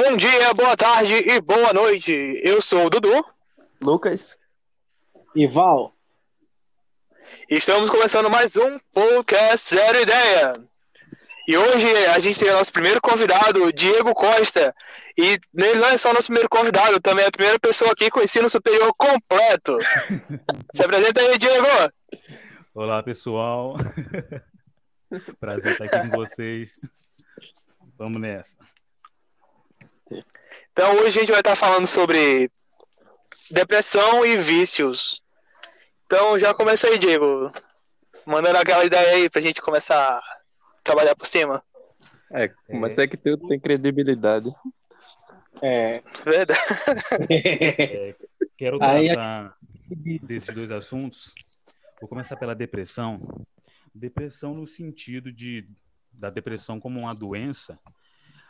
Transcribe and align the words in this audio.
Bom 0.00 0.16
dia, 0.16 0.54
boa 0.54 0.76
tarde 0.76 1.12
e 1.12 1.40
boa 1.40 1.72
noite. 1.72 2.12
Eu 2.44 2.62
sou 2.62 2.86
o 2.86 2.88
Dudu. 2.88 3.26
Lucas. 3.82 4.38
E 5.34 5.44
Val. 5.48 5.92
Estamos 7.50 7.90
começando 7.90 8.30
mais 8.30 8.54
um 8.54 8.78
podcast 8.92 9.74
Zero 9.74 10.00
Ideia. 10.00 10.52
E 11.48 11.56
hoje 11.56 12.06
a 12.14 12.18
gente 12.20 12.38
tem 12.38 12.48
o 12.48 12.52
nosso 12.52 12.72
primeiro 12.72 13.00
convidado, 13.00 13.72
Diego 13.72 14.14
Costa. 14.14 14.72
E 15.16 15.40
ele 15.56 15.80
não 15.80 15.88
é 15.88 15.98
só 15.98 16.10
o 16.10 16.14
nosso 16.14 16.28
primeiro 16.28 16.48
convidado, 16.48 17.00
também 17.00 17.24
é 17.24 17.28
a 17.28 17.32
primeira 17.32 17.58
pessoa 17.58 17.90
aqui 17.90 18.08
com 18.08 18.22
ensino 18.22 18.48
superior 18.48 18.94
completo. 18.96 19.80
Se 20.76 20.84
apresenta 20.84 21.20
aí, 21.20 21.36
Diego. 21.38 21.66
Olá, 22.72 23.02
pessoal. 23.02 23.74
Prazer 25.40 25.72
estar 25.72 25.86
aqui 25.86 26.08
com 26.08 26.16
vocês. 26.16 26.70
Vamos 27.98 28.20
nessa. 28.20 28.56
Então 30.72 30.96
hoje 30.96 31.18
a 31.18 31.20
gente 31.20 31.30
vai 31.30 31.40
estar 31.40 31.56
falando 31.56 31.86
sobre 31.86 32.50
depressão 33.50 34.24
e 34.24 34.36
vícios. 34.36 35.22
Então 36.06 36.38
já 36.38 36.54
começa 36.54 36.86
aí, 36.86 36.98
Diego. 36.98 37.50
Mandando 38.24 38.58
aquela 38.58 38.84
ideia 38.84 39.16
aí 39.16 39.30
pra 39.30 39.40
gente 39.40 39.60
começar 39.60 40.18
a 40.18 40.22
trabalhar 40.82 41.14
por 41.14 41.26
cima. 41.26 41.62
É, 42.30 42.48
começa 42.66 43.02
é 43.02 43.06
que 43.06 43.16
tudo 43.16 43.48
tem 43.48 43.58
credibilidade. 43.58 44.48
É. 45.62 46.02
Verdade. 46.24 46.60
É, 47.30 48.14
quero 48.56 48.78
tratar 48.78 49.56
desses 50.22 50.54
dois 50.54 50.70
assuntos. 50.70 51.34
Vou 52.00 52.08
começar 52.08 52.36
pela 52.36 52.54
depressão. 52.54 53.16
Depressão 53.94 54.54
no 54.54 54.66
sentido 54.66 55.32
de 55.32 55.68
da 56.12 56.30
depressão 56.30 56.80
como 56.80 56.98
uma 56.98 57.14
doença, 57.14 57.78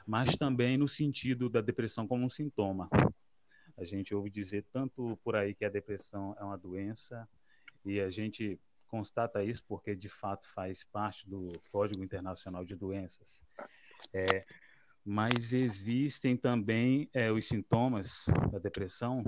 mas 0.09 0.35
também 0.37 0.79
no 0.79 0.89
sentido 0.89 1.51
da 1.51 1.61
depressão 1.61 2.09
como 2.09 2.25
um 2.25 2.31
sintoma. 2.31 2.89
A 3.77 3.85
gente 3.85 4.15
ouve 4.15 4.31
dizer 4.31 4.65
tanto 4.73 5.21
por 5.23 5.37
aí 5.37 5.55
que 5.55 5.67
a 5.67 5.69
depressão 5.69 6.35
é 6.41 6.43
uma 6.43 6.57
doença 6.57 7.29
e 7.85 8.01
a 8.01 8.09
gente 8.09 8.59
constata 8.87 9.45
isso 9.45 9.63
porque 9.69 9.95
de 9.95 10.09
fato 10.09 10.49
faz 10.55 10.83
parte 10.83 11.29
do 11.29 11.61
Código 11.71 12.03
Internacional 12.03 12.65
de 12.65 12.75
Doenças. 12.75 13.45
É, 14.15 14.47
mas 15.05 15.53
existem 15.53 16.39
também 16.39 17.11
é, 17.13 17.31
os 17.31 17.47
sintomas 17.47 18.25
da 18.51 18.59
depressão, 18.59 19.23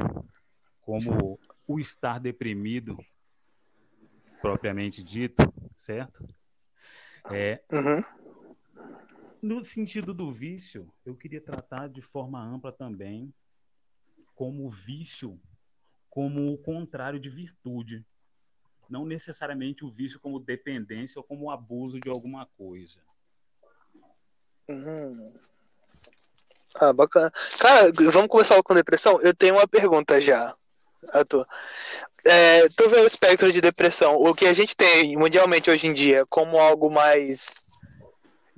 como 0.81 1.39
o 1.67 1.79
estar 1.79 2.19
deprimido, 2.19 2.97
propriamente 4.41 5.05
dito, 5.05 5.43
certo? 5.77 6.27
É, 7.31 7.63
uhum. 7.71 8.20
No 9.43 9.65
sentido 9.65 10.13
do 10.13 10.31
vício, 10.31 10.93
eu 11.05 11.17
queria 11.17 11.41
tratar 11.41 11.89
de 11.89 12.03
forma 12.03 12.43
ampla 12.43 12.71
também 12.71 13.33
como 14.35 14.71
vício, 14.71 15.41
como 16.11 16.53
o 16.53 16.59
contrário 16.59 17.19
de 17.19 17.31
virtude. 17.31 18.05
Não 18.89 19.07
necessariamente 19.07 19.85
o 19.85 19.91
vício 19.91 20.21
como 20.21 20.39
dependência 20.39 21.19
ou 21.19 21.25
como 21.25 21.51
abuso 21.51 21.99
de 21.99 22.11
alguma 22.11 22.47
coisa. 22.59 23.01
Uhum. 24.69 25.33
Ah, 26.77 26.93
bacana. 26.93 27.33
Cara, 27.61 27.91
vamos 28.13 28.29
começar 28.29 28.63
com 28.63 28.75
depressão? 28.75 29.21
Eu 29.23 29.35
tenho 29.35 29.55
uma 29.55 29.67
pergunta 29.67 30.21
já. 30.21 30.55
Arthur. 31.13 31.47
É, 32.25 32.69
tu 32.77 32.89
vê 32.91 33.01
o 33.01 33.07
espectro 33.07 33.51
de 33.51 33.61
depressão, 33.61 34.15
o 34.17 34.35
que 34.35 34.47
a 34.47 34.53
gente 34.53 34.77
tem 34.77 35.17
mundialmente 35.17 35.71
hoje 35.71 35.87
em 35.87 35.95
dia, 35.95 36.23
como 36.29 36.59
algo 36.59 36.93
mais 36.93 37.70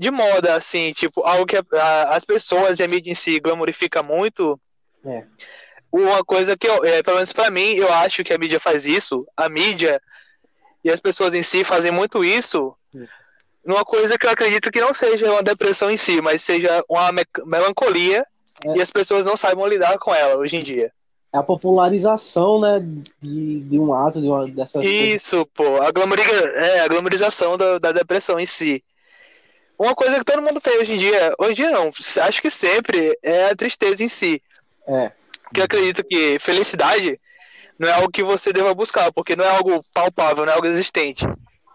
de 0.03 0.11
moda, 0.11 0.57
assim, 0.57 0.93
tipo, 0.93 1.23
algo 1.23 1.47
que 1.47 1.57
a, 1.57 2.17
as 2.17 2.25
pessoas 2.25 2.81
e 2.81 2.83
a 2.83 2.89
mídia 2.89 3.13
em 3.13 3.15
si 3.15 3.39
glamorifica 3.39 4.03
muito. 4.03 4.61
É. 5.05 5.23
Uma 5.93 6.25
coisa 6.25 6.57
que, 6.57 6.67
eu, 6.67 6.85
é, 6.85 7.05
pelo 7.05 7.17
menos 7.17 7.33
pra 7.33 7.51
mim, 7.53 7.75
eu 7.75 7.93
acho 7.93 8.25
que 8.25 8.33
a 8.33 8.39
mídia 8.39 8.59
faz 8.59 8.85
isso, 8.85 9.25
a 9.37 9.49
mídia 9.49 10.03
e 10.83 10.91
as 10.91 10.99
pessoas 10.99 11.35
em 11.35 11.43
si 11.43 11.63
fazem 11.63 11.93
muito 11.93 12.25
isso, 12.25 12.75
é. 12.97 13.07
numa 13.65 13.85
coisa 13.85 14.19
que 14.19 14.27
eu 14.27 14.31
acredito 14.31 14.73
que 14.73 14.81
não 14.81 14.93
seja 14.93 15.31
uma 15.31 15.43
depressão 15.43 15.89
em 15.89 15.97
si, 15.97 16.21
mas 16.21 16.43
seja 16.43 16.83
uma 16.89 17.13
me 17.13 17.23
melancolia 17.47 18.27
é. 18.67 18.77
e 18.77 18.83
as 18.83 18.91
pessoas 18.91 19.25
não 19.25 19.37
saibam 19.37 19.69
lidar 19.69 19.99
com 19.99 20.13
ela 20.13 20.37
hoje 20.37 20.57
em 20.57 20.61
dia. 20.61 20.93
É 21.33 21.39
a 21.39 21.43
popularização, 21.45 22.61
né, 22.61 22.81
de, 23.21 23.61
de 23.61 23.79
um 23.79 23.95
ato, 23.95 24.21
de 24.21 24.27
uma 24.27 24.45
dessas 24.47 24.85
Isso, 24.85 25.47
coisas. 25.47 25.53
pô, 25.55 25.81
a, 25.81 25.93
glamoriza, 25.93 26.31
é, 26.31 26.81
a 26.81 26.89
glamorização 26.89 27.57
da, 27.57 27.79
da 27.79 27.93
depressão 27.93 28.41
em 28.41 28.47
si. 28.47 28.83
Uma 29.83 29.97
coisa 29.97 30.17
que 30.17 30.25
todo 30.25 30.41
mundo 30.41 30.61
tem 30.61 30.79
hoje 30.79 30.95
em 30.95 30.97
dia, 30.97 31.35
hoje 31.41 31.51
em 31.51 31.55
dia 31.57 31.73
não, 31.73 31.91
acho 32.23 32.41
que 32.41 32.49
sempre, 32.49 33.19
é 33.21 33.47
a 33.47 33.57
tristeza 33.57 34.01
em 34.05 34.07
si. 34.07 34.41
É. 34.87 35.11
Porque 35.43 35.59
eu 35.59 35.65
acredito 35.65 36.05
que 36.05 36.39
felicidade 36.39 37.21
não 37.77 37.89
é 37.89 37.93
algo 37.93 38.09
que 38.09 38.23
você 38.23 38.53
deva 38.53 38.73
buscar, 38.75 39.13
porque 39.13 39.35
não 39.35 39.45
é 39.45 39.49
algo 39.49 39.85
palpável, 39.93 40.47
não 40.47 40.53
é 40.53 40.55
algo 40.55 40.69
existente. 40.69 41.25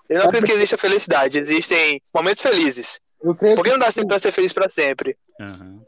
Eu 0.08 0.20
não 0.20 0.22
é 0.22 0.28
acredito 0.28 0.48
que 0.48 0.54
exista 0.54 0.78
felicidade, 0.78 1.38
existem 1.38 2.02
momentos 2.16 2.42
felizes. 2.42 2.98
Eu 3.22 3.36
creio 3.36 3.56
porque 3.56 3.72
que, 3.72 3.78
não 3.78 3.86
dá 3.86 3.92
sempre 3.92 4.08
pra 4.08 4.20
ser 4.20 4.32
feliz 4.32 4.54
para 4.54 4.70
sempre. 4.70 5.18
Uhum. 5.42 5.82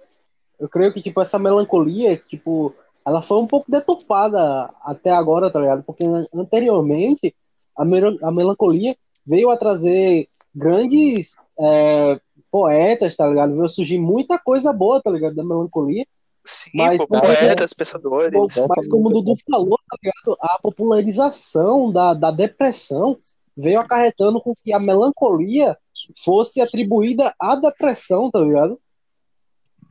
Eu 0.59 0.67
creio 0.67 0.93
que, 0.93 1.01
tipo, 1.01 1.21
essa 1.21 1.39
melancolia, 1.39 2.17
tipo, 2.17 2.75
ela 3.07 3.21
foi 3.21 3.37
um 3.37 3.47
pouco 3.47 3.71
deturpada 3.71 4.69
até 4.83 5.09
agora, 5.09 5.49
tá 5.49 5.61
ligado? 5.61 5.83
Porque 5.83 6.03
anteriormente 6.35 7.33
a, 7.77 7.83
a 7.83 8.31
melancolia 8.31 8.93
veio 9.25 9.49
a 9.49 9.55
trazer 9.55 10.27
grandes 10.53 11.37
é, 11.59 12.19
poetas, 12.51 13.15
tá 13.15 13.27
ligado? 13.27 13.55
Veio 13.55 13.69
surgir 13.69 13.99
muita 13.99 14.39
coisa 14.39 14.71
boa, 14.73 15.01
tá 15.01 15.11
ligado? 15.11 15.35
Da 15.35 15.43
melancolia. 15.43 16.05
Sim, 16.45 16.71
mas, 16.73 16.97
pô, 16.97 17.07
poetas, 17.07 17.73
pensadores. 17.73 18.39
Mas 18.67 18.87
como 18.87 19.09
o 19.09 19.13
Dudu 19.13 19.35
falou, 19.49 19.77
tá 19.89 19.97
ligado? 20.01 20.37
A 20.41 20.59
popularização 20.61 21.91
da, 21.91 22.13
da 22.13 22.31
depressão 22.31 23.17
veio 23.55 23.79
acarretando 23.79 24.41
com 24.41 24.53
que 24.63 24.73
a 24.73 24.79
melancolia 24.79 25.77
fosse 26.23 26.61
atribuída 26.61 27.33
à 27.39 27.55
depressão, 27.55 28.31
tá 28.31 28.39
ligado? 28.39 28.77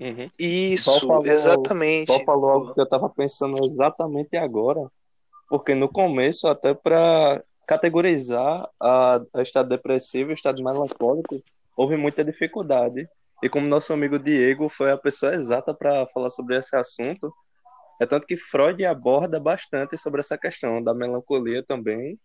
Uhum. 0.00 0.30
Isso, 0.38 1.00
falou, 1.06 1.26
exatamente. 1.26 2.12
Só 2.12 2.24
falou 2.24 2.50
algo 2.50 2.74
que 2.74 2.80
eu 2.80 2.88
tava 2.88 3.08
pensando 3.08 3.56
exatamente 3.64 4.36
agora. 4.36 4.88
Porque 5.48 5.74
no 5.74 5.88
começo, 5.88 6.46
até 6.46 6.72
para 6.74 7.42
categorizar 7.68 8.66
a, 8.80 9.20
a, 9.34 9.42
estado 9.42 9.68
depressivo 9.68 10.30
e 10.30 10.34
estado 10.34 10.64
melancólico, 10.64 11.36
houve 11.76 11.98
muita 11.98 12.24
dificuldade. 12.24 13.06
E 13.42 13.48
como 13.48 13.68
nosso 13.68 13.92
amigo 13.92 14.18
Diego 14.18 14.70
foi 14.70 14.90
a 14.90 14.96
pessoa 14.96 15.34
exata 15.34 15.74
para 15.74 16.06
falar 16.06 16.30
sobre 16.30 16.56
esse 16.56 16.74
assunto, 16.74 17.32
é 18.00 18.06
tanto 18.06 18.26
que 18.26 18.38
Freud 18.38 18.84
aborda 18.86 19.38
bastante 19.38 19.98
sobre 19.98 20.20
essa 20.20 20.38
questão 20.38 20.82
da 20.82 20.94
melancolia 20.94 21.62
também 21.62 22.18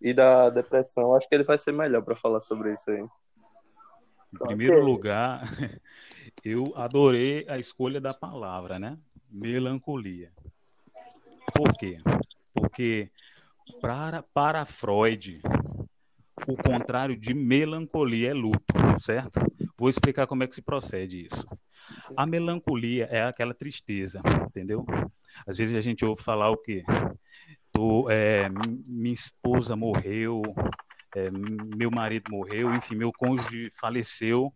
e 0.00 0.12
da 0.12 0.50
depressão. 0.50 1.14
Acho 1.14 1.28
que 1.28 1.34
ele 1.36 1.44
vai 1.44 1.56
ser 1.56 1.72
melhor 1.72 2.02
para 2.02 2.16
falar 2.16 2.40
sobre 2.40 2.72
isso 2.72 2.90
aí. 2.90 3.00
Em 4.34 4.38
primeiro 4.38 4.82
lugar, 4.82 5.42
eu 6.44 6.64
adorei 6.74 7.44
a 7.48 7.58
escolha 7.58 8.00
da 8.00 8.12
palavra, 8.12 8.78
né? 8.78 8.98
Melancolia. 9.30 10.32
Por 11.54 11.76
quê? 11.78 11.98
Porque 12.54 13.10
para, 13.70 14.22
para 14.34 14.64
Freud, 14.64 15.40
o 16.46 16.56
contrário 16.56 17.16
de 17.16 17.34
melancolia 17.34 18.30
é 18.30 18.34
luto, 18.34 18.74
certo? 18.98 19.40
Vou 19.76 19.88
explicar 19.88 20.26
como 20.26 20.42
é 20.42 20.46
que 20.46 20.54
se 20.54 20.62
procede 20.62 21.26
isso. 21.26 21.46
A 22.16 22.26
melancolia 22.26 23.06
é 23.10 23.22
aquela 23.22 23.54
tristeza, 23.54 24.20
entendeu? 24.46 24.84
Às 25.46 25.56
vezes 25.56 25.74
a 25.74 25.80
gente 25.80 26.04
ouve 26.04 26.22
falar 26.22 26.50
o 26.50 26.56
quê? 26.56 26.82
Tô, 27.72 28.10
é, 28.10 28.48
minha 28.86 29.14
esposa 29.14 29.76
morreu, 29.76 30.42
é, 31.14 31.30
meu 31.76 31.90
marido 31.90 32.30
morreu, 32.30 32.74
enfim, 32.74 32.94
meu 32.94 33.12
cônjuge 33.12 33.70
faleceu 33.80 34.52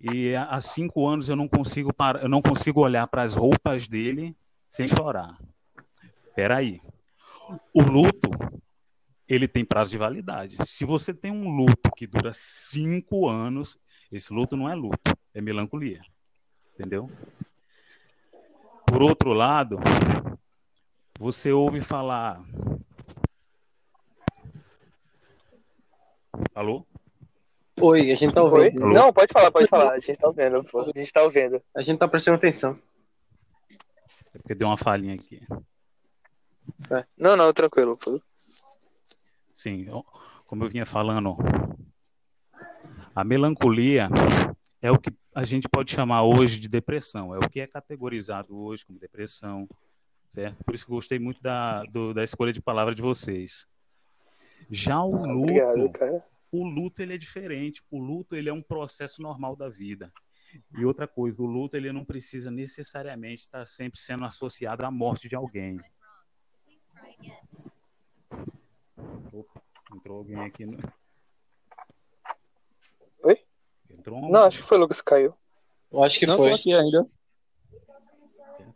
e 0.00 0.34
há 0.34 0.60
cinco 0.60 1.06
anos 1.06 1.28
eu 1.28 1.36
não 1.36 1.48
consigo 1.48 1.92
parar, 1.92 2.22
eu 2.22 2.28
não 2.28 2.42
consigo 2.42 2.80
olhar 2.80 3.06
para 3.06 3.22
as 3.22 3.34
roupas 3.34 3.88
dele 3.88 4.36
sem 4.70 4.86
chorar. 4.86 5.38
Espera 6.28 6.56
aí. 6.56 6.80
O 7.72 7.82
luto 7.82 8.30
ele 9.28 9.48
tem 9.48 9.64
prazo 9.64 9.90
de 9.90 9.98
validade. 9.98 10.56
Se 10.64 10.84
você 10.84 11.12
tem 11.12 11.30
um 11.30 11.48
luto 11.54 11.90
que 11.96 12.06
dura 12.06 12.32
cinco 12.34 13.28
anos, 13.28 13.76
esse 14.10 14.32
luto 14.32 14.56
não 14.56 14.68
é 14.68 14.74
luto, 14.74 15.16
é 15.34 15.40
melancolia. 15.40 16.00
Entendeu? 16.74 17.10
Por 18.86 19.02
outro 19.02 19.32
lado, 19.32 19.78
você 21.18 21.52
ouve 21.52 21.80
falar. 21.80 22.40
Alô? 26.54 26.86
Oi, 27.80 28.10
a 28.10 28.14
gente 28.14 28.32
tá 28.32 28.42
ouvindo. 28.42 28.86
Não, 28.86 29.12
pode 29.12 29.32
falar, 29.32 29.50
pode 29.50 29.68
falar. 29.68 29.92
A 29.92 29.98
gente 29.98 30.16
tá 30.16 30.28
ouvindo, 30.28 30.64
pô. 30.64 30.80
A 30.80 30.92
gente 30.94 31.12
tá 31.12 31.22
ouvindo. 31.22 31.62
A 31.74 31.82
gente 31.82 31.98
tá 31.98 32.08
prestando 32.08 32.36
atenção. 32.36 32.78
É 34.34 34.38
porque 34.38 34.54
deu 34.54 34.68
uma 34.68 34.76
falhinha 34.76 35.14
aqui. 35.14 35.42
Certo. 36.78 37.08
Não, 37.16 37.36
não, 37.36 37.52
tranquilo. 37.52 37.98
Sim, 39.54 39.86
como 40.46 40.64
eu 40.64 40.68
vinha 40.68 40.86
falando, 40.86 41.36
a 43.14 43.24
melancolia 43.24 44.08
é 44.82 44.90
o 44.90 44.98
que 44.98 45.10
a 45.34 45.44
gente 45.44 45.68
pode 45.68 45.92
chamar 45.92 46.22
hoje 46.22 46.60
de 46.60 46.68
depressão. 46.68 47.34
É 47.34 47.38
o 47.38 47.48
que 47.48 47.60
é 47.60 47.66
categorizado 47.66 48.56
hoje 48.56 48.84
como 48.84 48.98
depressão, 48.98 49.68
certo? 50.28 50.62
Por 50.64 50.74
isso 50.74 50.84
que 50.84 50.92
eu 50.92 50.96
gostei 50.96 51.18
muito 51.18 51.42
da, 51.42 51.84
do, 51.84 52.12
da 52.12 52.22
escolha 52.22 52.52
de 52.52 52.60
palavra 52.60 52.94
de 52.94 53.02
vocês. 53.02 53.66
Já 54.70 55.02
o 55.02 55.10
luto, 55.10 55.42
Obrigado, 55.42 56.22
o 56.52 56.64
luto 56.64 57.02
ele 57.02 57.14
é 57.14 57.18
diferente. 57.18 57.82
O 57.90 57.98
luto 57.98 58.36
ele 58.36 58.48
é 58.48 58.52
um 58.52 58.62
processo 58.62 59.20
normal 59.22 59.56
da 59.56 59.68
vida. 59.68 60.12
E 60.78 60.84
outra 60.84 61.06
coisa, 61.06 61.42
o 61.42 61.46
luto 61.46 61.76
ele 61.76 61.92
não 61.92 62.04
precisa 62.04 62.50
necessariamente 62.50 63.42
estar 63.42 63.66
sempre 63.66 64.00
sendo 64.00 64.24
associado 64.24 64.84
à 64.84 64.90
morte 64.90 65.28
de 65.28 65.34
alguém. 65.34 65.78
Opa, 69.32 69.62
entrou 69.94 70.18
alguém 70.18 70.40
aqui. 70.40 70.66
No... 70.66 70.78
Oi? 73.24 73.38
Entrou 73.90 74.18
um... 74.18 74.30
Não, 74.30 74.44
acho 74.44 74.60
que 74.62 74.66
foi 74.68 74.78
o 74.78 74.80
Lucas 74.80 75.00
que 75.00 75.10
caiu. 75.10 75.34
Eu 75.92 76.02
acho 76.02 76.18
que 76.18 76.26
Não, 76.26 76.36
foi. 76.36 76.50
tô 76.50 76.56
aqui 76.56 76.72
ainda. 76.74 77.06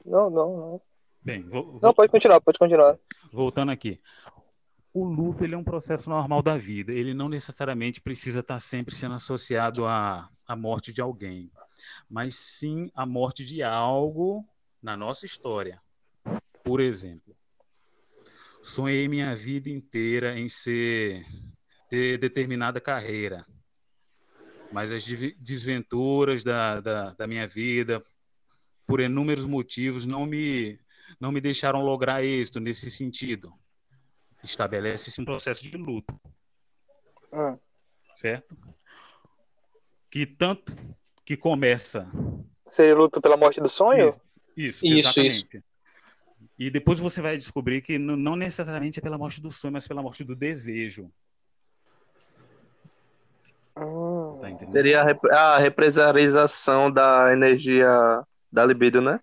Não, 0.04 0.30
não, 0.30 0.56
não. 0.56 0.82
Bem, 1.22 1.42
vou- 1.42 1.78
Não, 1.82 1.92
pode 1.92 2.10
continuar, 2.10 2.40
pode 2.40 2.58
continuar. 2.58 2.98
voltando 3.32 3.70
aqui. 3.70 4.00
O 4.92 5.04
luto 5.04 5.44
ele 5.44 5.54
é 5.54 5.58
um 5.58 5.62
processo 5.64 6.08
normal 6.10 6.42
da 6.42 6.56
vida. 6.56 6.92
Ele 6.92 7.14
não 7.14 7.28
necessariamente 7.28 8.00
precisa 8.00 8.40
estar 8.40 8.60
sempre 8.60 8.94
sendo 8.94 9.14
associado 9.14 9.86
à, 9.86 10.28
à 10.46 10.56
morte 10.56 10.92
de 10.92 11.00
alguém, 11.00 11.50
mas 12.08 12.34
sim 12.34 12.90
à 12.94 13.06
morte 13.06 13.44
de 13.44 13.62
algo 13.62 14.44
na 14.82 14.96
nossa 14.96 15.26
história. 15.26 15.80
Por 16.64 16.80
exemplo, 16.80 17.36
sonhei 18.70 19.08
minha 19.08 19.34
vida 19.34 19.68
inteira 19.68 20.38
em 20.38 20.48
ser 20.48 21.24
ter 21.88 22.18
determinada 22.18 22.80
carreira, 22.80 23.44
mas 24.72 24.92
as 24.92 25.04
desventuras 25.38 26.44
da, 26.44 26.80
da, 26.80 27.12
da 27.14 27.26
minha 27.26 27.48
vida, 27.48 28.00
por 28.86 29.00
inúmeros 29.00 29.44
motivos, 29.44 30.06
não 30.06 30.24
me 30.24 30.78
não 31.18 31.32
me 31.32 31.40
deixaram 31.40 31.82
lograr 31.82 32.22
êxito 32.24 32.60
nesse 32.60 32.88
sentido. 32.88 33.48
Estabelece-se 34.44 35.20
um 35.20 35.24
processo 35.24 35.64
de 35.64 35.76
luto, 35.76 36.14
Hum. 37.32 37.58
certo? 38.16 38.56
Que 40.08 40.24
tanto 40.24 40.72
que 41.24 41.36
começa 41.36 42.08
Seria 42.68 42.94
luto 42.94 43.20
pela 43.20 43.36
morte 43.36 43.60
do 43.60 43.68
sonho? 43.68 44.12
isso, 44.56 44.86
Isso, 44.86 44.98
exatamente. 44.98 45.64
E 46.60 46.68
depois 46.68 46.98
você 47.00 47.22
vai 47.22 47.38
descobrir 47.38 47.80
que 47.80 47.98
não 47.98 48.36
necessariamente 48.36 48.98
é 48.98 49.02
pela 49.02 49.16
morte 49.16 49.40
do 49.40 49.50
sonho, 49.50 49.72
mas 49.72 49.88
pela 49.88 50.02
morte 50.02 50.22
do 50.22 50.36
desejo. 50.36 51.10
Hum. 53.74 54.38
Tá? 54.38 54.66
Seria 54.66 55.00
a, 55.00 55.04
rep 55.04 55.24
a 55.30 55.56
represarização 55.56 56.92
da 56.92 57.32
energia 57.32 57.88
da 58.52 58.66
libido, 58.66 59.00
né? 59.00 59.18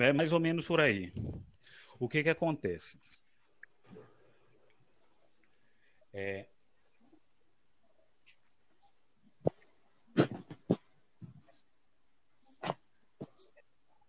É 0.00 0.12
mais 0.12 0.32
ou 0.32 0.40
menos 0.40 0.66
por 0.66 0.80
aí. 0.80 1.12
O 2.00 2.08
que 2.08 2.24
que 2.24 2.30
acontece? 2.30 2.98
É... 6.12 6.46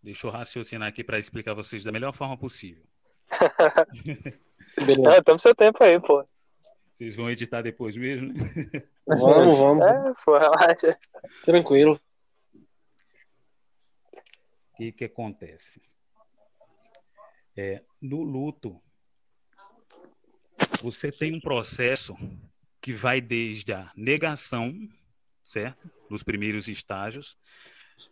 Deixa 0.09 0.25
eu 0.25 0.31
raciocinar 0.31 0.89
aqui 0.89 1.03
para 1.03 1.19
explicar 1.19 1.53
vocês 1.53 1.83
da 1.83 1.91
melhor 1.91 2.11
forma 2.13 2.35
possível. 2.35 2.83
Beleza. 4.83 5.23
Tamo 5.23 5.39
seu 5.39 5.53
tempo 5.53 5.83
aí, 5.83 5.99
pô. 5.99 6.27
Vocês 6.91 7.15
vão 7.15 7.29
editar 7.29 7.61
depois 7.61 7.95
mesmo? 7.95 8.33
né? 8.33 8.39
Vamos, 9.05 9.55
vamos. 9.55 9.85
É, 9.85 10.13
pô, 10.25 10.35
relaxa. 10.35 10.97
Tranquilo. 11.45 12.01
O 12.55 12.59
que 14.77 14.91
que 14.93 15.05
acontece? 15.05 15.79
É, 17.55 17.83
no 18.01 18.23
luto, 18.23 18.75
você 20.81 21.11
tem 21.11 21.35
um 21.35 21.39
processo 21.39 22.17
que 22.81 22.93
vai 22.93 23.21
desde 23.21 23.73
a 23.73 23.91
negação, 23.95 24.73
certo? 25.43 25.87
Nos 26.09 26.23
primeiros 26.23 26.67
estágios, 26.67 27.37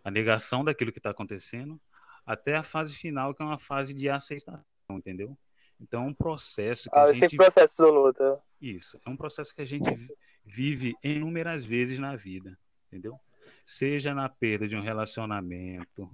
a 0.04 0.12
negação 0.12 0.64
daquilo 0.64 0.92
que 0.92 1.00
está 1.00 1.10
acontecendo, 1.10 1.82
até 2.28 2.56
a 2.58 2.62
fase 2.64 2.94
final, 2.94 3.34
que 3.34 3.42
é 3.42 3.46
uma 3.46 3.58
fase 3.58 3.94
de 3.94 4.10
aceitação, 4.10 4.62
entendeu? 4.92 5.36
Então, 5.80 6.04
é 6.04 6.06
um 6.08 6.14
processo 6.14 6.90
que 6.90 6.98
Ah, 6.98 7.06
a 7.06 7.12
esse 7.12 7.22
gente 7.22 7.38
processo 7.38 7.82
do 7.84 7.90
luto. 7.90 8.40
isso, 8.60 9.00
é 9.06 9.10
um 9.10 9.16
processo 9.16 9.56
que 9.56 9.62
a 9.62 9.66
gente 9.66 9.90
vi- 9.96 10.14
vive 10.44 10.96
inúmeras 11.02 11.64
vezes 11.66 11.98
na 11.98 12.16
vida, 12.18 12.60
entendeu? 12.88 13.18
Seja 13.66 14.14
na 14.14 14.28
perda 14.28 14.68
de 14.68 14.76
um 14.76 14.82
relacionamento, 14.82 16.12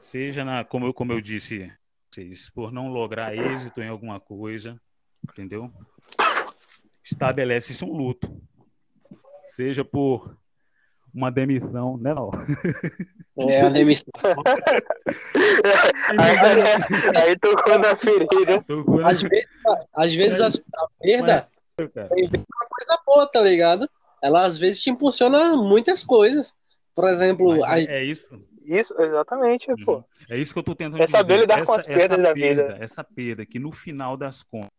seja 0.00 0.44
na, 0.44 0.64
como 0.64 0.86
eu, 0.86 0.92
como 0.92 1.12
eu 1.12 1.20
disse, 1.20 1.72
por 2.54 2.70
não 2.70 2.88
lograr 2.88 3.34
êxito 3.34 3.80
em 3.80 3.88
alguma 3.88 4.20
coisa, 4.20 4.78
entendeu? 5.22 5.72
Estabelece-se 7.04 7.84
um 7.84 7.92
luto, 7.92 8.42
seja 9.46 9.84
por 9.84 10.36
uma 11.14 11.30
demissão, 11.30 11.96
né, 11.98 12.14
não? 12.14 12.30
É 13.38 13.60
a 13.62 13.68
demissão. 13.68 14.04
aí, 16.18 17.16
aí 17.16 17.38
tocou 17.38 17.78
na 17.78 17.96
ferida. 17.96 18.64
Às 19.04 19.22
vezes, 19.22 19.48
às 19.94 20.14
vezes 20.14 20.40
as- 20.40 20.56
a 20.76 20.86
perda 21.00 21.48
é 21.78 21.84
uma 22.14 22.68
coisa 22.68 23.02
boa, 23.06 23.26
tá 23.26 23.40
ligado? 23.40 23.88
Ela 24.22 24.44
às 24.44 24.56
vezes 24.56 24.80
te 24.80 24.90
impulsiona 24.90 25.56
muitas 25.56 26.04
coisas. 26.04 26.52
Por 26.94 27.08
exemplo, 27.08 27.56
Mas 27.58 27.64
a- 27.88 27.92
é 27.92 28.04
isso. 28.04 28.28
Isso, 28.64 28.94
exatamente, 29.02 29.66
pô. 29.84 30.04
É 30.30 30.38
isso 30.38 30.52
que 30.52 30.58
eu 30.58 30.62
tô 30.62 30.74
tentando 30.74 31.02
É 31.02 31.06
saber 31.08 31.34
dizer. 31.34 31.40
lidar 31.40 31.64
com 31.64 31.72
as 31.72 31.84
perdas 31.86 32.22
da 32.22 32.32
vida. 32.32 32.62
perda, 32.68 32.84
Essa 32.84 33.02
perda 33.02 33.44
que 33.44 33.58
no 33.58 33.72
final 33.72 34.16
das 34.16 34.42
contas 34.44 34.70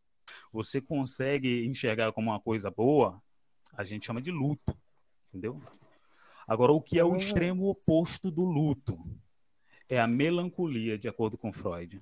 você 0.53 0.79
consegue 0.79 1.65
enxergar 1.65 2.11
como 2.13 2.29
uma 2.31 2.39
coisa 2.39 2.71
boa, 2.71 3.19
a 3.75 3.83
gente 3.83 4.05
chama 4.05 4.21
de 4.21 4.31
luto, 4.31 4.73
entendeu? 5.29 5.59
Agora, 6.47 6.71
o 6.71 6.81
que 6.81 6.99
é 6.99 7.03
o 7.03 7.15
extremo 7.15 7.67
oposto 7.69 8.29
do 8.29 8.43
luto? 8.43 8.99
É 9.89 9.99
a 9.99 10.07
melancolia, 10.07 10.97
de 10.97 11.07
acordo 11.07 11.37
com 11.37 11.51
Freud. 11.53 12.01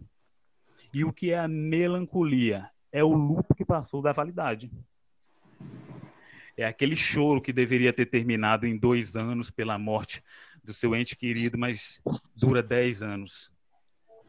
E 0.94 1.04
o 1.06 1.14
que 1.14 1.32
é 1.32 1.40
a 1.40 1.48
melancolia? 1.48 2.70
É 2.92 3.04
o 3.04 3.14
luto 3.14 3.54
que 3.56 3.64
passou 3.66 4.02
da 4.02 4.12
validade. 4.12 4.72
É 6.58 6.66
aquele 6.66 6.96
choro 6.96 7.42
que 7.42 7.54
deveria 7.54 7.94
ter 7.94 8.06
terminado 8.06 8.68
em 8.68 8.78
dois 8.78 9.16
anos 9.16 9.50
pela 9.50 9.78
morte 9.78 10.22
do 10.64 10.74
seu 10.74 10.96
ente 10.96 11.16
querido, 11.16 11.58
mas 11.58 12.02
dura 12.36 12.62
dez 12.62 13.01
anos. 13.01 13.51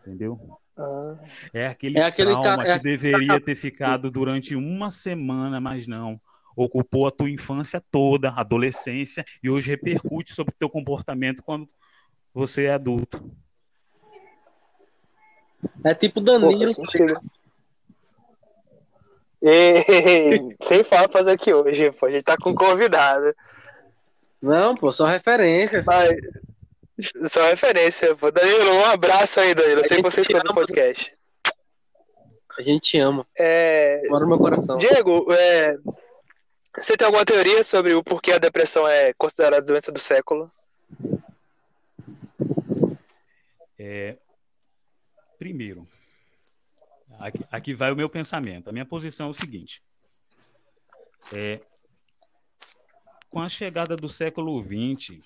Entendeu? 0.00 0.58
Ah, 0.76 1.18
É 1.52 1.66
aquele, 1.66 1.98
É 1.98 2.04
aquele 2.04 2.30
trauma 2.30 2.62
ca- 2.64 2.70
é 2.74 2.76
que 2.78 2.82
deveria 2.82 3.40
ter 3.40 3.56
ficado 3.56 4.10
durante 4.10 4.54
uma 4.54 4.90
semana, 4.90 5.60
mas 5.60 5.86
não. 5.86 6.20
Ocupou 6.56 7.06
a 7.06 7.10
tua 7.10 7.30
infância 7.30 7.82
toda, 7.90 8.30
adolescência, 8.30 9.24
e 9.42 9.48
hoje 9.48 9.70
repercute 9.70 10.34
sobre 10.34 10.52
o 10.52 10.58
teu 10.58 10.68
comportamento 10.68 11.42
quando 11.42 11.66
você 12.34 12.64
é 12.64 12.74
adulto. 12.74 13.30
é 15.84 15.94
tipo 15.94 16.20
pô, 16.20 16.20
Danilo. 16.20 16.74
faz 16.74 16.74
sentido. 16.74 17.20
E, 19.42 20.54
sem 20.62 20.84
falas 20.84 21.26
aqui 21.26 21.52
hoje, 21.52 21.90
pô. 21.92 22.06
A 22.06 22.10
gente 22.10 22.22
tá 22.22 22.36
com 22.36 22.54
convidado. 22.54 23.34
Não, 24.40 24.76
pô, 24.76 24.92
só 24.92 25.04
referências. 25.04 25.84
Mas, 25.86 26.20
só 27.28 27.48
referência, 27.48 28.14
pô. 28.14 28.30
Danilo, 28.30 28.72
um 28.72 28.84
abraço 28.84 29.40
aí, 29.40 29.54
Danilo. 29.54 29.80
Eu 29.80 29.84
sei 29.84 29.96
que 29.96 30.02
você 30.02 30.20
escuta 30.20 30.50
o 30.50 30.54
podcast. 30.54 31.12
A 32.58 32.62
gente 32.62 32.98
ama. 32.98 33.26
É, 33.36 34.02
Bora 34.08 34.24
no 34.24 34.28
meu 34.28 34.38
coração. 34.38 34.78
Diego, 34.78 35.32
é, 35.32 35.76
você 36.76 36.96
tem 36.96 37.06
alguma 37.06 37.24
teoria 37.24 37.62
sobre 37.62 37.94
o 37.94 38.02
porquê 38.02 38.32
a 38.32 38.38
depressão 38.38 38.88
é 38.88 39.12
considerada 39.14 39.64
doença 39.64 39.92
do 39.92 39.98
século? 39.98 40.50
É, 43.78 44.16
primeiro, 45.38 45.86
aqui, 47.20 47.40
aqui 47.50 47.74
vai 47.74 47.92
o 47.92 47.96
meu 47.96 48.08
pensamento. 48.08 48.68
A 48.68 48.72
minha 48.72 48.86
posição 48.86 49.26
é 49.26 49.30
o 49.30 49.34
seguinte: 49.34 49.80
é, 51.32 51.60
com 53.28 53.40
a 53.40 53.48
chegada 53.48 53.96
do 53.96 54.08
século 54.08 54.60
XX, 54.62 55.20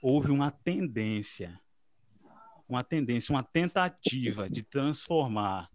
houve 0.00 0.30
uma 0.30 0.50
tendência, 0.50 1.60
uma 2.68 2.82
tendência, 2.82 3.32
uma 3.32 3.42
tentativa 3.42 4.48
de 4.48 4.62
transformar, 4.62 5.70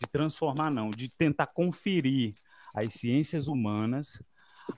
de 0.00 0.06
transformar 0.10 0.70
não, 0.70 0.90
de 0.90 1.08
tentar 1.14 1.46
conferir 1.46 2.34
às 2.74 2.94
ciências 2.94 3.48
humanas 3.48 4.20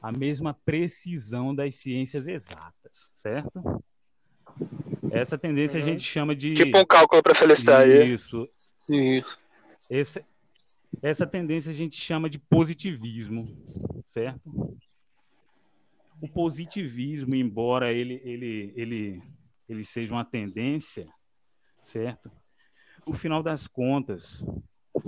a 0.03 0.11
mesma 0.13 0.55
precisão 0.65 1.55
das 1.55 1.77
ciências 1.77 2.27
exatas, 2.29 3.13
certo? 3.17 3.83
Essa 5.11 5.39
tendência 5.39 5.79
a 5.79 5.83
Uhum. 5.83 5.89
gente 5.91 6.03
chama 6.03 6.35
de 6.35 6.55
Tipo 6.55 6.79
um 6.79 6.85
cálculo 6.85 7.23
pra 7.23 7.35
felicidade. 7.35 7.93
isso. 7.93 8.45
Isso. 8.89 9.39
Esse, 9.91 10.25
essa 11.03 11.27
tendência 11.27 11.71
a 11.71 11.75
gente 11.75 12.01
chama 12.01 12.29
de 12.29 12.39
positivismo, 12.39 13.43
certo? 14.11 14.75
o 16.21 16.29
positivismo, 16.29 17.35
embora 17.35 17.93
ele, 17.93 18.19
ele, 18.25 18.73
ele, 18.75 19.23
ele 19.69 19.83
seja 19.85 20.15
uma 20.15 20.25
tendência, 20.25 21.05
certo? 21.83 22.31
No 23.07 23.13
final 23.13 23.43
das 23.43 23.67
contas, 23.67 24.43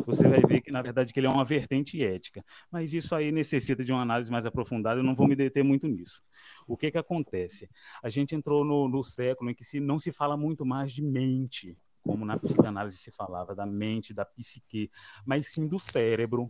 você 0.05 0.29
vai 0.29 0.41
ver 0.41 0.61
que, 0.61 0.71
na 0.71 0.83
verdade, 0.83 1.13
que 1.13 1.21
ele 1.21 1.27
é 1.27 1.31
uma 1.31 1.45
vertente 1.45 2.03
ética. 2.03 2.45
Mas 2.71 2.93
isso 2.93 3.15
aí 3.15 3.33
necessita 3.33 3.85
de 3.85 3.93
uma 3.93 4.03
análise 4.03 4.31
mais 4.31 4.45
aprofundada, 4.45 5.01
eu 5.01 5.05
não 5.05 5.15
vou 5.15 5.27
me 5.27 5.37
deter 5.37 5.65
muito 5.65 5.87
nisso. 5.87 6.23
O 6.67 6.77
que, 6.77 6.91
que 6.91 6.99
acontece? 6.99 7.71
A 8.03 8.09
gente 8.09 8.35
entrou 8.35 8.65
no, 8.65 8.89
no 8.89 9.03
século 9.03 9.51
em 9.51 9.55
que 9.55 9.65
se, 9.65 9.81
não 9.81 9.99
se 9.99 10.13
fala 10.13 10.37
muito 10.37 10.67
mais 10.67 10.93
de 10.93 11.03
mente, 11.03 11.77
como 12.03 12.25
na 12.25 12.35
psicanálise 12.35 12.99
se 12.99 13.11
falava, 13.11 13.55
da 13.55 13.67
mente, 13.67 14.13
da 14.13 14.25
psique, 14.25 14.91
mas 15.25 15.49
sim 15.49 15.67
do 15.67 15.79
cérebro. 15.79 16.47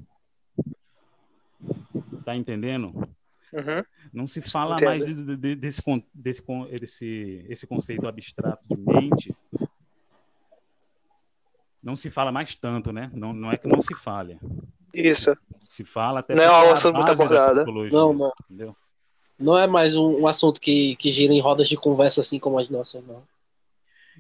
Tá 2.25 2.37
entendendo? 2.37 2.93
Uhum. 3.53 3.83
Não 4.13 4.27
se 4.27 4.41
fala 4.41 4.75
Entendo. 4.75 4.89
mais 4.89 5.05
de, 5.05 5.15
de, 5.15 5.37
de, 5.37 5.55
desse, 5.55 5.83
desse, 6.15 6.43
desse, 6.79 7.47
esse 7.49 7.67
conceito 7.67 8.07
abstrato 8.07 8.63
de 8.69 8.77
mente. 8.77 9.37
Não 11.87 11.95
se 11.95 12.11
fala 12.11 12.33
mais 12.33 12.57
tanto, 12.57 12.93
né? 12.93 13.09
Não, 13.15 13.33
não 13.33 13.53
é 13.53 13.57
que 13.57 13.69
não 13.69 13.81
se 13.81 13.95
fale. 13.95 14.41
Isso. 14.93 15.37
Se 15.61 15.85
fala 15.85 16.19
até 16.19 16.35
Não 16.35 16.43
é 16.43 16.69
um 16.69 16.73
assunto 16.73 16.97
muito 16.97 17.13
abordado. 17.13 17.65
Não, 17.93 18.13
não. 18.13 18.33
entendeu? 18.45 18.77
Não 19.39 19.57
é 19.57 19.69
mais 19.69 19.95
um, 19.95 20.23
um 20.23 20.27
assunto 20.27 20.61
que, 20.61 20.97
que 20.97 21.13
gira 21.13 21.33
em 21.33 21.41
rodas 21.41 21.69
de 21.69 21.77
conversa 21.77 22.23
assim 22.23 22.41
como 22.41 22.59
as 22.59 22.69
nossas, 22.69 23.07
não. 23.07 23.23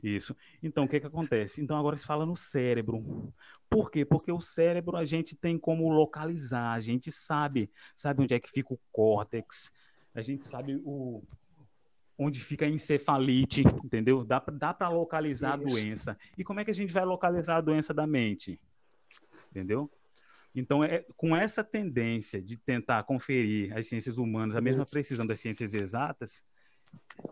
Isso. 0.01 0.37
Então, 0.63 0.85
o 0.85 0.89
que 0.89 1.01
que 1.01 1.09
acontece? 1.09 1.61
Então, 1.61 1.77
agora 1.77 1.97
se 1.97 2.07
fala 2.07 2.25
no 2.25 2.37
cérebro. 2.37 3.35
Por 3.69 3.91
quê? 3.91 4.05
Porque 4.05 4.31
o 4.31 4.41
cérebro 4.41 4.97
a 4.97 5.05
gente 5.05 5.35
tem 5.35 5.59
como 5.59 5.91
localizar, 5.91 6.71
a 6.73 6.79
gente 6.79 7.11
sabe, 7.11 7.69
sabe 7.97 8.23
onde 8.23 8.35
é 8.35 8.39
que 8.39 8.49
fica 8.49 8.75
o 8.75 8.79
córtex, 8.93 9.73
a 10.15 10.23
gente 10.23 10.45
sabe 10.45 10.81
o 10.85 11.21
onde 12.19 12.41
fica 12.41 12.65
a 12.65 12.69
encefalite, 12.69 13.63
entendeu? 13.85 14.25
Dá, 14.25 14.43
dá 14.53 14.73
para 14.73 14.89
localizar 14.89 15.55
a 15.55 15.57
Isso. 15.57 15.67
doença. 15.67 16.19
E 16.37 16.43
como 16.45 16.61
é 16.61 16.65
que 16.65 16.71
a 16.71 16.75
gente 16.75 16.93
vai 16.93 17.05
localizar 17.05 17.57
a 17.57 17.61
doença 17.61 17.93
da 17.93 18.07
mente? 18.07 18.59
Entendeu? 19.51 19.91
Então, 20.57 20.83
é, 20.83 21.05
com 21.17 21.37
essa 21.37 21.63
tendência 21.63 22.41
de 22.41 22.57
tentar 22.57 23.03
conferir 23.05 23.77
as 23.77 23.89
ciências 23.89 24.17
humanas 24.17 24.57
a 24.57 24.61
mesma 24.61 24.87
precisão 24.87 25.27
das 25.27 25.41
ciências 25.41 25.75
exatas, 25.75 26.43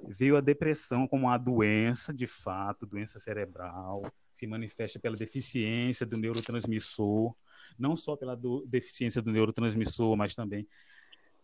veio 0.07 0.37
a 0.37 0.41
depressão 0.41 1.09
como 1.09 1.27
uma 1.27 1.39
doença, 1.39 2.13
de 2.13 2.27
fato, 2.27 2.87
doença 2.87 3.19
cerebral, 3.19 4.07
se 4.31 4.47
manifesta 4.47 4.99
pela 4.99 5.17
deficiência 5.17 6.05
do 6.05 6.19
neurotransmissor, 6.19 7.35
não 7.79 7.97
só 7.97 8.17
pela 8.17 8.37
do- 8.37 8.67
deficiência 8.67 9.23
do 9.23 9.33
neurotransmissor, 9.33 10.17
mas 10.17 10.35
também 10.35 10.67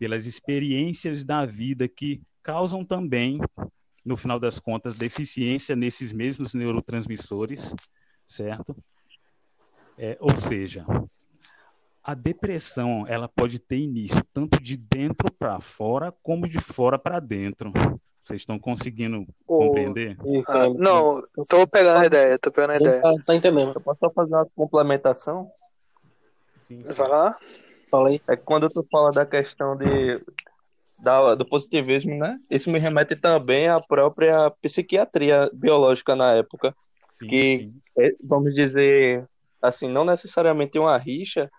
pelas 0.01 0.25
experiências 0.25 1.23
da 1.23 1.45
vida 1.45 1.87
que 1.87 2.23
causam 2.41 2.83
também, 2.83 3.39
no 4.03 4.17
final 4.17 4.39
das 4.39 4.59
contas, 4.59 4.97
deficiência 4.97 5.75
nesses 5.75 6.11
mesmos 6.11 6.55
neurotransmissores, 6.55 7.71
certo? 8.25 8.73
É, 9.95 10.17
ou 10.19 10.35
seja, 10.35 10.83
a 12.03 12.15
depressão 12.15 13.05
ela 13.07 13.27
pode 13.27 13.59
ter 13.59 13.77
início 13.77 14.23
tanto 14.33 14.59
de 14.59 14.75
dentro 14.75 15.31
para 15.37 15.61
fora 15.61 16.11
como 16.23 16.49
de 16.49 16.59
fora 16.59 16.97
para 16.97 17.19
dentro. 17.19 17.71
Vocês 18.23 18.41
estão 18.41 18.57
conseguindo 18.57 19.27
O- 19.47 19.55
compreender? 19.59 20.17
Ah, 20.47 20.67
não, 20.79 21.21
tô 21.47 21.67
pegando 21.67 21.99
a 21.99 22.05
ideia, 22.07 22.39
tô 22.39 22.51
pegando 22.51 22.71
a 22.71 22.77
ideia. 22.77 23.01
Tá, 23.03 23.13
tá 23.23 23.35
entendendo. 23.35 23.73
Eu 23.75 23.81
posso 23.81 23.99
só 23.99 24.09
fazer 24.09 24.33
uma 24.33 24.47
complementação? 24.55 25.51
Sim. 26.57 26.81
Vai 26.81 27.07
lá? 27.07 27.37
Fala 27.91 28.09
aí. 28.09 28.19
É 28.29 28.37
que 28.37 28.43
quando 28.43 28.67
tu 28.69 28.85
fala 28.89 29.11
da 29.11 29.25
questão 29.25 29.75
de, 29.75 30.17
da, 31.03 31.35
do 31.35 31.45
positivismo, 31.45 32.17
né? 32.17 32.31
Isso 32.49 32.71
me 32.71 32.79
remete 32.79 33.19
também 33.19 33.67
à 33.67 33.79
própria 33.79 34.49
psiquiatria 34.61 35.49
biológica 35.53 36.15
na 36.15 36.33
época. 36.33 36.73
Sim, 37.09 37.27
que- 37.29 37.57
sim. 37.57 37.81
É, 37.99 38.11
vamos 38.29 38.53
dizer, 38.53 39.25
assim, 39.61 39.89
não 39.89 40.05
necessariamente 40.05 40.79
uma 40.79 40.97
rixa, 40.97 41.49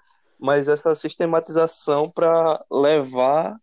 mas 0.41 0.67
essa 0.69 0.95
sistematização 0.95 2.11
para 2.11 2.65
levar 2.73 3.55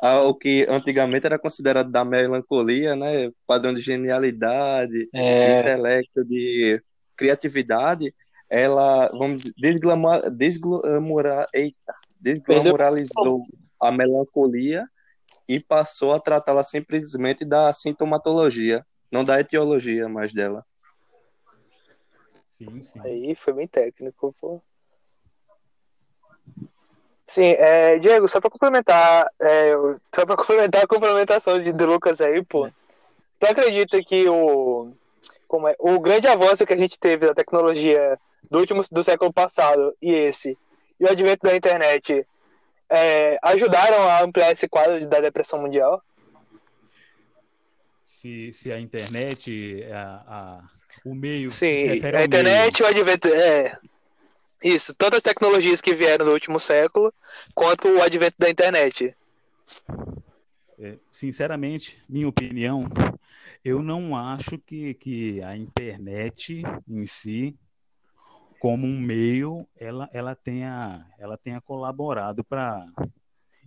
ao 0.00 0.34
que 0.36 0.64
antigamente 0.68 1.26
era 1.26 1.38
considerado 1.38 1.90
da 1.90 2.04
melancolia, 2.04 2.94
né? 2.94 3.30
Padrão 3.46 3.74
de 3.74 3.80
genialidade, 3.80 4.92
de 4.92 5.10
É, 5.14 5.60
intelecto, 5.60 6.24
de 6.24 6.80
criatividade, 7.16 8.14
ela, 8.48 9.08
vamos 9.18 9.42
dizer, 9.42 9.54
desglamourar, 9.58 10.30
desglamorar, 10.30 11.46
eita, 11.52 11.94
desglamoralizou 12.20 13.46
a 13.80 13.92
melancolia 13.92 14.86
e 15.48 15.60
passou 15.60 16.12
a 16.12 16.20
tratá-la 16.20 16.62
simplesmente 16.62 17.44
da 17.44 17.72
sintomatologia, 17.72 18.84
não 19.10 19.24
da 19.24 19.40
etiologia 19.40 20.08
mais 20.08 20.32
dela. 20.32 20.64
Sim, 22.50 22.82
sim. 22.82 23.00
Aí 23.00 23.34
foi 23.34 23.52
bem 23.52 23.66
técnico, 23.66 24.34
pô. 24.40 24.60
Sim, 27.26 27.52
é, 27.58 27.98
Diego, 27.98 28.26
só 28.26 28.40
pra 28.40 28.50
complementar, 28.50 29.30
é, 29.40 29.72
só 30.14 30.24
pra 30.24 30.36
complementar 30.36 30.82
a 30.82 30.88
complementação 30.88 31.62
de, 31.62 31.72
de 31.72 31.84
Lucas 31.84 32.20
aí, 32.20 32.42
pô. 32.42 32.70
Tu 33.38 33.46
acredita 33.46 34.02
que 34.02 34.28
o, 34.28 34.92
como 35.46 35.68
é, 35.68 35.76
o 35.78 36.00
grande 36.00 36.26
avanço 36.26 36.66
que 36.66 36.72
a 36.72 36.78
gente 36.78 36.98
teve 36.98 37.26
da 37.26 37.34
tecnologia 37.34 38.18
do 38.50 38.58
último 38.58 38.82
do 38.90 39.04
século 39.04 39.32
passado 39.32 39.94
e 40.00 40.10
esse, 40.10 40.56
e 40.98 41.04
o 41.04 41.10
advento 41.10 41.46
da 41.46 41.56
internet, 41.56 42.26
é, 42.90 43.38
ajudaram 43.42 44.08
a 44.08 44.22
ampliar 44.22 44.52
esse 44.52 44.68
quadro 44.68 45.06
da 45.08 45.20
depressão 45.20 45.60
mundial? 45.60 46.02
Se, 48.04 48.52
se 48.52 48.72
a 48.72 48.80
internet, 48.80 49.84
a, 49.92 50.24
a- 50.26 50.64
o 51.04 51.14
meio. 51.14 51.50
Sim, 51.50 51.84
refere 51.84 52.16
a 52.16 52.24
internet 52.24 52.78
e 52.78 52.82
o 52.82 52.86
advento. 52.86 53.28
É. 53.28 53.78
Isso, 54.62 54.92
tanto 54.94 55.16
as 55.16 55.22
tecnologias 55.22 55.80
que 55.80 55.94
vieram 55.94 56.26
no 56.26 56.32
último 56.32 56.58
século, 56.58 57.14
quanto 57.54 57.88
o 57.88 58.02
advento 58.02 58.34
da 58.38 58.50
internet. 58.50 59.04
meio. 59.04 59.14
É, 60.80 60.96
sinceramente, 61.12 61.98
minha 62.08 62.28
opinião, 62.28 62.84
eu 63.64 63.82
não 63.82 64.16
acho 64.16 64.58
que, 64.58 64.94
que 64.94 65.42
a 65.42 65.56
internet 65.56 66.62
em 66.88 67.06
si, 67.06 67.56
como 68.58 68.86
um 68.86 68.98
meio, 69.00 69.66
ela, 69.76 70.08
ela, 70.12 70.34
tenha, 70.34 71.06
ela 71.18 71.36
tenha 71.36 71.60
colaborado 71.60 72.42
para 72.44 72.84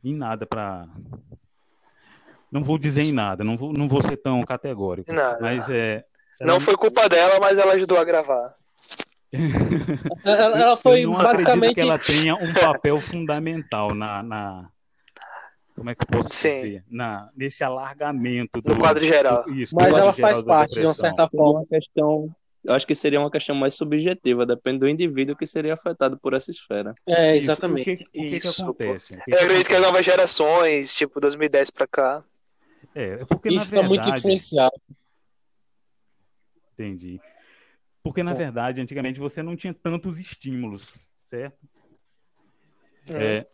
em 0.04 0.16
nada 0.16 0.46
para. 0.46 0.88
Não 2.52 2.64
vou 2.64 2.78
dizer 2.78 3.04
em 3.04 3.12
nada, 3.14 3.44
não 3.44 3.56
vou, 3.56 3.72
não 3.72 3.88
vou 3.88 4.02
ser 4.02 4.18
tão 4.18 4.44
categórico. 4.44 5.12
Nada. 5.14 5.38
Mas 5.40 5.70
é. 5.70 6.04
Não 6.42 6.60
foi 6.60 6.76
culpa 6.76 7.08
dela, 7.08 7.40
mas 7.40 7.58
ela 7.58 7.74
ajudou 7.74 7.98
a 7.98 8.04
gravar. 8.04 8.44
ela, 10.26 10.60
ela 10.60 10.78
foi 10.78 11.06
eu 11.06 11.10
não 11.12 11.20
acredito 11.20 11.44
basicamente. 11.46 11.74
que 11.76 11.80
ela 11.82 11.98
tenha 11.98 12.36
um 12.36 12.52
papel 12.54 13.00
fundamental 13.00 13.94
na, 13.96 14.22
na- 14.22 14.70
como 15.76 15.90
é 15.90 15.96
que 15.96 16.04
eu 16.04 16.08
posso 16.08 16.30
Sim. 16.34 16.50
dizer? 16.62 16.84
Na, 16.90 17.30
nesse 17.36 17.64
alargamento 17.64 18.60
do 18.62 18.74
No 18.76 18.80
quadro 18.82 19.06
geral. 19.06 19.44
do- 19.46 19.54
isso, 19.54 19.74
Mas 19.74 19.88
ela 19.88 20.12
geral 20.12 20.34
faz 20.34 20.42
parte 20.44 20.74
de 20.74 20.86
uma 20.86 20.94
certa 20.94 21.28
forma. 21.30 21.60
uma 21.60 21.66
questão, 21.66 22.36
eu 22.64 22.74
acho 22.74 22.86
que 22.86 22.94
seria 22.96 23.20
uma 23.20 23.32
questão 23.32 23.56
mais 23.56 23.74
subjetiva, 23.76 24.46
depende 24.46 24.80
do 24.80 24.88
indivíduo 24.90 25.36
que 25.36 25.46
seria 25.48 25.74
afetado 25.74 26.18
por 26.20 26.34
essa 26.34 26.52
esfera. 26.52 26.94
É, 27.08 27.36
Isso, 27.36 27.46
exatamente. 27.46 27.82
O 27.82 27.98
que, 27.98 28.04
o 28.04 28.12
que, 28.12 28.36
Isso, 28.36 28.62
acontece? 28.64 29.18
Que 29.18 29.24
que 29.24 29.32
Eu 29.32 29.38
acredito 29.40 29.68
que 29.68 29.74
as 29.74 29.80
acontece? 29.80 29.82
novas 29.92 30.06
gerações, 30.06 30.94
tipo 30.94 31.20
2010 31.20 31.70
pra 31.72 31.88
cá. 31.88 32.24
É, 32.94 33.04
é 33.14 33.26
porque 33.26 33.50
Isso 33.50 33.66
está 33.66 33.82
muito 33.82 34.02
verdade, 34.02 34.20
influenciado. 34.20 34.82
entendi. 36.74 37.20
Porque 38.04 38.24
na 38.24 38.32
É. 38.32 38.36
verdade, 38.36 38.82
antigamente 38.82 39.20
você 39.20 39.44
não 39.44 39.56
tinha 39.56 39.74
tantos 39.74 40.18
estímulos, 40.20 41.12
certo? 41.30 41.58
Hum. 43.10 43.16
É, 43.18 43.46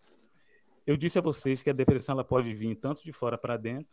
eu 0.85 0.95
disse 0.95 1.17
a 1.19 1.21
vocês 1.21 1.61
que 1.61 1.69
a 1.69 1.73
depressão 1.73 2.13
ela 2.13 2.23
pode 2.23 2.53
vir 2.53 2.75
tanto 2.75 3.03
de 3.03 3.11
fora 3.11 3.37
para 3.37 3.57
dentro, 3.57 3.89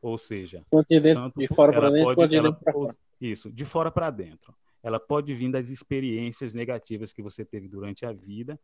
ou 0.00 0.16
seja, 0.16 0.58
Tanto 0.70 0.86
de 0.88 1.00
dentro, 1.00 1.22
tanto 1.24 1.38
de 1.40 1.48
fora 1.48 1.72
para 1.72 1.90
dentro, 1.90 2.14
pode- 2.14 2.30
de 2.30 2.36
ela- 2.36 2.48
dentro 2.50 2.64
para 2.64 2.72
fora. 2.72 2.96
Isso, 3.20 3.52
de 3.52 3.64
fora 3.64 3.90
para 3.90 4.10
dentro. 4.10 4.54
Ela 4.82 4.98
pode 4.98 5.34
vir 5.34 5.50
das 5.50 5.68
experiências 5.68 6.54
negativas 6.54 7.12
que 7.12 7.22
você 7.22 7.44
teve 7.44 7.68
durante 7.68 8.06
a 8.06 8.12
vida, 8.12 8.58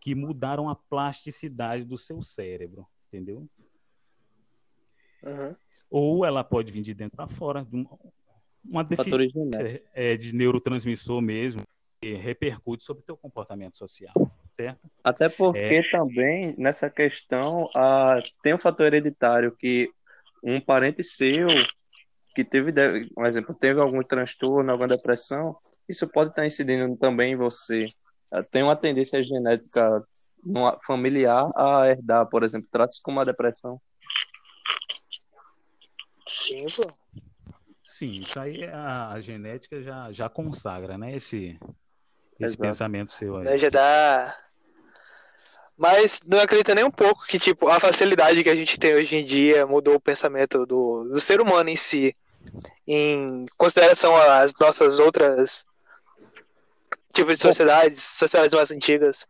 que 0.00 0.14
mudaram 0.14 0.68
a 0.68 0.76
plasticidade 0.76 1.84
do 1.84 1.96
seu 1.96 2.22
cérebro, 2.22 2.86
entendeu? 3.08 3.48
Uhum. 5.22 5.56
Ou 5.90 6.24
ela 6.24 6.44
pode 6.44 6.70
vir 6.70 6.82
de 6.82 6.94
dentro 6.94 7.16
para 7.16 7.28
fora, 7.28 7.64
de 7.64 7.76
um- 7.76 7.86
uma 8.64 8.84
deficiência 8.84 9.82
é, 9.94 10.16
de 10.16 10.34
neurotransmissor 10.34 11.20
mesmo, 11.22 11.62
que 12.00 12.14
repercute 12.14 12.84
sobre 12.84 13.02
o 13.02 13.06
teu 13.06 13.16
comportamento 13.16 13.78
social, 13.78 14.14
certo? 14.54 14.88
Até 15.02 15.28
porque 15.28 15.58
É. 15.58 15.90
também 15.90 16.54
nessa 16.58 16.90
questão 16.90 17.64
ah, 17.74 18.18
tem 18.42 18.54
um 18.54 18.58
fator 18.58 18.86
hereditário 18.86 19.56
que 19.56 19.90
um 20.42 20.60
parente 20.60 21.02
seu 21.02 21.48
que 22.38 22.44
teve, 22.44 22.72
por 23.12 23.26
exemplo, 23.26 23.52
teve 23.52 23.80
algum 23.80 24.00
transtorno, 24.00 24.70
alguma 24.70 24.86
depressão, 24.86 25.56
isso 25.88 26.06
pode 26.06 26.30
estar 26.30 26.46
incidindo 26.46 26.96
também 26.96 27.32
em 27.32 27.36
você. 27.36 27.84
Ah, 28.32 28.42
Tem 28.44 28.62
uma 28.62 28.76
tendência 28.76 29.20
genética 29.20 29.88
familiar 30.86 31.50
a 31.56 31.88
herdar, 31.88 32.28
por 32.28 32.44
exemplo, 32.44 32.68
traços 32.70 33.00
como 33.00 33.18
a 33.18 33.24
depressão. 33.24 33.80
Sim, 36.28 36.64
pô. 36.76 36.88
Sim, 37.82 38.12
isso 38.12 38.38
aí 38.38 38.62
a, 38.66 39.10
a 39.14 39.20
genética 39.20 39.82
já, 39.82 40.12
já 40.12 40.28
consagra, 40.28 40.96
né? 40.96 41.16
Esse, 41.16 41.58
esse 42.38 42.54
Exato. 42.54 42.60
pensamento 42.60 43.12
seu 43.12 43.36
aí. 43.36 43.46
Né, 43.46 43.58
Já 43.58 43.68
dá. 43.68 44.36
Mas 45.76 46.20
não 46.24 46.38
acredita 46.38 46.72
nem 46.72 46.84
um 46.84 46.90
pouco 46.90 47.26
que, 47.26 47.36
tipo, 47.36 47.66
a 47.66 47.80
facilidade 47.80 48.44
que 48.44 48.50
a 48.50 48.54
gente 48.54 48.78
tem 48.78 48.94
hoje 48.94 49.16
em 49.16 49.24
dia 49.24 49.66
mudou 49.66 49.96
o 49.96 50.00
pensamento 50.00 50.64
do, 50.64 51.02
do 51.02 51.20
ser 51.20 51.40
humano 51.40 51.68
em 51.68 51.76
si. 51.76 52.14
Em 52.86 53.46
consideração 53.56 54.16
às 54.16 54.52
nossas 54.58 54.98
outras 54.98 55.64
tipos 57.12 57.36
de 57.36 57.42
sociedades, 57.42 58.02
sociedades 58.02 58.54
mais 58.54 58.70
antigas. 58.70 59.26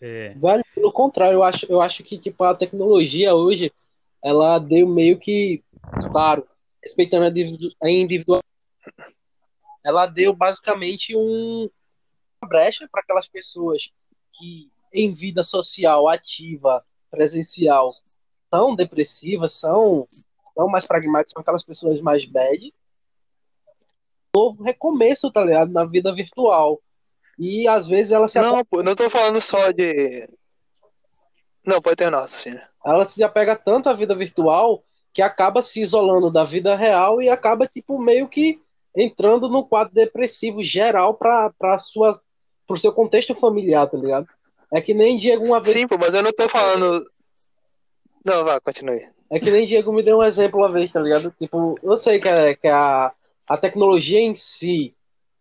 É, 0.00 0.32
Velho, 0.34 0.64
pelo 0.74 0.92
contrário, 0.92 1.36
eu 1.36 1.42
acho, 1.42 1.66
eu 1.68 1.80
acho 1.80 2.02
que 2.02 2.18
tipo, 2.18 2.42
a 2.42 2.54
tecnologia 2.54 3.34
hoje, 3.34 3.72
ela 4.22 4.58
deu 4.58 4.88
meio 4.88 5.18
que, 5.18 5.62
claro, 6.10 6.46
respeitando 6.82 7.26
a 7.82 7.90
individualidade, 7.90 8.48
ela 9.84 10.06
deu 10.06 10.34
basicamente 10.34 11.14
um, 11.14 11.68
uma 12.40 12.48
brecha 12.48 12.88
para 12.90 13.02
aquelas 13.02 13.28
pessoas 13.28 13.90
que 14.32 14.70
em 14.92 15.12
vida 15.12 15.42
social, 15.42 16.08
ativa, 16.08 16.84
presencial, 17.10 17.90
são 18.52 18.74
depressivas, 18.74 19.52
são, 19.52 20.06
são 20.54 20.68
mais 20.68 20.86
pragmáticas, 20.86 21.32
são 21.32 21.42
aquelas 21.42 21.64
pessoas 21.64 22.00
mais 22.00 22.24
bad. 22.24 22.72
Novo 24.34 24.62
recomeço, 24.62 25.30
tá 25.30 25.44
ligado? 25.44 25.72
Na 25.72 25.86
vida 25.86 26.12
virtual. 26.12 26.80
E 27.38 27.66
às 27.66 27.86
vezes 27.86 28.12
ela 28.12 28.28
se 28.28 28.40
Não, 28.40 28.64
pô, 28.64 28.82
não 28.82 28.94
tô 28.94 29.10
falando 29.10 29.40
só 29.40 29.70
de. 29.70 30.28
Não, 31.66 31.80
pode 31.80 31.96
ter 31.96 32.10
nossa, 32.10 32.36
sim. 32.36 32.58
ela 32.84 33.04
se 33.04 33.22
apega 33.22 33.56
tanto 33.56 33.88
à 33.88 33.92
vida 33.92 34.14
virtual 34.14 34.84
que 35.12 35.22
acaba 35.22 35.62
se 35.62 35.80
isolando 35.80 36.30
da 36.30 36.44
vida 36.44 36.76
real 36.76 37.22
e 37.22 37.28
acaba 37.28 37.66
tipo 37.66 37.98
meio 37.98 38.28
que 38.28 38.60
entrando 38.94 39.48
num 39.48 39.62
quadro 39.62 39.94
depressivo 39.94 40.62
geral 40.62 41.14
para 41.14 41.50
para 41.58 41.78
sua 41.78 42.20
pro 42.66 42.76
seu 42.76 42.92
contexto 42.92 43.34
familiar, 43.34 43.88
tá 43.88 43.96
ligado? 43.96 44.28
É 44.72 44.80
que 44.80 44.92
nem 44.92 45.18
Diego 45.18 45.44
uma 45.44 45.60
vez, 45.60 45.72
Sim, 45.72 45.86
pô, 45.86 45.96
mas 45.98 46.14
eu 46.14 46.22
não 46.22 46.32
tô 46.32 46.48
falando. 46.48 47.04
Não, 48.24 48.44
vá, 48.44 48.60
continue. 48.60 49.13
É 49.30 49.40
que 49.40 49.50
nem 49.50 49.66
Diego 49.66 49.92
me 49.92 50.02
deu 50.02 50.18
um 50.18 50.22
exemplo 50.22 50.60
uma 50.60 50.70
vez, 50.70 50.92
tá 50.92 51.00
ligado? 51.00 51.30
Tipo, 51.38 51.78
eu 51.82 51.96
sei 51.96 52.20
que 52.20 52.28
é, 52.28 52.54
que 52.54 52.66
é 52.68 52.72
a, 52.72 53.12
a 53.48 53.56
tecnologia 53.56 54.20
em 54.20 54.34
si, 54.34 54.92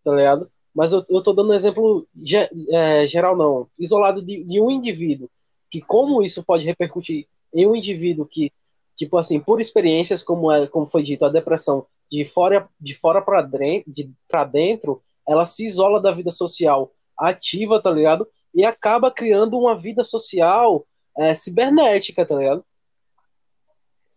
tá 0.04 0.14
ligado? 0.16 0.50
Mas 0.74 0.92
eu, 0.92 1.06
eu 1.10 1.22
tô 1.22 1.34
dando 1.34 1.52
um 1.52 1.56
exemplo 1.56 2.08
ge- 2.24 2.50
é, 2.70 3.06
geral 3.08 3.38
não, 3.38 3.68
isolado 3.78 4.22
de, 4.22 4.44
de 4.44 4.60
um 4.60 4.72
indivíduo, 4.72 5.30
que 5.70 5.82
como 5.82 6.24
isso 6.24 6.44
pode 6.44 6.66
repercutir 6.66 7.28
em 7.54 7.68
um 7.68 7.76
indivíduo 7.76 8.26
que, 8.26 8.52
tipo 8.96 9.18
assim, 9.18 9.40
por 9.40 9.62
experiências 9.62 10.24
como 10.24 10.52
é, 10.52 10.68
como 10.68 10.88
foi 10.88 11.04
dito, 11.04 11.26
a 11.26 11.30
depressão 11.30 11.86
de 12.12 12.26
fora 12.26 12.68
de 12.80 12.94
fora 12.94 13.24
dentro, 13.44 13.92
de, 13.92 14.10
pra 14.28 14.44
dentro, 14.44 15.02
ela 15.28 15.46
se 15.46 15.66
isola 15.66 16.02
da 16.02 16.12
vida 16.12 16.32
social 16.32 16.92
ativa, 17.18 17.80
tá 17.82 17.92
ligado? 17.92 18.28
E 18.54 18.66
acaba 18.66 19.12
criando 19.12 19.58
uma 19.58 19.76
vida 19.76 20.04
social 20.04 20.86
é, 21.18 21.34
cibernética, 21.36 22.26
tá 22.26 22.36
ligado? 22.36 22.66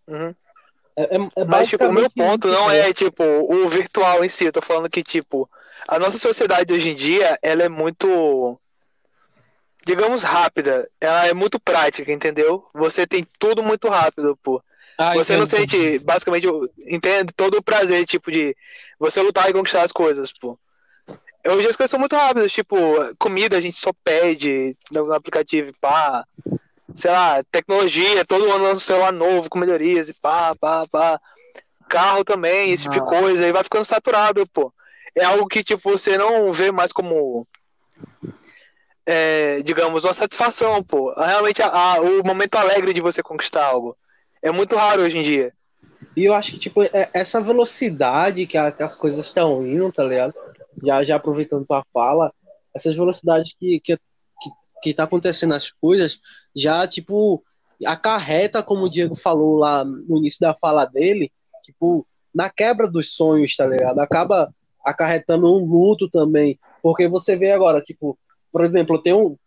Uhum. 0.07 0.35
É, 0.97 1.17
é, 1.17 1.19
é 1.37 1.45
Mas, 1.45 1.69
tipo, 1.69 1.85
o 1.85 1.93
meu 1.93 2.11
ponto 2.11 2.49
não 2.49 2.71
é, 2.71 2.93
tipo, 2.93 3.23
o 3.23 3.69
virtual 3.69 4.25
em 4.25 4.29
si. 4.29 4.47
Eu 4.47 4.53
tô 4.53 4.63
falando 4.63 4.89
que, 4.89 5.03
tipo, 5.03 5.49
a 5.87 5.99
nossa 5.99 6.19
sociedade 6.19 6.73
hoje 6.73 6.91
em 6.91 6.95
dia, 6.95 7.39
ela 7.43 7.63
é 7.63 7.69
muito, 7.69 8.59
digamos, 9.85 10.23
rápida. 10.23 10.89
Ela 11.01 11.27
é 11.27 11.35
muito 11.35 11.61
prática, 11.61 12.11
entendeu? 12.11 12.67
Você 12.73 13.07
tem 13.07 13.27
tudo 13.39 13.63
muito 13.63 13.89
rápido, 13.89 14.39
pô. 14.43 14.63
Ah, 14.99 15.13
Você 15.15 15.37
não 15.37 15.45
entendo. 15.45 15.69
sente, 15.71 15.99
basicamente, 16.05 16.47
entende 16.89 17.33
todo 17.35 17.59
o 17.59 17.63
prazer, 17.63 18.07
tipo, 18.07 18.33
de 18.33 18.57
você 18.99 19.21
lutar 19.21 19.51
e 19.51 19.53
conquistar 19.53 19.83
as 19.83 19.93
coisas, 19.93 20.33
pô. 20.33 20.59
Hoje 21.47 21.69
as 21.69 21.77
coisas 21.77 21.91
são 21.91 22.01
muito 22.01 22.17
rápidas, 22.17 22.51
tipo, 22.51 22.77
comida 23.19 23.57
a 23.57 23.61
gente 23.61 23.77
só 23.77 23.93
pede 24.03 24.75
no 24.91 25.05
no 25.05 25.13
aplicativo, 25.13 25.69
e 25.69 25.73
pá. 25.79 26.25
Sei 26.97 27.11
lá, 27.11 27.45
tecnologia, 27.51 28.25
todo 28.25 28.51
ano 28.51 28.65
lança 28.65 28.77
um 28.77 28.81
celular 28.81 29.13
novo 29.13 29.51
com 29.51 29.59
melhorias 29.59 30.09
e 30.09 30.15
pá, 30.15 30.55
pá, 30.59 30.87
pá. 30.91 31.21
Carro 31.89 32.25
também, 32.25 32.73
esse 32.73 32.85
tipo 32.85 32.95
de 32.95 33.01
Ah. 33.01 33.05
coisa, 33.05 33.47
e 33.47 33.53
vai 33.53 33.63
ficando 33.63 33.85
saturado, 33.85 34.47
pô. 34.49 34.73
É 35.15 35.23
algo 35.25 35.47
que, 35.47 35.63
tipo, 35.63 35.91
você 35.91 36.17
não 36.19 36.53
vê 36.53 36.73
mais 36.73 36.93
como, 36.93 37.47
é, 39.05 39.63
digamos, 39.63 40.05
uma 40.05 40.15
satisfação, 40.15 40.83
pô. 40.83 41.13
Realmente, 41.15 41.63
a- 41.63 41.69
a- 41.69 42.01
o 42.01 42.25
momento 42.25 42.57
alegre 42.57 42.93
de 42.93 43.01
você 43.01 43.23
conquistar 43.23 43.65
algo. 43.67 43.97
É 44.43 44.51
muito 44.51 44.75
raro 44.75 45.03
hoje 45.03 45.19
em 45.19 45.23
dia. 45.23 45.53
E 46.17 46.25
eu 46.25 46.35
acho 46.35 46.53
que, 46.53 46.59
tipo, 46.59 46.83
é- 46.83 47.11
essa 47.13 47.41
velocidade 47.41 48.47
que, 48.47 48.57
a- 48.57 48.73
que 48.73 48.83
as 48.83 48.97
coisas 48.97 49.25
estão 49.27 49.65
indo, 49.67 49.93
tá 49.93 50.03
ligado? 50.03 50.35
Já, 50.83 51.05
já 51.05 51.17
aproveitando 51.17 51.67
tua 51.67 51.85
fala, 51.93 52.33
essas 52.75 52.97
velocidades 52.97 53.55
que, 53.59 53.81
que, 53.81 53.99
que, 54.83 54.95
tá 54.95 55.05
acontecendo 55.05 55.55
as 55.55 55.71
coisas, 55.71 56.19
já, 56.55 56.87
tipo, 56.87 57.43
acarreta, 57.85 58.63
como 58.63 58.85
o 58.85 58.91
Diego 58.91 59.15
falou 59.15 59.57
lá 59.57 59.85
no 59.85 60.19
início 60.19 60.41
da 60.41 60.55
fala 60.55 60.85
dele, 60.85 61.31
tipo, 61.63 62.07
na 62.35 62.51
quebra 62.51 62.89
dos 62.89 63.15
sonhos, 63.15 63.57
tá 63.57 63.67
ligado? 63.67 63.99
Acaba 63.99 64.55
acarretando 64.85 65.47
um 65.47 65.65
luto 65.67 66.09
também. 66.09 66.59
Porque 66.83 67.09
você 67.09 67.37
vê 67.37 67.51
agora, 67.51 67.81
tipo, 67.81 68.19
por 68.53 68.65
exemplo, 68.65 68.97
eu 68.97 69.03
tenho, 69.03 69.39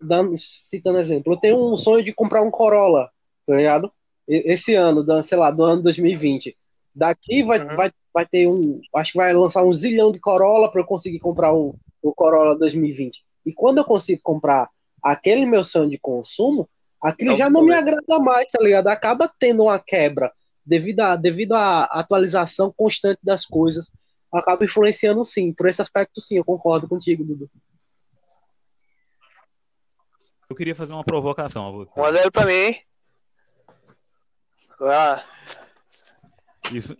dando, 0.00 0.32
citando 0.36 0.98
exemplo, 0.98 1.34
eu 1.34 1.36
tenho 1.36 1.72
um 1.72 1.76
sonho 1.76 2.02
de 2.02 2.12
comprar 2.12 2.42
um 2.42 2.50
Corolla, 2.50 3.10
tá 3.46 3.54
ligado? 3.54 3.92
Esse 4.26 4.74
ano, 4.74 5.04
sei 5.22 5.38
lá, 5.38 5.50
do 5.50 5.62
ano 5.62 5.82
2020. 5.82 6.56
Daqui 6.94 7.42
vai, 7.44 7.60
Uhum. 7.60 7.76
vai, 7.76 7.92
vai 8.12 8.26
ter 8.26 8.48
um. 8.48 8.80
Acho 8.94 9.12
que 9.12 9.18
vai 9.18 9.32
lançar 9.32 9.62
um 9.62 9.72
zilhão 9.72 10.10
de 10.10 10.18
Corolla 10.18 10.70
para 10.70 10.80
eu 10.80 10.86
conseguir 10.86 11.18
comprar 11.20 11.52
o, 11.52 11.76
o 12.02 12.14
Corolla 12.14 12.58
2020. 12.58 13.22
E 13.44 13.52
quando 13.52 13.78
eu 13.78 13.84
consigo 13.84 14.20
comprar 14.22 14.68
aquele 15.02 15.46
meu 15.46 15.64
sonho 15.64 15.90
de 15.90 15.98
consumo, 15.98 16.68
aquilo 17.02 17.30
Não 17.30 17.36
já 17.36 17.50
não 17.50 17.64
me 17.64 17.72
agrada 17.72 18.18
mais, 18.18 18.46
tá 18.50 18.62
ligado? 18.62 18.88
Acaba 18.88 19.32
tendo 19.38 19.64
uma 19.64 19.78
quebra 19.78 20.32
devido, 20.64 21.00
a, 21.00 21.16
devido 21.16 21.52
à 21.52 21.84
atualização 21.84 22.72
constante 22.76 23.20
das 23.22 23.46
coisas. 23.46 23.90
Acaba 24.32 24.64
influenciando 24.64 25.24
sim. 25.24 25.52
Por 25.52 25.68
esse 25.68 25.80
aspecto, 25.80 26.20
sim, 26.20 26.36
eu 26.36 26.44
concordo 26.44 26.88
contigo, 26.88 27.24
Dudu. 27.24 27.50
eu 30.48 30.56
queria 30.56 30.74
fazer 30.74 30.92
uma 30.92 31.04
provocação 31.04 31.66
a 31.66 31.70
você. 31.70 31.90
1x0 31.92 32.30
pra 32.30 32.46
mim, 32.46 32.52
hein? 32.52 32.82
Vai 34.78 34.88
lá. 34.88 35.24
Isso, 36.72 36.96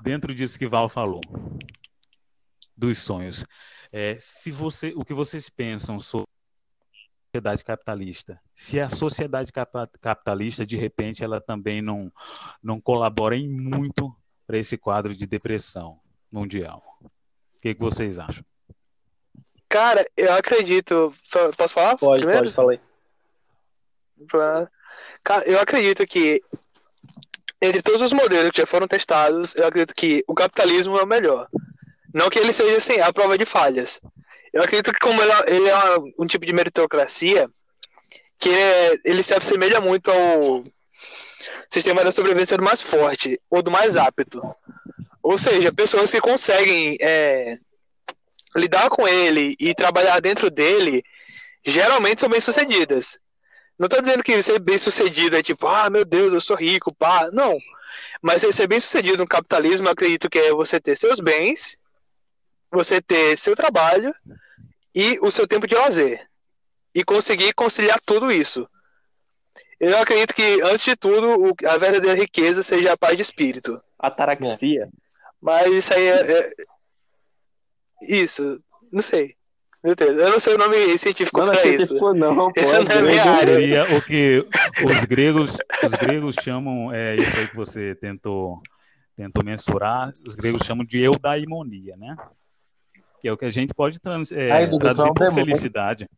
dentro 0.00 0.34
disso 0.34 0.58
que 0.58 0.68
Val 0.68 0.88
falou, 0.88 1.20
dos 2.76 2.98
sonhos. 2.98 3.44
É, 3.92 4.16
se 4.20 4.50
você, 4.50 4.92
o 4.96 5.04
que 5.04 5.14
vocês 5.14 5.48
pensam 5.48 5.98
sobre 5.98 6.26
a 6.26 6.41
sociedade 7.32 7.64
capitalista? 7.64 8.40
Se 8.54 8.78
a 8.78 8.90
sociedade 8.90 9.50
capitalista, 10.00 10.66
de 10.66 10.76
repente, 10.76 11.24
ela 11.24 11.40
também 11.40 11.80
não, 11.80 12.12
não 12.62 12.78
colabora 12.78 13.34
em 13.34 13.48
muito 13.48 14.14
para 14.46 14.58
esse 14.58 14.76
quadro 14.76 15.14
de 15.14 15.26
depressão 15.26 15.98
mundial. 16.30 16.82
O 17.02 17.60
que, 17.62 17.74
que 17.74 17.80
vocês 17.80 18.18
acham? 18.18 18.44
Cara, 19.66 20.04
eu 20.14 20.34
acredito. 20.34 21.14
Posso 21.56 21.72
falar? 21.72 21.96
Pode, 21.96 22.20
primeiro? 22.20 22.52
pode, 22.52 22.54
falei. 22.54 22.80
Cara, 25.24 25.48
eu 25.48 25.58
acredito 25.58 26.06
que 26.06 26.42
entre 27.62 27.80
todos 27.80 28.02
os 28.02 28.12
modelos 28.12 28.50
que 28.50 28.60
já 28.60 28.66
foram 28.66 28.86
testados, 28.86 29.54
eu 29.56 29.66
acredito 29.66 29.94
que 29.94 30.22
o 30.28 30.34
capitalismo 30.34 30.98
é 30.98 31.02
o 31.02 31.06
melhor. 31.06 31.48
Não 32.12 32.28
que 32.28 32.38
ele 32.38 32.52
seja 32.52 32.76
assim, 32.76 33.00
a 33.00 33.10
prova 33.10 33.38
de 33.38 33.46
falhas. 33.46 33.98
Eu 34.52 34.62
acredito 34.62 34.92
que 34.92 35.00
como 35.00 35.20
ele 35.22 35.32
é, 35.32 35.54
ele 35.54 35.68
é 35.68 35.98
um 36.18 36.26
tipo 36.26 36.44
de 36.44 36.52
meritocracia, 36.52 37.48
que 38.40 38.50
ele 39.04 39.22
se 39.22 39.32
assemelha 39.32 39.80
muito 39.80 40.10
ao 40.10 40.64
sistema 41.70 42.04
da 42.04 42.12
sobrevivência 42.12 42.56
do 42.56 42.62
mais 42.62 42.80
forte, 42.80 43.40
ou 43.48 43.62
do 43.62 43.70
mais 43.70 43.96
apto. 43.96 44.42
Ou 45.22 45.38
seja, 45.38 45.72
pessoas 45.72 46.10
que 46.10 46.20
conseguem 46.20 46.98
é, 47.00 47.56
lidar 48.54 48.90
com 48.90 49.06
ele 49.08 49.56
e 49.58 49.74
trabalhar 49.74 50.20
dentro 50.20 50.50
dele, 50.50 51.02
geralmente 51.64 52.20
são 52.20 52.28
bem-sucedidas. 52.28 53.18
Não 53.78 53.88
tô 53.88 54.00
dizendo 54.00 54.22
que 54.22 54.42
ser 54.42 54.58
bem-sucedido 54.58 55.36
é 55.36 55.42
tipo, 55.42 55.66
ah, 55.66 55.88
meu 55.88 56.04
Deus, 56.04 56.32
eu 56.32 56.40
sou 56.40 56.56
rico, 56.56 56.94
pá. 56.94 57.30
Não. 57.32 57.56
Mas 58.20 58.42
ser 58.42 58.66
bem-sucedido 58.66 59.18
no 59.18 59.26
capitalismo, 59.26 59.86
eu 59.86 59.92
acredito 59.92 60.28
que 60.28 60.38
é 60.38 60.52
você 60.52 60.78
ter 60.78 60.96
seus 60.96 61.18
bens, 61.18 61.78
você 62.72 63.00
ter 63.00 63.36
seu 63.36 63.54
trabalho 63.54 64.14
e 64.94 65.18
o 65.20 65.30
seu 65.30 65.46
tempo 65.46 65.66
de 65.66 65.74
lazer. 65.74 66.26
E 66.94 67.04
conseguir 67.04 67.52
conciliar 67.54 68.00
tudo 68.04 68.30
isso. 68.32 68.68
Eu 69.80 69.96
acredito 69.98 70.34
que, 70.34 70.60
antes 70.62 70.84
de 70.84 70.94
tudo, 70.96 71.54
a 71.66 71.76
verdadeira 71.76 72.18
riqueza 72.18 72.62
seja 72.62 72.92
a 72.92 72.96
paz 72.96 73.16
de 73.16 73.22
espírito. 73.22 73.80
Ataraxia. 73.98 74.88
Mas 75.40 75.72
isso 75.72 75.92
aí 75.94 76.06
é. 76.06 76.38
é- 76.38 76.52
Isso, 78.08 78.60
não 78.92 79.02
sei. 79.02 79.34
Meu 79.82 79.96
Deus, 79.96 80.16
eu 80.16 80.30
não 80.30 80.38
sei 80.38 80.54
o 80.54 80.58
nome 80.58 80.96
científico 80.96 81.38
Não, 81.40 81.46
não 81.46 81.52
é 81.54 81.60
pra 81.60 81.70
isso. 81.70 81.86
científico, 81.88 82.14
não, 82.14 82.52
pô. 82.52 82.60
Isso 82.60 82.74
é 82.76 82.84
não 82.84 82.92
é 82.92 83.02
minha 83.02 83.24
área. 83.24 83.96
O 83.96 84.02
que 84.02 84.46
os 84.86 85.04
gregos, 85.04 85.56
os 85.84 85.92
gregos 86.00 86.36
chamam, 86.36 86.92
é 86.92 87.14
isso 87.14 87.36
aí 87.40 87.48
que 87.48 87.56
você 87.56 87.94
tentou, 87.96 88.60
tentou 89.16 89.42
mensurar, 89.42 90.10
os 90.26 90.36
gregos 90.36 90.62
chamam 90.64 90.84
de 90.84 91.00
eudaimonia, 91.00 91.96
né? 91.96 92.16
Que 93.22 93.28
é 93.28 93.32
o 93.32 93.38
que 93.38 93.44
a 93.44 93.50
gente 93.50 93.72
pode 93.72 94.00
trans, 94.00 94.32
é, 94.32 94.50
Aí, 94.50 94.64
é 94.64 94.78
traduzir 94.78 95.08
um 95.08 95.14
por 95.14 95.24
demônio. 95.24 95.46
felicidade. 95.46 96.08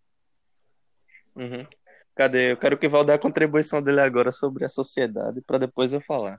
Uhum. 1.37 1.67
Cadê? 2.15 2.53
Eu 2.53 2.57
quero 2.57 2.79
que 2.79 2.87
o 2.87 2.91
Val 2.91 3.05
dê 3.05 3.13
a 3.13 3.19
contribuição 3.19 3.83
dele 3.83 4.01
agora 4.01 4.33
sobre 4.33 4.65
a 4.65 4.69
sociedade, 4.69 5.43
pra 5.43 5.59
depois 5.59 5.93
eu 5.93 6.01
falar. 6.01 6.39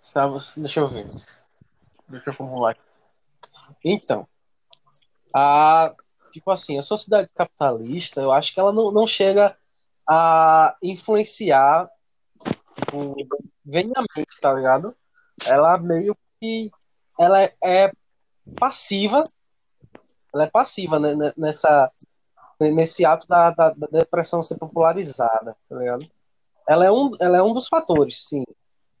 Sabe, 0.00 0.38
deixa 0.56 0.80
eu 0.80 0.88
ver. 0.88 1.06
Deixa 2.08 2.30
eu 2.30 2.34
formular 2.34 2.70
aqui. 2.70 2.80
Então, 3.84 4.26
a, 5.34 5.94
tipo 6.32 6.50
assim, 6.50 6.78
a 6.78 6.82
sociedade 6.82 7.28
capitalista, 7.34 8.20
eu 8.20 8.32
acho 8.32 8.54
que 8.54 8.60
ela 8.60 8.72
não, 8.72 8.90
não 8.90 9.06
chega 9.06 9.56
a 10.08 10.76
influenciar 10.82 11.90
tipo, 12.76 13.14
veniamente, 13.64 14.40
tá 14.40 14.54
ligado? 14.54 14.96
Ela 15.46 15.76
meio 15.76 16.16
que 16.40 16.70
ela 17.18 17.42
é, 17.42 17.54
é 17.62 17.92
passiva, 18.58 19.18
ela 20.34 20.44
é 20.44 20.50
passiva 20.50 20.98
né, 20.98 21.08
nessa 21.36 21.90
nesse 22.60 23.04
ato 23.04 23.24
da, 23.28 23.50
da, 23.50 23.70
da 23.70 23.86
depressão 23.86 24.42
ser 24.42 24.56
popularizada, 24.56 25.56
tá 25.68 25.76
ligado? 25.76 26.04
Ela 26.68 26.86
é 26.86 26.90
um, 26.90 27.12
ela 27.20 27.38
é 27.38 27.42
um 27.42 27.54
dos 27.54 27.68
fatores, 27.68 28.26
sim, 28.28 28.44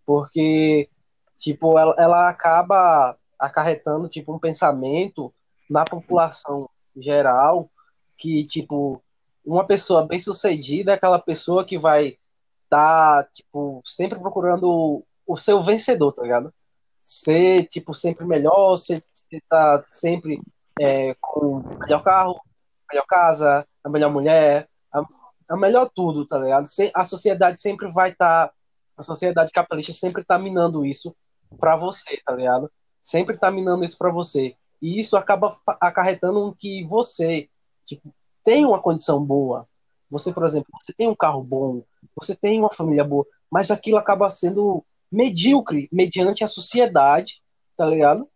porque 0.06 0.88
tipo 1.36 1.78
ela, 1.78 1.94
ela 1.98 2.28
acaba 2.28 3.16
acarretando 3.38 4.08
tipo 4.08 4.32
um 4.32 4.38
pensamento 4.38 5.32
na 5.68 5.84
população 5.84 6.68
geral 6.96 7.70
que 8.16 8.44
tipo 8.44 9.02
uma 9.44 9.66
pessoa 9.66 10.06
bem 10.06 10.18
sucedida 10.18 10.92
é 10.92 10.94
aquela 10.94 11.18
pessoa 11.18 11.64
que 11.64 11.78
vai 11.78 12.16
estar 12.64 13.24
tipo 13.32 13.82
sempre 13.84 14.18
procurando 14.18 14.68
o, 14.68 15.04
o 15.26 15.36
seu 15.36 15.62
vencedor, 15.62 16.12
tá 16.12 16.22
ligado? 16.22 16.52
Ser 16.96 17.66
tipo 17.66 17.94
sempre 17.94 18.26
melhor, 18.26 18.76
ser, 18.76 19.02
ser 19.14 19.42
tá 19.48 19.84
sempre 19.88 20.40
é, 20.80 21.14
com 21.20 21.58
o 21.58 21.78
melhor 21.78 22.02
carro, 22.02 22.40
a 22.88 22.92
melhor 22.92 23.06
casa, 23.06 23.66
a 23.82 23.88
melhor 23.88 24.10
mulher, 24.10 24.68
a, 24.92 25.02
a 25.48 25.56
melhor 25.56 25.90
tudo, 25.94 26.26
tá 26.26 26.38
ligado? 26.38 26.66
A 26.94 27.04
sociedade 27.04 27.60
sempre 27.60 27.90
vai 27.90 28.10
estar, 28.10 28.52
a 28.96 29.02
sociedade 29.02 29.52
capitalista 29.52 29.92
sempre 29.92 30.24
tá 30.24 30.38
minando 30.38 30.84
isso 30.84 31.14
pra 31.58 31.76
você, 31.76 32.20
tá 32.24 32.34
ligado? 32.34 32.70
Sempre 33.02 33.36
tá 33.36 33.50
minando 33.50 33.84
isso 33.84 33.96
pra 33.96 34.10
você. 34.10 34.54
E 34.80 35.00
isso 35.00 35.16
acaba 35.16 35.56
acarretando 35.80 36.54
que 36.56 36.84
você, 36.84 37.48
tipo, 37.86 38.14
tem 38.44 38.64
uma 38.64 38.80
condição 38.80 39.24
boa. 39.24 39.66
Você, 40.10 40.32
por 40.32 40.44
exemplo, 40.44 40.68
você 40.82 40.92
tem 40.92 41.08
um 41.08 41.14
carro 41.14 41.42
bom, 41.42 41.82
você 42.16 42.34
tem 42.34 42.58
uma 42.58 42.72
família 42.72 43.04
boa, 43.04 43.26
mas 43.50 43.70
aquilo 43.70 43.98
acaba 43.98 44.28
sendo 44.28 44.84
medíocre 45.10 45.88
mediante 45.92 46.44
a 46.44 46.48
sociedade, 46.48 47.42
tá 47.76 47.84
ligado? 47.84 48.28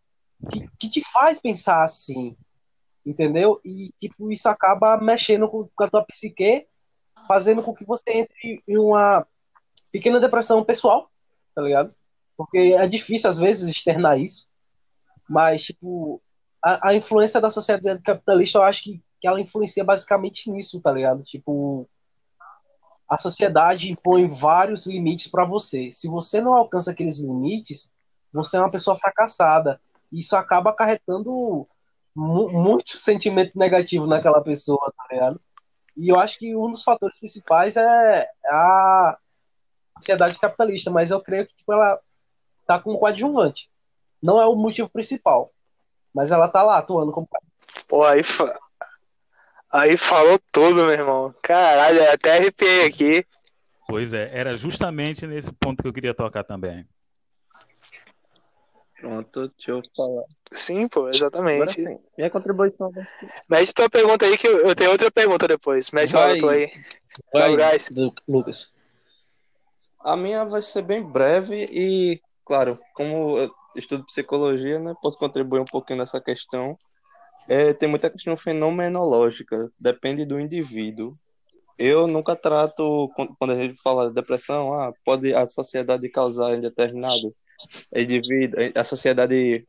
Que, 0.51 0.69
que 0.79 0.89
te 0.89 1.01
faz 1.13 1.41
pensar 1.41 1.85
assim, 1.85 2.37
entendeu? 3.05 3.61
E, 3.65 3.93
tipo, 3.99 4.31
isso 4.33 4.49
acaba 4.49 4.97
mexendo 4.97 5.49
com, 5.49 5.69
a 5.81 5.89
tua 5.89 6.05
psique, 6.05 6.67
fazendo 7.29 7.63
com 7.63 7.75
que 7.75 7.85
você 7.85 8.11
entre 8.11 8.63
em 8.67 8.79
uma 8.79 9.27
pequena 9.93 10.19
depressão 10.19 10.65
pessoal, 10.65 11.11
tá 11.55 11.63
ligado? 11.63 11.95
Porque 12.37 12.59
é 12.59 12.87
difícil, 12.89 13.31
às 13.31 13.39
vezes, 13.39 13.69
externar 13.69 14.19
isso, 14.19 14.49
mas, 15.29 15.63
tipo, 15.63 16.21
a, 16.63 16.89
a 16.89 16.95
influência 16.95 17.41
da 17.41 17.51
sociedade 17.51 18.03
capitalista, 18.03 18.59
eu 18.59 18.63
acho 18.63 18.83
que, 18.83 19.03
que 19.21 19.29
ela 19.29 19.41
influencia 19.41 19.85
basicamente 19.85 20.51
nisso, 20.51 20.81
tá 20.81 20.93
ligado? 20.93 21.23
Tipo, 21.23 21.89
a 23.09 23.19
sociedade 23.19 23.91
impõe 23.91 24.27
vários 24.27 24.87
limites 24.87 25.29
pra 25.29 25.45
você. 25.45 25.93
Se 25.93 26.09
você 26.09 26.41
não 26.41 26.55
alcança 26.55 26.91
aqueles 26.91 27.19
limites, 27.19 27.91
você 28.33 28.57
é 28.57 28.61
uma 28.61 28.71
pessoa 28.71 28.97
fracassada. 28.97 29.81
Isso 30.13 30.37
acaba 30.37 30.71
acarretando 30.71 31.67
mu 32.15 32.49
muito 32.51 32.99
sentimento 32.99 33.59
negativo 33.59 34.07
naquela 34.07 34.43
pessoa, 34.43 34.93
tá 34.97 35.05
ligado? 35.11 35.41
E 35.97 36.09
eu 36.11 36.19
acho 36.21 36.39
que 36.39 36.55
um 36.55 36.71
dos 36.71 36.83
fatores 36.83 37.19
principais 37.19 37.77
é 37.77 38.29
a 38.47 39.19
sociedade 39.99 40.39
capitalista, 40.39 40.91
mas 40.91 41.11
eu 41.11 41.21
creio 41.23 41.47
que 41.47 41.55
tipo, 41.57 41.73
ela 41.73 41.99
tá 42.67 42.79
com 42.79 42.93
um 42.93 42.99
coadjuvante. 42.99 43.71
Não 44.23 44.41
é 44.41 44.47
o 44.47 44.55
motivo 44.55 44.89
principal, 44.89 45.51
mas 46.15 46.31
ela 46.31 46.49
tá 46.49 46.63
lá 46.63 46.79
atuando 46.79 47.13
como 47.13 47.29
Pô, 47.89 48.05
aí, 48.05 48.23
fa- 48.23 48.59
aí 49.73 49.97
falou 49.97 50.39
tudo, 50.53 50.77
meu 50.87 50.91
irmão. 50.91 51.33
Caralho, 51.43 51.99
eu 51.99 52.13
até 52.13 52.37
arrepiei 52.39 52.87
aqui. 52.87 53.27
Pois 53.89 54.15
é, 54.15 54.31
era 54.33 54.57
justamente 54.57 55.27
nesse 55.27 55.53
ponto 55.53 55.83
que 55.83 55.89
eu 55.89 55.93
queria 55.93 56.15
tocar 56.15 56.45
também. 56.45 56.87
Pronto, 59.03 59.49
deixa 59.49 59.73
eu 59.73 59.83
falar. 59.97 60.23
Sim, 60.53 60.87
pô, 60.87 61.01
Agora 61.01 61.17
exatamente. 61.17 61.75
sim. 61.75 61.99
Minha 62.17 62.31
contribuição 62.31 62.93
Mete 63.51 63.75
tua 63.75 63.91
pergunta 63.91 64.25
aí 64.25 64.39
que 64.39 64.47
eu, 64.47 64.59
eu 64.59 64.77
tenho 64.77 64.93
outra 64.93 65.11
pergunta 65.11 65.49
depois. 65.49 65.91
Mete 65.91 66.13
Vai. 66.13 66.35
aí. 66.35 66.71
Vai, 67.33 67.57
Vai, 67.57 67.79
Lucas. 68.29 68.71
A 69.99 70.17
minha 70.17 70.45
vai 70.45 70.63
ser 70.63 70.83
bem 70.83 71.03
breve 71.03 71.67
e, 71.69 72.21
claro, 72.45 72.79
como 72.95 73.39
eu 73.39 73.51
estudo 73.75 74.07
psicologia, 74.07 74.79
né, 74.79 74.95
posso 75.03 75.19
contribuir 75.19 75.61
um 75.61 75.65
pouquinho 75.65 75.99
nessa 75.99 76.21
questão. 76.21 76.79
É, 77.49 77.73
tem 77.73 77.89
muita 77.89 78.09
questão 78.09 78.37
fenomenológica, 78.37 79.69
depende 79.81 80.25
do 80.25 80.39
indivíduo. 80.39 81.11
Eu 81.85 82.07
nunca 82.07 82.37
trato, 82.37 83.09
quan- 83.17 83.35
quando 83.39 83.53
a 83.53 83.57
gente 83.57 83.75
fala 83.83 84.09
de 84.09 84.15
depressão, 84.15 84.73
ah, 84.73 84.93
pode 85.05 85.35
a 85.35 85.47
sociedade 85.49 86.09
causar 86.09 86.55
em 86.55 86.61
determinado 86.61 87.33
indivíduo, 87.97 88.61
a 88.75 88.85
sociedade, 88.85 89.67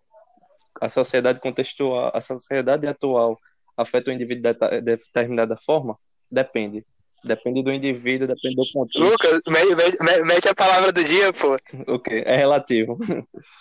a 0.82 0.90
sociedade 0.90 1.40
contextual, 1.40 2.12
a 2.14 2.22
sociedade 2.22 2.86
atual 2.88 3.40
afeta 3.76 4.12
o 4.12 4.14
indivíduo 4.14 4.54
de 4.54 4.82
determinada 4.82 5.58
forma? 5.66 5.98
Depende. 6.30 6.86
Depende 7.24 7.64
do 7.64 7.72
indivíduo, 7.72 8.28
depende 8.28 8.56
do 8.56 8.64
contexto. 8.74 9.00
Lucas, 9.00 9.42
me- 9.48 9.76
me- 9.76 9.98
me- 10.02 10.24
mete 10.26 10.50
a 10.50 10.56
palavra 10.56 10.92
do 10.92 11.04
dia, 11.04 11.32
pô. 11.32 11.56
Ok, 11.88 12.24
é 12.26 12.36
relativo. 12.36 12.98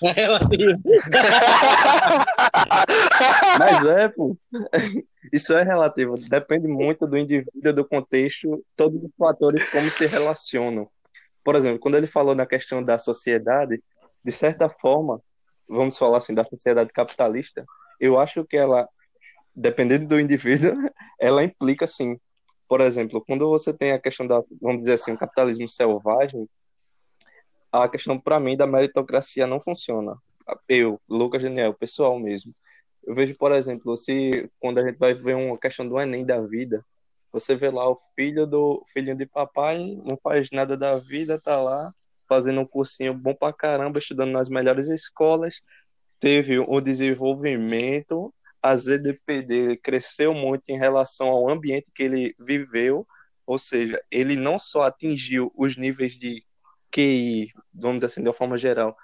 É 0.03 0.11
relativo. 0.11 0.81
Mas 3.59 3.87
é, 3.87 4.09
pô. 4.09 4.37
Isso 5.33 5.53
é 5.55 5.63
relativo. 5.63 6.15
Depende 6.29 6.67
muito 6.67 7.07
do 7.07 7.17
indivíduo, 7.17 7.73
do 7.73 7.85
contexto, 7.85 8.65
todos 8.77 9.03
os 9.03 9.11
fatores 9.19 9.65
como 9.71 9.89
se 9.91 10.07
relacionam. 10.07 10.89
Por 11.45 11.55
exemplo, 11.55 11.79
quando 11.79 11.97
ele 11.97 12.07
falou 12.07 12.35
na 12.35 12.47
questão 12.47 12.83
da 12.83 12.99
sociedade, 12.99 13.83
de 14.25 14.33
certa 14.33 14.69
forma, 14.69 15.21
vamos 15.69 15.99
falar 15.99 16.19
assim, 16.19 16.35
da 16.35 16.45
sociedade 16.45 16.91
capitalista, 16.93 17.65
eu 18.01 18.19
acho 18.19 18.45
que 18.45 18.57
ela, 18.57 18.89
dependendo 19.55 20.07
do 20.07 20.21
indivíduo, 20.21 20.73
ela 21.21 21.43
implica 21.45 21.87
sim. 21.87 22.19
Por 22.73 22.81
exemplo, 22.81 23.23
quando 23.23 23.51
você 23.51 23.71
tem 23.71 23.93
a 23.93 23.99
questão 23.99 24.27
da, 24.27 24.41
vamos 24.59 24.81
dizer 24.81 24.95
assim, 24.95 25.13
o 25.13 25.19
capitalismo 25.19 25.69
selvagem, 25.69 26.49
a 27.71 27.87
questão 27.87 28.19
para 28.19 28.41
mim 28.41 28.57
da 28.57 28.67
meritocracia 28.67 29.47
não 29.47 29.61
funciona. 29.61 30.17
Eu, 30.67 30.99
Lucas 31.07 31.43
Daniel, 31.43 31.75
pessoal 31.75 32.19
mesmo. 32.19 32.51
Eu 33.07 33.15
vejo, 33.15 33.37
por 33.37 33.53
exemplo, 33.53 33.95
se 33.99 34.51
quando 34.59 34.79
a 34.79 34.87
gente 34.87 34.97
vai 34.97 35.13
ver 35.13 35.37
uma 35.37 35.59
questão 35.59 35.87
do 35.87 36.01
Enem 36.01 36.25
da 36.25 36.41
vida, 36.41 36.83
você 37.31 37.55
vê 37.55 37.69
lá 37.69 37.87
o 37.91 37.99
filho 38.17 38.47
do 38.47 38.83
filhinho 38.91 39.17
de 39.17 39.27
papai, 39.27 39.95
não 40.03 40.17
faz 40.17 40.49
nada 40.51 40.75
da 40.75 40.97
vida, 40.97 41.39
tá 41.39 41.61
lá 41.61 41.93
fazendo 42.27 42.63
um 42.63 42.67
cursinho 42.67 43.13
bom 43.13 43.35
pra 43.35 43.53
caramba, 43.53 43.99
estudando 43.99 44.33
nas 44.33 44.49
melhores 44.49 44.89
escolas, 44.89 45.61
teve 46.19 46.59
o 46.59 46.81
desenvolvimento, 46.81 48.33
a 48.63 48.77
ZDPD 48.77 49.79
cresceu 49.79 50.33
muito 50.33 50.63
em 50.69 50.79
relação 50.79 51.29
ao 51.29 51.49
ambiente 51.51 51.91
que 51.95 52.03
ele 52.03 52.35
viveu, 52.39 53.07
ou 53.47 53.59
seja, 53.59 54.01
ele 54.11 54.37
não 54.37 54.59
só 54.59 54.83
atingiu 54.83 55.53
os 55.57 55.77
níveis 55.77 56.13
de 56.13 56.45
QI, 56.91 57.49
vamos 57.75 57.97
dizer 57.97 58.07
assim, 58.07 58.23
de 58.23 58.29
uma 58.29 58.35
forma 58.35 58.57
geral, 58.57 58.97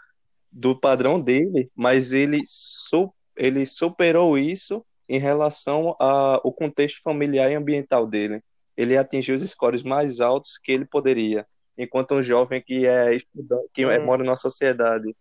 do 0.52 0.78
padrão 0.78 1.20
dele, 1.20 1.70
mas 1.74 2.12
ele, 2.12 2.42
su 2.46 3.12
ele 3.36 3.66
superou 3.66 4.38
isso 4.38 4.84
em 5.08 5.18
relação 5.18 5.96
ao 5.98 6.52
contexto 6.52 7.00
familiar 7.02 7.50
e 7.50 7.54
ambiental 7.54 8.06
dele. 8.06 8.42
Ele 8.76 8.96
atingiu 8.96 9.34
os 9.34 9.42
scores 9.42 9.82
mais 9.82 10.20
altos 10.20 10.58
que 10.58 10.70
ele 10.70 10.84
poderia, 10.84 11.46
enquanto 11.76 12.14
um 12.14 12.22
jovem 12.22 12.62
que 12.62 12.86
é 12.86 13.16
estudante, 13.16 13.68
que 13.74 13.84
Hum. 13.86 14.04
mora 14.04 14.22
numa 14.22 14.36
sociedade 14.36 15.14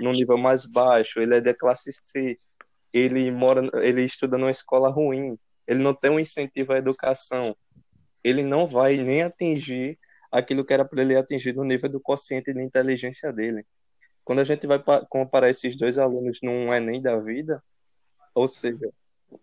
num 0.00 0.12
nível 0.12 0.38
mais 0.38 0.64
baixo, 0.64 1.20
ele 1.20 1.36
é 1.36 1.40
de 1.40 1.54
classe 1.54 1.92
C, 1.92 2.36
ele 2.92 3.30
mora, 3.30 3.68
ele 3.86 4.04
estuda 4.04 4.38
numa 4.38 4.50
escola 4.50 4.88
ruim, 4.90 5.38
ele 5.66 5.82
não 5.82 5.94
tem 5.94 6.10
um 6.10 6.20
incentivo 6.20 6.72
à 6.72 6.78
educação, 6.78 7.56
ele 8.24 8.42
não 8.42 8.68
vai 8.68 8.96
nem 8.96 9.22
atingir 9.22 9.98
aquilo 10.30 10.64
que 10.64 10.72
era 10.72 10.84
para 10.84 11.02
ele 11.02 11.16
atingir 11.16 11.54
no 11.54 11.64
nível 11.64 11.90
do 11.90 12.00
quociente 12.00 12.52
de 12.52 12.62
inteligência 12.62 13.32
dele. 13.32 13.66
Quando 14.24 14.40
a 14.40 14.44
gente 14.44 14.66
vai 14.66 14.78
pa- 14.78 15.06
comparar 15.08 15.50
esses 15.50 15.76
dois 15.76 15.98
alunos 15.98 16.38
num 16.42 16.72
Enem 16.72 17.00
da 17.00 17.18
vida, 17.18 17.62
ou 18.34 18.46
seja, 18.48 18.90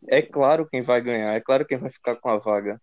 é 0.07 0.21
claro 0.21 0.67
quem 0.67 0.81
vai 0.83 1.01
ganhar, 1.01 1.33
é 1.35 1.41
claro 1.41 1.65
quem 1.65 1.77
vai 1.77 1.91
ficar 1.91 2.15
com 2.17 2.29
a 2.29 2.37
vaga. 2.37 2.81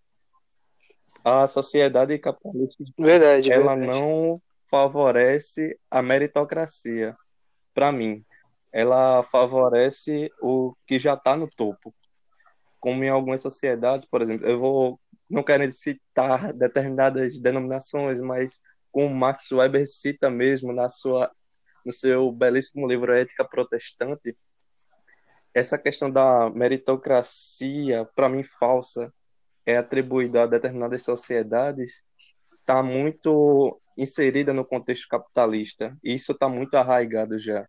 A 1.25 1.47
sociedade 1.47 2.19
capitalista, 2.19 2.83
Verdade, 2.99 3.53
ela 3.53 3.77
verdade. 3.77 4.01
não 4.01 4.43
favorece 4.69 5.79
a 5.91 6.03
meritocracia, 6.03 7.17
para 7.75 7.93
mim. 7.93 8.25
Ela 8.73 9.23
favorece 9.25 10.31
o 10.41 10.73
que 10.87 10.99
já 10.99 11.15
está 11.15 11.37
no 11.37 11.49
topo. 11.49 11.95
Como 12.81 13.05
em 13.05 13.09
algumas 13.09 13.41
sociedades, 13.43 14.07
por 14.07 14.23
exemplo, 14.23 14.47
eu 14.49 14.59
vou 14.59 15.01
não 15.29 15.43
quero 15.43 15.71
citar 15.73 16.53
determinadas 16.53 17.39
denominações, 17.39 18.21
mas 18.21 18.61
como 18.91 19.15
Max 19.15 19.51
Weber 19.51 19.87
cita 19.87 20.31
mesmo 20.31 20.73
na 20.73 20.91
sua 20.91 21.31
no 21.85 21.93
seu 21.93 22.31
belíssimo 22.31 22.87
livro 22.87 23.13
Ética 23.13 23.45
Protestante, 23.45 24.37
essa 25.55 25.77
questão 25.77 26.11
da 26.11 26.49
meritocracia, 26.51 28.07
para 28.15 28.29
mim 28.29 28.45
falsa, 28.45 29.13
é 29.67 29.77
atribuída 29.77 30.43
a 30.43 30.47
determinadas 30.47 31.03
sociedades, 31.03 32.03
está 32.61 32.83
muito 32.83 33.81
inserida 33.97 34.53
no 34.53 34.65
contexto 34.65 35.09
capitalista. 35.09 35.97
E 36.03 36.15
isso 36.15 36.33
está 36.33 36.49
muito 36.49 36.75
arraigado 36.75 37.39
já. 37.39 37.67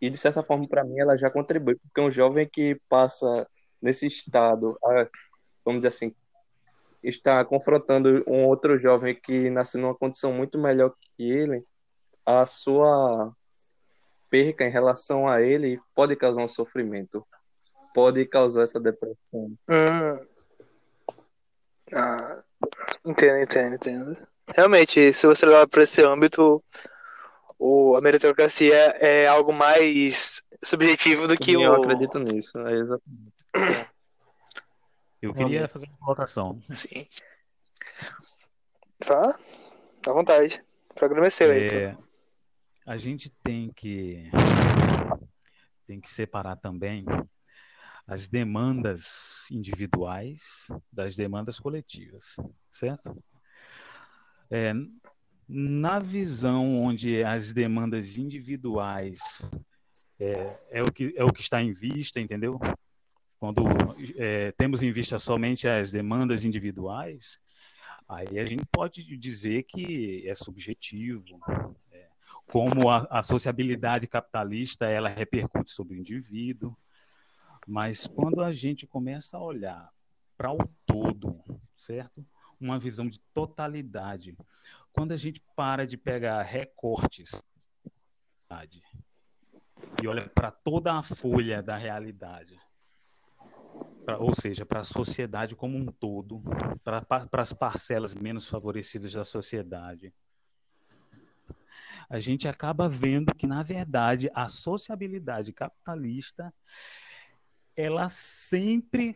E, 0.00 0.08
de 0.08 0.16
certa 0.16 0.42
forma, 0.42 0.68
para 0.68 0.84
mim, 0.84 0.98
ela 0.98 1.16
já 1.16 1.30
contribui, 1.30 1.76
porque 1.76 2.00
um 2.00 2.10
jovem 2.10 2.48
que 2.48 2.80
passa 2.88 3.46
nesse 3.80 4.06
estado, 4.06 4.78
a, 4.82 5.08
vamos 5.64 5.80
dizer 5.80 5.88
assim, 5.88 6.14
está 7.02 7.44
confrontando 7.44 8.22
um 8.26 8.44
outro 8.44 8.78
jovem 8.78 9.14
que 9.14 9.50
nasce 9.50 9.78
numa 9.78 9.94
condição 9.94 10.32
muito 10.32 10.58
melhor 10.58 10.92
que 11.16 11.30
ele, 11.30 11.64
a 12.24 12.44
sua 12.46 13.32
perca 14.30 14.64
em 14.64 14.70
relação 14.70 15.26
a 15.26 15.40
ele 15.40 15.80
pode 15.94 16.14
causar 16.16 16.42
um 16.42 16.48
sofrimento, 16.48 17.26
pode 17.94 18.24
causar 18.26 18.64
essa 18.64 18.78
depressão. 18.78 19.16
Hum. 19.68 20.26
Ah, 21.94 22.42
entendo, 23.06 23.38
entendo, 23.38 23.74
entendo. 23.74 24.16
Realmente, 24.54 25.12
se 25.12 25.26
você 25.26 25.46
levar 25.46 25.66
para 25.66 25.82
esse 25.82 26.02
âmbito, 26.02 26.62
o, 27.58 27.96
a 27.96 28.00
meritocracia 28.00 28.76
é 29.00 29.26
algo 29.26 29.52
mais 29.52 30.42
subjetivo 30.62 31.26
do 31.26 31.36
que 31.36 31.52
eu 31.52 31.60
o. 31.60 31.72
acredito 31.72 32.18
nisso, 32.18 32.56
é 32.58 32.74
exatamente. 32.74 33.32
Eu 35.20 35.34
queria 35.34 35.66
fazer 35.66 35.86
uma 35.86 35.98
colocação. 35.98 36.62
Sim. 36.70 37.06
Tá? 39.00 39.36
À 40.06 40.12
vontade. 40.12 40.62
O 40.90 40.94
programa 40.94 41.26
é 41.26 41.30
seu 41.30 41.50
aí. 41.50 41.68
É, 41.68 41.96
a 42.86 42.96
gente 42.96 43.30
tem 43.42 43.72
que 43.72 44.30
tem 45.86 46.00
que 46.00 46.10
separar 46.10 46.56
também 46.56 47.04
as 48.06 48.28
demandas 48.28 49.46
individuais 49.50 50.68
das 50.92 51.16
demandas 51.16 51.58
coletivas, 51.58 52.36
certo? 52.70 53.16
É, 54.50 54.72
na 55.48 55.98
visão 55.98 56.82
onde 56.82 57.24
as 57.24 57.52
demandas 57.52 58.18
individuais 58.18 59.18
é, 60.20 60.58
é, 60.70 60.82
o 60.82 60.92
que, 60.92 61.14
é 61.16 61.24
o 61.24 61.32
que 61.32 61.40
está 61.40 61.62
em 61.62 61.72
vista, 61.72 62.20
entendeu? 62.20 62.58
Quando 63.38 63.64
é, 64.16 64.52
temos 64.52 64.82
em 64.82 64.90
vista 64.90 65.18
somente 65.18 65.66
as 65.66 65.92
demandas 65.92 66.44
individuais, 66.44 67.38
aí 68.08 68.38
a 68.38 68.44
gente 68.44 68.64
pode 68.70 69.16
dizer 69.16 69.62
que 69.62 70.28
é 70.28 70.34
subjetivo, 70.34 71.40
é, 71.92 72.08
como 72.48 72.90
a, 72.90 73.06
a 73.10 73.22
sociabilidade 73.22 74.06
capitalista 74.06 74.86
ela 74.86 75.08
repercute 75.08 75.70
sobre 75.70 75.96
o 75.96 76.00
indivíduo, 76.00 76.76
mas 77.66 78.06
quando 78.06 78.42
a 78.42 78.52
gente 78.52 78.86
começa 78.86 79.36
a 79.36 79.42
olhar 79.42 79.88
para 80.36 80.52
o 80.52 80.58
todo, 80.84 81.38
certo? 81.76 82.26
Uma 82.60 82.78
visão 82.78 83.08
de 83.08 83.20
totalidade. 83.32 84.36
Quando 84.98 85.12
a 85.12 85.16
gente 85.16 85.40
para 85.54 85.86
de 85.86 85.96
pegar 85.96 86.42
recortes 86.42 87.30
e 90.02 90.08
olha 90.08 90.28
para 90.28 90.50
toda 90.50 90.92
a 90.92 91.04
folha 91.04 91.62
da 91.62 91.76
realidade, 91.76 92.60
pra, 94.04 94.18
ou 94.18 94.34
seja, 94.34 94.66
para 94.66 94.80
a 94.80 94.84
sociedade 94.84 95.54
como 95.54 95.78
um 95.78 95.86
todo, 95.86 96.42
para 96.82 97.06
as 97.34 97.52
parcelas 97.52 98.12
menos 98.12 98.48
favorecidas 98.48 99.12
da 99.12 99.24
sociedade, 99.24 100.12
a 102.10 102.18
gente 102.18 102.48
acaba 102.48 102.88
vendo 102.88 103.32
que, 103.36 103.46
na 103.46 103.62
verdade, 103.62 104.28
a 104.34 104.48
sociabilidade 104.48 105.52
capitalista 105.52 106.52
ela 107.76 108.08
sempre 108.08 109.14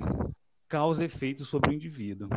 causa 0.68 1.04
efeito 1.04 1.44
sobre 1.44 1.70
o 1.70 1.74
indivíduo. 1.74 2.28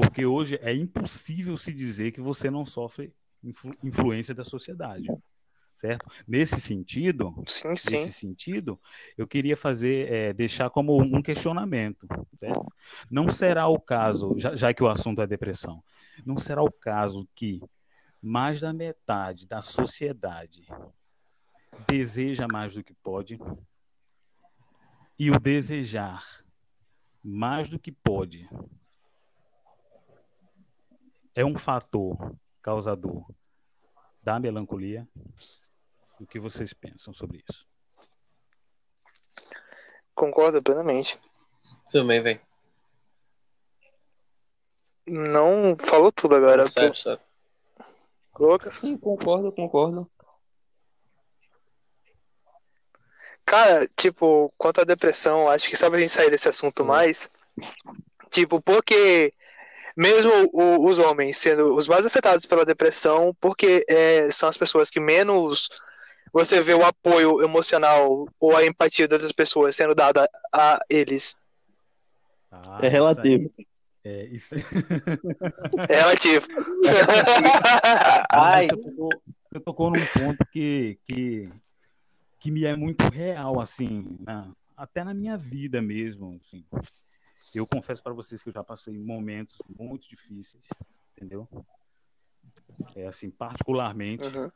Porque 0.00 0.24
hoje 0.24 0.58
é 0.62 0.72
impossível 0.72 1.56
se 1.56 1.72
dizer 1.72 2.12
que 2.12 2.20
você 2.20 2.50
não 2.50 2.64
sofre 2.64 3.12
influ 3.44 3.74
influência 3.82 4.34
da 4.34 4.44
sociedade. 4.44 5.06
Certo? 5.76 6.06
Nesse 6.28 6.60
sentido, 6.60 7.34
sim, 7.46 7.74
sim. 7.74 7.92
nesse 7.92 8.12
sentido, 8.12 8.78
eu 9.16 9.26
queria 9.26 9.56
fazer, 9.56 10.12
é, 10.12 10.32
deixar 10.32 10.68
como 10.68 11.00
um 11.00 11.22
questionamento. 11.22 12.06
Certo? 12.38 12.66
Não 13.10 13.30
será 13.30 13.66
o 13.66 13.80
caso, 13.80 14.34
já, 14.36 14.54
já 14.54 14.74
que 14.74 14.82
o 14.82 14.88
assunto 14.88 15.22
é 15.22 15.26
depressão, 15.26 15.82
não 16.24 16.36
será 16.36 16.62
o 16.62 16.70
caso 16.70 17.26
que 17.34 17.62
mais 18.20 18.60
da 18.60 18.74
metade 18.74 19.46
da 19.46 19.62
sociedade 19.62 20.66
deseja 21.88 22.46
mais 22.46 22.74
do 22.74 22.84
que 22.84 22.92
pode 22.92 23.38
e 25.18 25.30
o 25.30 25.38
desejar 25.38 26.22
mais 27.22 27.70
do 27.70 27.78
que 27.78 27.92
pode 27.92 28.48
é 31.40 31.44
um 31.44 31.56
fator 31.56 32.36
causador 32.60 33.24
da 34.22 34.38
melancolia? 34.38 35.08
O 36.20 36.26
que 36.26 36.38
vocês 36.38 36.74
pensam 36.74 37.14
sobre 37.14 37.42
isso? 37.48 37.66
Concordo 40.14 40.62
plenamente. 40.62 41.18
Também, 41.90 42.22
velho. 42.22 42.40
Não 45.06 45.76
falou 45.78 46.12
tudo 46.12 46.36
agora. 46.36 46.66
Certo, 46.66 46.98
certo. 46.98 47.24
Lucas? 48.38 48.74
Sim, 48.74 48.98
concordo, 48.98 49.50
concordo. 49.50 50.10
Cara, 53.46 53.88
tipo, 53.96 54.52
quanto 54.58 54.82
à 54.82 54.84
depressão, 54.84 55.48
acho 55.48 55.68
que 55.68 55.76
só 55.76 55.88
pra 55.88 55.98
gente 55.98 56.12
sair 56.12 56.30
desse 56.30 56.48
assunto 56.48 56.84
mais, 56.84 57.30
tipo, 58.30 58.60
porque 58.60 59.34
mesmo 60.00 60.32
o- 60.52 60.86
os 60.88 60.98
homens 60.98 61.36
sendo 61.36 61.76
os 61.76 61.86
mais 61.86 62.06
afetados 62.06 62.46
pela 62.46 62.64
depressão, 62.64 63.36
porque 63.38 63.84
é, 63.86 64.30
são 64.30 64.48
as 64.48 64.56
pessoas 64.56 64.88
que 64.88 64.98
menos 64.98 65.68
você 66.32 66.62
vê 66.62 66.72
o 66.72 66.84
apoio 66.84 67.42
emocional 67.42 68.26
ou 68.40 68.56
a 68.56 68.64
empatia 68.64 69.06
das 69.06 69.30
pessoas 69.32 69.76
sendo 69.76 69.94
dada 69.94 70.26
a 70.52 70.78
eles. 70.88 71.36
Ah, 72.50 72.78
É 72.82 72.88
relativo. 72.88 73.52
É, 74.02 74.24
isso 74.32 74.54
aí. 74.54 74.62
É 75.88 75.96
relativo. 75.96 76.46
Ai. 78.32 78.68
Você 78.68 78.76
tocou, 78.76 79.22
você 79.52 79.60
tocou 79.60 79.90
num 79.90 80.06
ponto 80.06 80.46
que, 80.50 80.98
que, 81.04 81.44
que 82.38 82.50
me 82.50 82.64
é 82.64 82.74
muito 82.74 83.02
real, 83.12 83.60
assim, 83.60 84.16
na- 84.20 84.48
até 84.74 85.04
na 85.04 85.12
minha 85.12 85.36
vida 85.36 85.82
mesmo. 85.82 86.40
Assim. 86.42 86.64
Eu 87.54 87.66
confesso 87.66 88.02
para 88.02 88.12
vocês 88.12 88.42
que 88.42 88.48
eu 88.48 88.52
já 88.52 88.62
passei 88.64 88.96
momentos 88.98 89.58
muito 89.68 90.08
difíceis, 90.08 90.66
entendeu? 91.16 91.48
É 92.94 93.06
assim, 93.06 93.30
particularmente, 93.30 94.24
Uhum. 94.24 94.50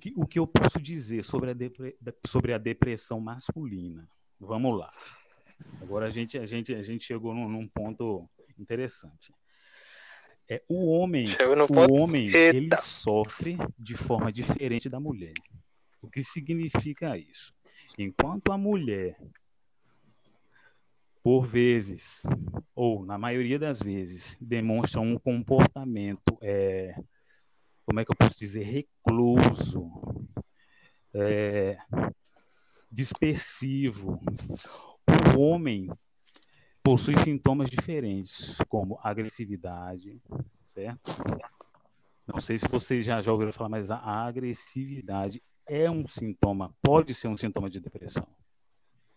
que- 0.00 0.12
o 0.16 0.26
que 0.26 0.38
eu 0.38 0.46
posso 0.46 0.80
dizer 0.80 1.24
sobre 1.24 1.50
a, 1.50 1.52
depre- 1.54 1.96
sobre 2.26 2.52
a 2.52 2.58
depressão 2.58 3.20
masculina? 3.20 4.08
Vamos 4.38 4.78
lá. 4.78 4.90
Agora 5.82 6.06
a 6.06 6.10
gente, 6.10 6.38
a 6.38 6.46
gente, 6.46 6.74
a 6.74 6.82
gente 6.82 7.04
chegou 7.04 7.34
num, 7.34 7.48
num 7.48 7.68
ponto 7.68 8.28
interessante. 8.58 9.32
É, 10.48 10.62
o 10.68 10.86
homem, 10.90 11.26
o 11.30 11.66
ponto- 11.66 11.94
homem 11.94 12.26
Eita. 12.26 12.56
ele 12.56 12.76
sofre 12.76 13.56
de 13.78 13.94
forma 13.96 14.30
diferente 14.32 14.88
da 14.88 15.00
mulher. 15.00 15.32
O 16.00 16.10
que 16.10 16.22
significa 16.24 17.16
isso? 17.16 17.54
Enquanto 17.96 18.52
a 18.52 18.58
mulher, 18.58 19.16
por 21.22 21.46
vezes, 21.46 22.22
ou 22.74 23.04
na 23.06 23.16
maioria 23.16 23.58
das 23.58 23.80
vezes, 23.80 24.36
demonstra 24.40 25.00
um 25.00 25.18
comportamento, 25.18 26.36
é, 26.40 26.94
como 27.86 28.00
é 28.00 28.04
que 28.04 28.10
eu 28.10 28.16
posso 28.16 28.36
dizer, 28.38 28.64
recluso, 28.64 29.90
é, 31.14 31.78
dispersivo, 32.90 34.20
o 35.36 35.40
homem 35.40 35.88
possui 36.82 37.16
sintomas 37.18 37.70
diferentes, 37.70 38.58
como 38.68 38.98
agressividade, 39.02 40.20
certo? 40.66 41.12
Não 42.26 42.40
sei 42.40 42.58
se 42.58 42.66
vocês 42.66 43.04
já, 43.04 43.20
já 43.20 43.32
ouviram 43.32 43.52
falar, 43.52 43.68
mas 43.68 43.90
a 43.90 43.98
agressividade 43.98 45.42
é 45.66 45.88
um 45.90 46.06
sintoma, 46.06 46.74
pode 46.82 47.14
ser 47.14 47.28
um 47.28 47.36
sintoma 47.36 47.70
de 47.70 47.80
depressão. 47.80 48.26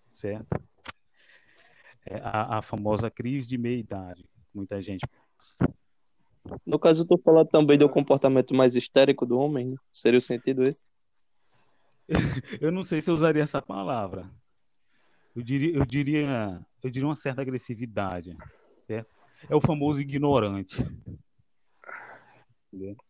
certo? 0.07 0.55
É 2.05 2.17
a, 2.23 2.57
a 2.59 2.61
famosa 2.61 3.09
crise 3.09 3.47
de 3.47 3.57
meia-idade, 3.57 4.25
muita 4.53 4.81
gente. 4.81 5.05
No 6.65 6.77
caso, 6.77 7.03
tu 7.05 7.17
fala 7.17 7.43
também 7.45 7.77
do 7.77 7.89
comportamento 7.89 8.53
mais 8.53 8.75
histérico 8.75 9.25
do 9.25 9.37
homem, 9.39 9.69
né? 9.69 9.75
seria 9.91 10.19
o 10.19 10.21
sentido 10.21 10.65
esse? 10.65 10.85
Eu 12.61 12.71
não 12.71 12.83
sei 12.83 13.01
se 13.01 13.09
eu 13.09 13.15
usaria 13.15 13.41
essa 13.41 13.59
palavra. 13.59 14.29
Eu 15.35 15.41
diria, 15.41 15.75
eu 15.75 15.83
diria, 15.85 16.61
eu 16.83 16.89
diria 16.91 17.07
uma 17.07 17.15
certa 17.15 17.41
agressividade. 17.41 18.37
Certo? 18.85 19.09
É 19.49 19.55
o 19.55 19.59
famoso 19.59 19.99
ignorante. 19.99 20.85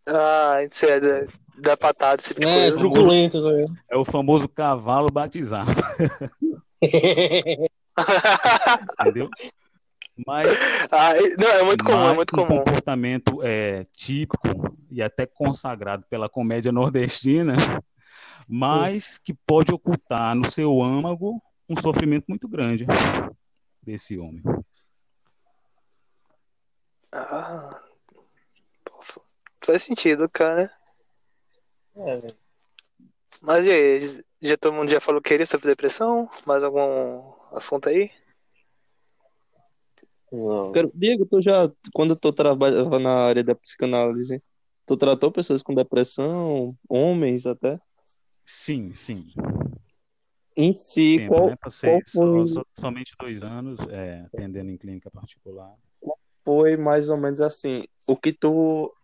Ah, 0.07 0.59
isso 0.63 0.85
é 0.85 0.99
da, 0.99 1.27
da 1.57 1.77
patada, 1.77 2.21
esse 2.21 2.29
tipo 2.29 2.39
de 2.39 2.47
É, 2.47 2.53
coisa. 2.71 2.77
truculento, 2.77 3.43
tá 3.43 3.51
ligado? 3.51 3.77
É 3.89 3.97
o 3.97 4.05
famoso 4.05 4.47
cavalo 4.47 5.11
batizado. 5.11 5.71
Entendeu? 9.01 9.29
Mas 10.25 10.47
Ah, 10.91 11.13
não, 11.37 11.49
é 11.49 11.63
muito 11.63 11.83
comum, 11.83 12.07
é 12.07 12.13
muito 12.13 12.33
um 12.33 12.45
comum. 12.45 12.59
comportamento 12.59 13.39
é, 13.43 13.83
típico 13.91 14.47
e 14.89 15.01
até 15.01 15.25
consagrado 15.25 16.05
pela 16.09 16.29
comédia 16.29 16.71
nordestina, 16.71 17.53
mas 18.47 19.17
que 19.17 19.33
pode 19.33 19.73
ocultar 19.73 20.33
no 20.33 20.49
seu 20.49 20.81
âmago 20.81 21.41
um 21.67 21.75
sofrimento 21.81 22.25
muito 22.29 22.47
grande 22.47 22.85
desse 23.81 24.17
homem. 24.17 24.41
Ah, 27.11 27.81
faz 29.61 29.83
sentido, 29.83 30.29
cara. 30.29 30.71
É, 31.95 32.17
velho. 32.17 32.44
Mas 33.41 33.65
e 33.65 33.69
aí, 33.71 33.99
já 34.41 34.57
todo 34.57 34.73
mundo 34.73 34.89
já 34.89 34.99
falou 34.99 35.21
que 35.21 35.29
queria 35.29 35.45
sobre 35.45 35.67
depressão? 35.67 36.29
Mais 36.45 36.63
algum 36.63 37.33
assunto 37.51 37.89
aí? 37.89 38.11
Não. 40.31 40.71
Diego, 40.93 41.25
tu 41.25 41.41
já, 41.41 41.71
quando 41.93 42.15
tu 42.15 42.31
trabalhava 42.33 42.99
na 42.99 43.11
área 43.25 43.43
da 43.43 43.55
psicanálise, 43.55 44.41
tu 44.85 44.97
tratou 44.97 45.31
pessoas 45.31 45.61
com 45.61 45.73
depressão, 45.73 46.75
homens 46.89 47.45
até? 47.45 47.79
Sim, 48.43 48.93
sim. 48.93 49.27
Em 50.57 50.73
si, 50.73 51.17
Tempo, 51.17 51.35
qual 51.35 51.49
né? 51.49 51.55
Passei 51.57 51.89
qual 51.89 52.01
foi- 52.05 52.47
só- 52.47 52.65
somente 52.79 53.13
dois 53.19 53.43
anos 53.43 53.79
é, 53.89 54.21
atendendo 54.21 54.71
em 54.71 54.77
clínica 54.77 55.09
particular. 55.11 55.75
foi 56.43 56.77
mais 56.77 57.09
ou 57.09 57.17
menos 57.17 57.41
assim, 57.41 57.85
o 58.07 58.15
que 58.15 58.31
tu 58.31 58.94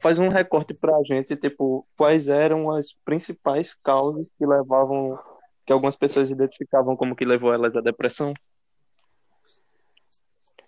faz 0.00 0.18
um 0.18 0.28
recorte 0.28 0.72
pra 0.80 0.92
gente, 1.04 1.36
tipo, 1.36 1.86
quais 1.96 2.28
eram 2.28 2.70
as 2.70 2.92
principais 3.04 3.74
causas 3.74 4.26
que 4.38 4.46
levavam, 4.46 5.18
que 5.66 5.72
algumas 5.72 5.96
pessoas 5.96 6.30
identificavam 6.30 6.96
como 6.96 7.14
que 7.16 7.24
levou 7.24 7.52
elas 7.52 7.74
à 7.76 7.80
depressão? 7.80 8.32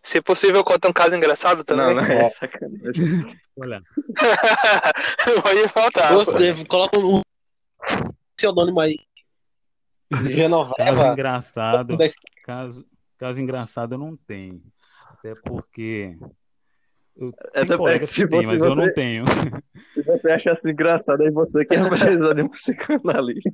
Se 0.03 0.21
possível, 0.21 0.65
conta 0.65 0.89
um 0.89 0.93
caso 0.93 1.15
engraçado 1.15 1.63
também. 1.63 1.87
Não, 1.87 1.95
não 1.95 2.03
é 2.05 2.29
sacanagem. 2.29 3.39
Olha, 3.57 3.83
Pode 5.43 5.69
faltar. 5.69 6.13
Coloca 6.69 6.99
um 6.99 7.21
pseudônimo 8.37 8.81
aí. 8.81 8.99
caso 10.11 10.27
Genoveva. 10.29 11.09
engraçado, 11.13 11.97
da- 11.97 12.05
caso, 12.45 12.85
caso 13.17 13.41
engraçado 13.41 13.95
eu 13.95 13.99
não 13.99 14.17
tenho. 14.17 14.61
Até 15.11 15.35
porque 15.37 16.19
Até 17.55 17.77
colegas 17.77 18.09
porque 18.09 18.23
se 18.23 18.27
você- 18.27 18.47
mas 18.47 18.63
eu 18.63 18.71
você- 18.71 18.81
não 18.87 18.93
tenho. 18.95 19.25
Se 19.91 20.03
você 20.03 20.33
acha 20.33 20.53
assim 20.53 20.71
engraçado, 20.71 21.23
aí 21.23 21.31
você 21.31 21.65
que 21.67 21.75
é 21.75 21.89
precisar 21.89 22.33
de 22.35 22.43
um 22.43 22.49
psicanalista. 22.49 23.51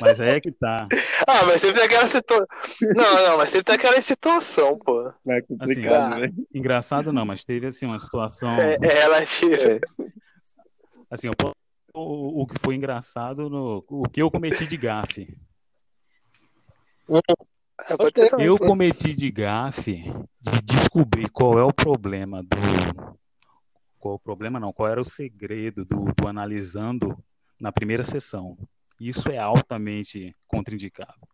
Mas 0.00 0.20
é 0.20 0.40
que 0.40 0.52
tá. 0.52 0.86
ah, 1.26 1.44
mas 1.46 1.60
sempre 1.60 1.76
tem 1.78 1.86
aquela 1.86 2.06
situação. 2.06 2.46
Não, 2.94 3.28
não, 3.28 3.36
mas 3.38 3.50
sempre 3.50 3.64
tem 3.64 3.74
aquela 3.74 4.00
situação, 4.00 4.78
pô. 4.78 5.08
É 5.28 5.38
Assim, 5.38 5.46
complicado, 5.58 6.20
né? 6.20 6.30
Engraçado 6.54 7.12
não, 7.12 7.24
mas 7.26 7.42
teve 7.44 7.66
assim 7.66 7.86
uma 7.86 7.98
situação. 7.98 8.54
É, 8.60 8.74
é 8.82 8.94
relativo. 9.02 9.80
Assim, 11.10 11.26
eu 11.26 11.34
posso- 11.36 11.54
o, 11.94 12.42
o 12.42 12.46
que 12.46 12.58
foi 12.60 12.74
engraçado 12.76 13.48
no 13.50 13.84
o 13.88 14.04
que 14.08 14.22
eu 14.22 14.30
cometi 14.30 14.66
de 14.66 14.76
gafe. 14.76 15.22
É, 17.08 17.20
também. 17.26 17.46
Eu 18.38 18.58
cometi 18.58 19.14
de 19.14 19.30
gafe 19.30 20.02
de 20.40 20.62
descobrir 20.62 21.28
qual 21.28 21.58
é 21.58 21.62
o 21.62 21.72
problema 21.72 22.42
do. 22.42 23.18
Qual 23.98 24.14
o 24.14 24.18
problema 24.18 24.58
não, 24.58 24.72
qual 24.72 24.88
era 24.88 25.00
o 25.00 25.04
segredo 25.04 25.84
do, 25.84 26.06
do 26.12 26.28
analisando 26.28 27.16
na 27.60 27.72
primeira 27.72 28.04
sessão. 28.04 28.56
Isso 28.98 29.30
é 29.30 29.36
altamente 29.36 30.34
contraindicado. 30.46 31.28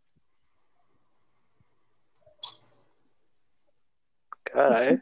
Caralho. 4.44 5.00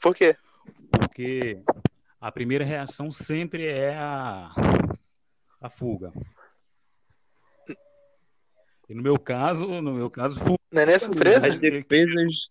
Por 0.00 0.14
quê? 0.14 0.36
Porque 0.90 1.62
a 2.20 2.30
primeira 2.30 2.64
reação 2.64 3.10
sempre 3.10 3.66
é 3.66 3.96
a, 3.96 4.52
a 5.60 5.68
fuga. 5.68 6.12
E 8.90 8.94
no 8.94 9.04
meu 9.04 9.16
caso, 9.16 9.80
no 9.80 9.94
meu 9.94 10.10
caso. 10.10 10.40
Não 10.72 10.82
é 10.82 10.86
nem 10.86 10.98
surpresa? 10.98 11.46
As 11.46 11.56
defesas, 11.56 12.48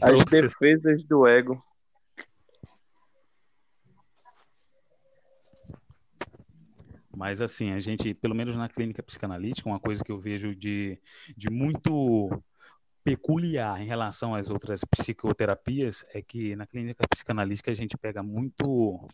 as 0.00 0.24
defesas 0.26 1.04
do 1.04 1.26
ego. 1.26 1.60
Mas 7.16 7.40
assim, 7.40 7.72
a 7.72 7.80
gente, 7.80 8.14
pelo 8.14 8.32
menos 8.32 8.54
na 8.54 8.68
clínica 8.68 9.02
psicanalítica, 9.02 9.68
uma 9.68 9.80
coisa 9.80 10.04
que 10.04 10.12
eu 10.12 10.18
vejo 10.18 10.54
de, 10.54 11.00
de 11.36 11.50
muito 11.50 12.30
peculiar 13.02 13.80
em 13.82 13.86
relação 13.86 14.36
às 14.36 14.48
outras 14.50 14.82
psicoterapias 14.84 16.04
é 16.14 16.22
que 16.22 16.54
na 16.54 16.64
clínica 16.66 17.04
psicanalítica 17.08 17.72
a 17.72 17.74
gente 17.74 17.98
pega 17.98 18.22
muito 18.22 19.08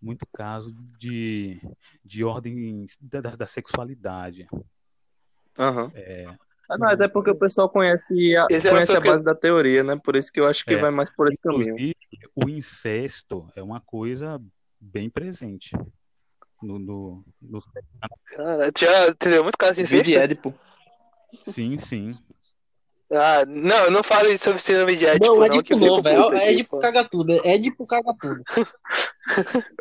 muito 0.00 0.26
caso 0.32 0.74
de, 0.98 1.60
de 2.02 2.24
ordem 2.24 2.86
da- 3.02 3.36
da 3.36 3.46
sexualidade. 3.46 4.48
Aham. 5.58 5.90
É, 5.94 6.26
Ah, 6.68 6.78
não, 6.78 6.86
até 6.88 7.08
porque 7.08 7.30
o 7.30 7.34
pessoal 7.34 7.68
conhece 7.68 8.36
a, 8.36 8.46
era 8.48 8.70
conhece 8.70 8.96
a 8.96 9.00
que- 9.00 9.08
base 9.08 9.24
da 9.24 9.34
teoria, 9.34 9.82
né? 9.82 9.96
Por 10.02 10.14
isso 10.14 10.30
que 10.32 10.38
eu 10.38 10.46
acho 10.46 10.64
que 10.64 10.74
É. 10.74 10.78
vai 10.80 10.90
mais 10.92 11.10
por 11.16 11.28
esse 11.28 11.40
caminho. 11.40 11.74
O 12.36 12.48
incesto 12.48 13.50
é 13.56 13.62
uma 13.62 13.80
coisa 13.80 14.40
bem 14.80 15.10
presente 15.10 15.76
no, 16.62 16.78
no, 16.78 17.24
no- 17.42 17.58
Cara, 18.36 18.70
já 18.78 19.12
teve 19.14 19.42
muito 19.42 19.58
caso 19.58 19.74
de 19.74 19.82
incesto? 19.82 20.10
Édipo. 20.16 20.54
Sim, 21.42 21.76
sim. 21.78 22.14
Ah, 23.12 23.44
não, 23.46 23.90
não 23.90 24.02
fale 24.04 24.38
sobre 24.38 24.60
síndrome 24.60 24.94
de 24.94 25.04
Édipo, 25.06 25.26
Não, 25.26 25.42
é 25.44 25.48
não, 25.48 25.62
que 25.62 25.72
Édipo 25.74 25.78
fico 25.80 25.86
não, 25.96 26.00
velho. 26.02 26.32
É 26.34 26.52
Édipo 26.52 26.78
caga 26.78 27.08
tudo. 27.08 27.32
É 27.32 27.54
Édipo 27.56 27.84
caga 27.86 28.14
tudo. 28.20 28.42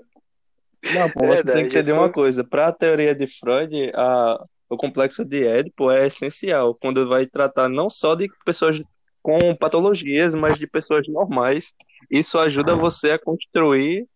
Não, 0.94 1.10
pô, 1.12 1.20
você 1.28 1.36
Verdade, 1.36 1.60
tem 1.60 1.68
que 1.68 1.78
entender 1.78 1.94
tô- 1.94 2.00
uma 2.00 2.12
coisa. 2.12 2.44
Para 2.44 2.68
a 2.70 2.72
teoria 2.72 3.14
de 3.14 3.28
Freud, 3.28 3.92
a, 3.94 4.44
o 4.70 4.78
complexo 4.78 5.26
de 5.26 5.48
Édipo 5.48 5.90
é 5.90 6.08
essencial 6.08 6.76
quando 6.76 7.08
vai 7.10 7.26
tratar 7.26 7.68
não 7.68 7.90
só 7.90 8.14
de 8.16 8.30
pessoas 8.46 8.82
com 9.22 9.56
patologias, 9.56 10.34
mas 10.34 10.58
de 10.58 10.68
pessoas 10.68 11.08
normais. 11.08 11.74
Isso 12.10 12.40
ajuda 12.40 12.76
você 12.76 13.12
a 13.12 13.20
construir 13.20 14.08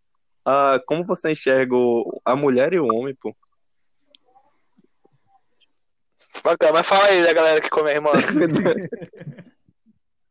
a, 0.46 0.80
como 0.86 1.04
você 1.06 1.32
enxerga 1.32 1.76
a 2.24 2.36
mulher 2.36 2.74
e 2.74 2.80
o 2.80 2.86
homem, 2.86 3.16
pô. 3.16 3.36
Bacana, 6.44 6.74
mas 6.74 6.88
fala 6.88 7.06
aí 7.06 7.24
da 7.24 7.34
galera 7.34 7.62
que 7.62 7.70
come 7.70 7.90
a 7.90 7.94
irmã. 7.94 8.12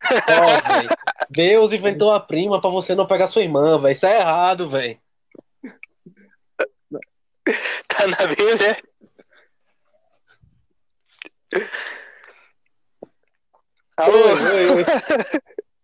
Ó, 0.03 0.75
velho. 0.75 0.89
Deus 1.31 1.73
inventou 1.73 2.13
a 2.13 2.21
prima 2.21 2.61
pra 2.61 2.71
você 2.71 2.95
não 2.95 3.07
pegar 3.07 3.29
sua 3.29 3.43
irmã, 3.43 3.81
velho. 3.81 3.93
Isso 3.93 4.07
é 4.07 4.21
errado, 4.21 4.69
velho. 4.69 4.99
Tá 7.89 8.07
na 8.07 8.27
Bíblia? 8.27 8.77
Alô? 13.97 14.17
Oi, 14.17 14.33
oi, 14.33 14.71
oi. 14.71 14.85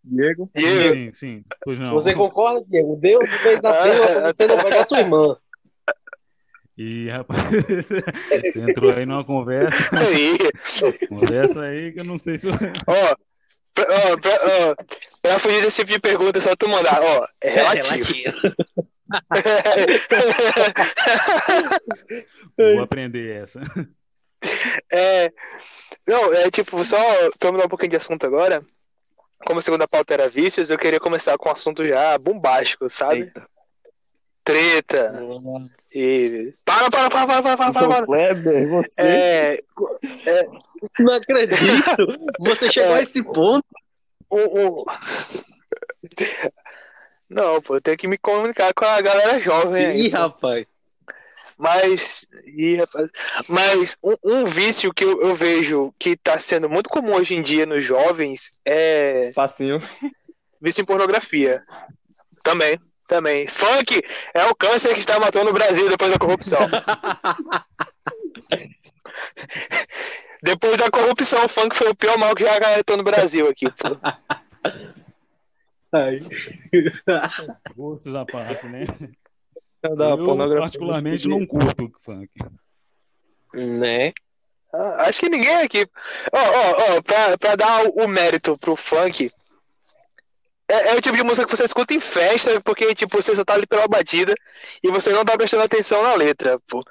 Diego? 0.03 0.51
Diego? 0.55 0.95
Sim, 0.95 1.13
sim. 1.13 1.45
Pois 1.63 1.79
não. 1.79 1.93
Você 1.93 2.15
concorda, 2.15 2.65
Diego? 2.67 2.97
Deus 2.97 3.29
fez 3.43 3.63
a 3.63 3.83
prima 3.83 4.07
pra 4.07 4.33
você 4.33 4.47
não 4.47 4.65
pegar 4.65 4.87
sua 4.87 5.01
irmã. 5.01 5.37
E, 6.77 7.11
rapaz, 7.11 7.43
você 8.31 8.61
entrou 8.61 8.93
aí 8.97 9.05
numa 9.05 9.25
conversa, 9.25 9.77
Aí, 9.99 10.39
conversa 11.09 11.63
aí 11.63 11.91
que 11.93 11.99
eu 11.99 12.05
não 12.05 12.17
sei 12.17 12.39
se 12.39 12.49
ó, 12.49 12.53
pra, 12.55 12.71
ó, 13.83 14.17
pra, 14.17 14.31
ó, 14.31 14.77
pra 15.21 15.41
fugir 15.41 15.61
desse 15.61 15.79
tipo 15.79 15.91
de 15.91 15.99
pergunta, 15.99 16.39
é 16.39 16.41
só 16.41 16.55
tu 16.55 16.69
mandar, 16.69 17.03
ó, 17.03 17.27
é 17.43 17.51
relativo. 17.51 18.15
vou 22.57 22.81
aprender 22.81 23.43
essa. 23.43 23.61
É, 24.93 25.33
não, 26.07 26.33
é 26.33 26.51
tipo, 26.51 26.83
só 26.85 26.97
pra 27.39 27.53
mudar 27.53 27.67
um 27.67 27.69
pouquinho 27.69 27.91
de 27.91 27.97
assunto 27.97 28.25
agora, 28.27 28.61
como 29.45 29.59
a 29.59 29.63
segunda 29.63 29.87
pauta 29.87 30.15
era 30.15 30.29
vícios, 30.29 30.71
eu 30.71 30.79
queria 30.79 30.99
começar 31.01 31.37
com 31.37 31.49
um 31.49 31.53
assunto 31.53 31.85
já 31.85 32.17
bombástico, 32.19 32.89
sabe? 32.89 33.21
Eita. 33.23 33.47
treta. 34.45 35.13
E. 35.95 36.53
Para, 36.65 36.91
para, 36.91 37.11
para, 37.11 37.27
para, 37.27 37.43
para, 37.43 37.57
para, 37.57 37.73
para. 37.73 37.87
Então, 37.87 38.07
Kleber, 38.07 38.69
você. 38.69 39.63
É. 40.27 40.49
Não 41.01 41.13
acredito! 41.15 42.19
Você 42.41 42.71
chegou 42.73 42.95
É. 42.97 43.01
a 43.01 43.03
esse 43.03 43.23
ponto. 43.23 43.67
o- 44.31 44.81
o- 44.81 44.85
Não, 47.29 47.61
pô, 47.61 47.77
eu 47.77 47.81
tenho 47.83 47.97
que 47.99 48.09
me 48.09 48.17
comunicar 48.17 48.73
com 48.73 48.85
a 48.87 49.01
galera 49.03 49.39
jovem 49.41 49.87
aí. 49.87 50.07
Ih, 50.07 50.11
pô. 50.11 50.17
rapaz. 50.17 50.67
Mas, 51.59 52.25
ih, 52.57 52.77
rapaz, 52.77 53.11
mas 53.49 53.97
um, 54.03 54.15
um 54.23 54.45
vício 54.45 54.95
que 54.95 55.03
eu, 55.03 55.21
eu 55.21 55.35
vejo 55.35 55.93
que 55.99 56.17
tá 56.17 56.39
sendo 56.39 56.71
muito 56.71 56.89
comum 56.89 57.15
hoje 57.15 57.35
em 57.35 57.43
dia 57.43 57.67
nos 57.67 57.85
jovens 57.85 58.53
é 58.65 59.31
Facinho. 59.35 59.81
vício 60.63 60.83
em 60.83 60.85
pornografia. 60.85 61.65
Também, 62.45 62.79
também. 63.09 63.49
Funk 63.49 64.01
é 64.33 64.45
o 64.45 64.55
câncer 64.55 64.95
que 64.95 65.01
está 65.01 65.19
matando 65.19 65.51
o 65.51 65.53
Brasil 65.53 65.89
depois 65.89 66.13
da 66.13 66.19
corrupção. 66.19 66.61
depois 70.41 70.77
da 70.77 70.91
corrupção, 70.93 71.45
o 71.45 71.49
funk 71.49 71.75
foi 71.75 71.91
o 71.91 71.97
pior 71.97 72.17
mal 72.17 72.37
que 72.37 72.45
já 72.45 72.57
acarretou 72.57 72.97
no 72.97 73.03
Brasil 73.03 73.49
aqui. 73.49 73.67
pô. 73.73 73.99
Ai. 75.91 76.21
Gostos 77.75 78.15
à 78.15 78.25
parte, 78.25 78.67
né? 78.69 78.83
Da 79.83 80.11
eu, 80.11 80.19
pornografia. 80.19 80.61
particularmente, 80.61 81.29
não 81.29 81.47
curto 81.47 81.93
funk. 82.03 82.31
né? 83.55 84.13
Ah, 84.73 85.07
Acho 85.07 85.21
que 85.21 85.29
ninguém 85.29 85.57
aqui. 85.63 85.87
Ó, 86.33 86.39
ó, 86.39 86.97
ó, 86.97 87.03
pra, 87.03 87.39
pra 87.39 87.57
dar 87.57 87.87
o, 87.87 88.05
o 88.05 88.09
mérito 88.09 88.59
pro 88.59 88.75
funk. 88.75 89.31
É, 90.69 90.89
é 90.91 90.95
o 90.95 91.01
tipo 91.01 91.17
de 91.17 91.23
música 91.23 91.47
que 91.47 91.57
você 91.57 91.65
escuta 91.65 91.95
em 91.95 92.01
festa, 92.01 92.61
porque, 92.61 92.95
tipo, 92.95 93.17
você 93.23 93.35
só 93.35 93.45
tá 93.45 93.55
ali 93.55 93.67
pela 93.67 93.89
batida 93.89 94.35
e 94.83 94.91
você 94.91 95.11
não 95.11 95.25
tá 95.25 95.37
prestando 95.37 95.63
atenção 95.63 96.03
na 96.03 96.15
letra, 96.15 96.61
pô. 96.67 96.85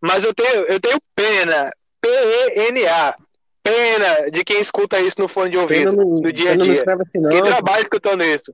Mas 0.00 0.24
eu 0.24 0.34
tenho, 0.34 0.64
eu 0.64 0.80
tenho 0.80 0.98
pena, 1.14 1.70
P-E-N-A, 2.00 3.16
pena 3.62 4.30
de 4.30 4.42
quem 4.44 4.60
escuta 4.60 4.98
isso 4.98 5.20
no 5.20 5.28
fone 5.28 5.50
de 5.50 5.58
ouvido, 5.58 5.94
não, 5.94 6.04
no 6.04 6.32
dia 6.32 6.52
a 6.52 6.56
dia. 6.56 6.82
assim, 7.00 7.18
não. 7.18 7.30
Quem 7.30 7.42
trabalha 7.42 7.82
escutando 7.82 8.24
isso? 8.24 8.52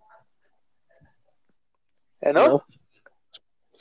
É 2.21 2.33
não? 2.33 2.49
Não. 2.49 2.63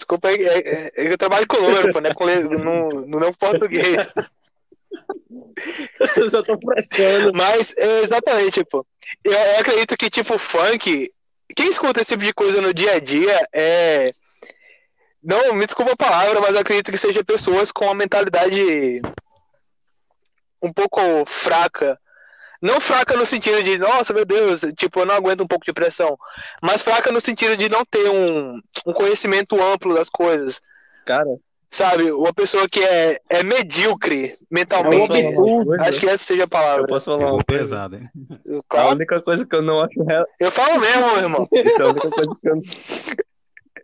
Desculpa 0.02 0.32
é, 0.32 0.34
é- 0.34 0.91
é 0.95 1.06
que 1.06 1.14
eu 1.14 1.18
trabalho 1.18 1.45
com 1.45 1.62
número, 1.62 1.93
pô, 1.93 1.99
né? 1.99 2.12
Com 2.12 2.26
le- 2.26 2.43
no, 2.43 2.89
no 3.06 3.20
não 3.20 3.32
português. 3.34 4.08
Eu 6.18 6.30
só 6.30 6.41
tô 6.41 6.58
frescando. 6.60 7.32
Mas, 7.34 7.74
é, 7.78 7.99
exatamente, 7.99 8.64
pô. 8.66 8.86
Eu, 9.24 9.32
eu 9.32 9.60
acredito 9.60 9.95
que, 9.95 10.10
tipo, 10.10 10.38
funk, 10.39 11.12
quem 11.56 11.70
escuta 11.70 12.02
esse 12.02 12.10
tipo 12.10 12.24
de 12.24 12.34
coisa 12.34 12.60
no 12.60 12.74
dia 12.74 12.93
a 12.93 12.99
dia 12.99 13.47
é. 13.54 14.12
Não, 15.24 15.54
me 15.54 15.66
desculpa 15.66 15.91
a 15.91 15.95
palavra, 15.95 16.41
mas 16.41 16.56
acredito 16.56 16.91
que 16.91 16.97
seja 16.97 17.24
pessoas 17.24 17.72
com 17.72 17.86
uma 17.86 17.93
mentalidade 17.93 19.02
um 20.64 20.74
pouco 20.74 20.99
fraca. 21.28 21.99
Não 22.62 22.80
fraca 22.80 23.18
no 23.18 23.26
sentido 23.26 23.64
de, 23.64 23.78
nossa, 23.78 24.14
meu 24.14 24.24
Deus, 24.26 24.62
tipo, 24.78 24.99
eu 24.99 25.05
não 25.05 25.16
aguento 25.16 25.41
um 25.41 25.47
pouco 25.47 25.66
de 25.66 25.74
pressão. 25.74 26.18
Mas 26.62 26.82
fraca 26.82 27.12
no 27.12 27.20
sentido 27.20 27.57
de 27.57 27.68
não 27.70 27.84
ter 27.84 28.07
um, 28.09 28.59
um 28.86 28.93
conhecimento 28.93 29.62
amplo 29.62 29.95
das 29.95 30.09
coisas. 30.09 30.62
Cara, 31.05 31.30
Sabe? 31.74 32.12
Uma 32.12 32.34
pessoa 32.34 32.68
que 32.68 32.84
é, 32.84 33.18
é 33.30 33.43
medíocre 33.43 34.26
É 34.34 34.36
mentalmente. 34.51 35.26
absurdo. 35.26 35.82
Acho 35.82 35.99
que 36.01 36.09
essa 36.09 36.24
seja 36.24 36.43
a 36.43 36.47
palavra. 36.47 36.82
eu 36.84 36.88
posso 36.88 37.05
falar 37.05 37.32
uma 37.32 37.43
coisa? 37.43 37.45
pesado, 37.45 37.95
hein? 37.95 38.09
A 38.49 38.62
Claro, 38.68 38.89
única 38.89 39.22
coisa 39.22 39.45
que 39.47 39.55
eu 39.55 39.62
não 39.62 39.82
acho 39.82 40.03
real. 40.03 40.26
eu 40.38 40.51
falo 40.51 40.78
mesmo, 40.82 41.07
meu 41.07 41.18
irmão. 41.18 41.47
Isso 41.51 41.82
é 41.82 41.86
a 41.86 41.88
única 41.88 42.12
coisa 42.12 42.36
que 42.41 42.49
eu 42.49 42.55
não. 42.57 42.62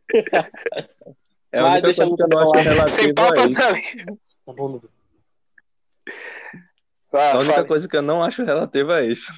É 1.50 1.60
a 1.60 1.66
única 1.66 1.94
coisa 1.96 2.16
que 2.16 2.24
eu 2.24 2.28
não 2.28 2.40
acho 2.52 2.54
Sem 2.56 2.64
relativa 2.64 3.22
a 3.22 3.26
papas 3.26 3.50
isso. 3.52 3.56
pra 3.56 3.74
mim. 3.74 3.82
Tá 4.46 4.54
bom, 4.54 4.82
Vai, 7.12 7.32
A 7.32 7.38
única 7.38 7.54
fala. 7.56 7.68
coisa 7.68 7.88
que 7.88 7.96
eu 7.98 8.02
não 8.02 8.24
acho 8.24 8.44
relativa 8.44 8.96
a 8.96 9.06
isso. 9.06 9.32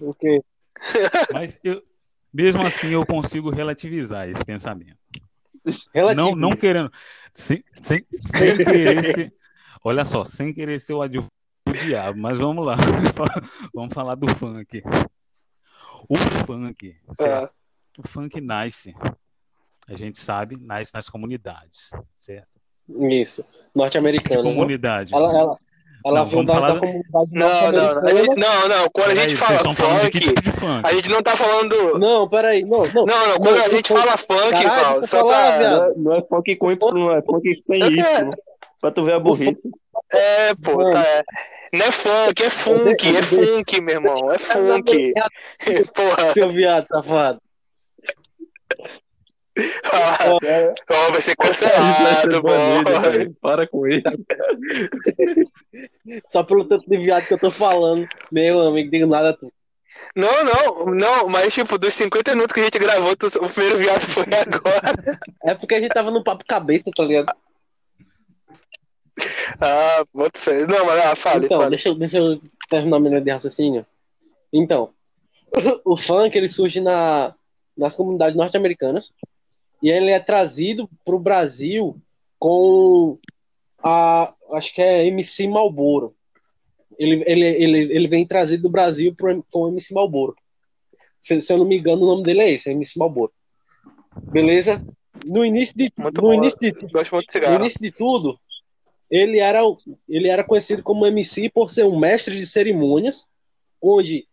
O 0.00 0.10
quê? 0.18 0.42
Mas 1.32 1.58
eu, 1.64 1.82
mesmo 2.32 2.64
assim 2.64 2.88
eu 2.90 3.04
consigo 3.04 3.50
relativizar 3.50 4.28
esse 4.28 4.44
pensamento. 4.44 4.98
Não, 6.16 6.34
não 6.36 6.50
querendo. 6.56 6.90
Sem, 7.34 7.62
sem, 7.82 8.04
sem 8.10 8.56
querer 8.56 9.14
ser. 9.14 9.34
Olha 9.84 10.04
só, 10.04 10.24
sem 10.24 10.52
querer 10.52 10.80
ser 10.80 10.94
o 10.94 11.02
advogado 11.02 11.30
do 11.66 11.72
diabo, 11.72 12.18
mas 12.18 12.38
vamos 12.38 12.64
lá. 12.64 12.76
Vamos 13.74 13.92
falar 13.92 14.14
do 14.14 14.26
funk. 14.34 14.82
O 16.08 16.16
funk, 16.16 16.96
certo? 17.16 17.50
Ah, 17.50 17.54
O 17.98 18.08
funk 18.08 18.40
nasce, 18.40 18.94
a 19.88 19.94
gente 19.94 20.18
sabe, 20.18 20.56
nasce 20.58 20.92
nas 20.94 21.10
comunidades, 21.10 21.90
certo? 22.18 22.52
Isso. 22.88 23.42
Que 23.44 23.48
Norte-americana. 23.74 24.42
né? 24.42 24.48
comunidade. 24.50 25.14
Ela, 25.14 25.38
ela, 25.38 25.58
ela 26.06 26.24
Não, 26.24 26.44
da, 26.44 26.54
falar 26.54 26.68
da 26.68 26.74
da- 26.74 26.80
comunidade 26.80 27.28
não, 27.32 27.72
não, 27.72 27.94
não. 28.02 28.16
Gente, 28.16 28.36
não, 28.36 28.68
não. 28.68 28.88
Quando 28.92 29.10
a 29.10 29.14
gente 29.14 29.36
fala 29.36 29.58
funk, 29.74 30.20
tipo 30.20 30.40
de 30.42 30.52
funk? 30.52 30.80
a 30.86 30.92
gente 30.94 31.08
não 31.10 31.22
tá 31.22 31.36
falando. 31.36 31.98
Não, 31.98 32.28
peraí, 32.28 32.62
não, 32.64 32.78
não. 32.86 33.04
Não, 33.06 33.28
não. 33.28 33.36
Quando 33.38 33.56
Não, 33.56 33.64
a 33.64 33.68
gente 33.68 33.88
fala 33.92 34.16
funk, 34.16 34.50
caralho, 34.52 34.84
Paulo, 34.84 35.06
só 35.06 35.18
falar, 35.20 35.58
pra. 35.58 35.70
Não 35.70 35.84
é, 35.84 35.92
não 35.96 36.14
é 36.16 36.22
funk 36.22 36.56
com 36.56 36.72
Y, 36.72 36.94
não 36.94 37.12
é 37.12 37.22
funk 37.22 37.60
sem 37.64 37.76
Y. 37.82 38.02
quero. 38.02 38.30
Pra 38.80 38.90
tu 38.92 39.02
ver 39.04 39.14
a 39.14 39.18
burrice. 39.18 39.58
É, 40.12 40.54
pô, 40.64 40.90
tá. 40.90 41.02
é. 41.02 41.22
Não 41.72 41.84
é 41.84 41.90
funk, 41.92 42.42
é 42.42 42.48
funk, 42.50 43.16
é 43.16 43.22
funk, 43.22 43.80
meu 43.82 43.94
irmão. 43.96 44.32
É 44.32 44.38
funk. 44.38 45.12
Porra, 45.94 46.32
Seu 46.32 46.48
viado 46.50 46.86
safado. 46.86 47.40
Ó, 49.92 50.94
ó, 50.94 51.10
vai 51.10 51.20
ser 51.20 51.34
Vai 51.38 51.52
ser 51.52 51.66
cancelado, 51.70 52.42
pô. 52.42 52.48
velho. 52.48 53.36
Para 53.40 53.66
com 53.66 53.86
isso. 53.86 54.02
Só 56.30 56.42
pelo 56.44 56.64
tanto 56.64 56.88
de 56.88 56.96
viado 56.98 57.26
que 57.26 57.34
eu 57.34 57.38
tô 57.38 57.50
falando. 57.50 58.06
Meu 58.30 58.60
amigo, 58.60 58.90
digo 58.90 59.06
nada 59.06 59.36
tu. 59.36 59.52
Não, 60.14 60.44
não, 60.44 60.86
não, 60.94 61.28
mas 61.28 61.52
tipo, 61.52 61.76
dos 61.78 61.92
50 61.94 62.32
minutos 62.34 62.52
que 62.54 62.60
a 62.60 62.64
gente 62.64 62.78
gravou, 62.78 63.16
tu- 63.16 63.26
o 63.26 63.48
primeiro 63.48 63.78
viado 63.78 64.00
foi 64.02 64.24
agora. 64.34 64.94
É 65.44 65.54
porque 65.54 65.74
a 65.74 65.80
gente 65.80 65.92
tava 65.92 66.10
no 66.10 66.22
papo 66.22 66.44
cabeça, 66.46 66.84
tá 66.94 67.02
ligado? 67.02 67.32
Ah, 69.60 70.04
bota 70.14 70.38
fé. 70.38 70.66
Não, 70.66 70.84
mas 70.86 71.04
ah, 71.04 71.16
fale, 71.16 71.46
Então, 71.46 71.58
fale. 71.58 71.70
deixa, 71.70 71.88
eu- 71.88 71.94
deixa 71.96 72.18
eu 72.18 72.40
terminar 72.70 73.00
linha 73.00 73.20
de 73.20 73.30
raciocínio. 73.30 73.84
Então, 74.52 74.90
o 75.84 75.96
funk 75.96 76.36
ele 76.36 76.48
surge 76.48 76.80
na, 76.80 77.34
nas 77.76 77.96
comunidades 77.96 78.36
norte-americanas 78.36 79.10
e 79.82 79.90
ele 79.90 80.10
é 80.10 80.20
trazido 80.20 80.88
para 81.04 81.14
o 81.14 81.20
Brasil 81.20 81.96
com 82.38 83.18
a 83.82 84.34
acho 84.52 84.74
que 84.74 84.82
é 84.82 85.06
MC 85.06 85.46
Malboro. 85.46 86.14
Ele, 86.98 87.22
ele, 87.26 87.46
ele, 87.46 87.78
ele 87.94 88.08
vem 88.08 88.26
trazido 88.26 88.64
do 88.64 88.70
Brasil 88.70 89.14
pro, 89.14 89.42
com 89.52 89.62
o 89.62 89.68
MC 89.68 89.94
Malboro. 89.94 90.34
Se, 91.20 91.40
se 91.40 91.52
eu 91.52 91.58
não 91.58 91.64
me 91.64 91.78
engano, 91.78 92.02
o 92.02 92.06
nome 92.06 92.22
dele 92.22 92.40
é 92.40 92.50
esse, 92.50 92.68
é 92.68 92.72
MC 92.72 92.98
Malboro. 92.98 93.32
Beleza? 94.32 94.84
No 95.24 95.44
início 95.44 95.76
de, 95.76 95.92
Muito 95.96 96.20
no 96.20 96.28
bom. 96.28 96.34
início 96.34 96.58
de, 96.58 96.72
de 96.72 96.86
no 96.92 97.54
início 97.56 97.80
de 97.80 97.92
tudo, 97.92 98.38
ele 99.10 99.38
era, 99.38 99.60
ele 100.08 100.28
era 100.28 100.44
conhecido 100.44 100.82
como 100.82 101.06
MC 101.06 101.50
por 101.50 101.70
ser 101.70 101.84
um 101.84 101.98
mestre 101.98 102.36
de 102.36 102.46
cerimônias, 102.46 103.24
onde 103.80 104.26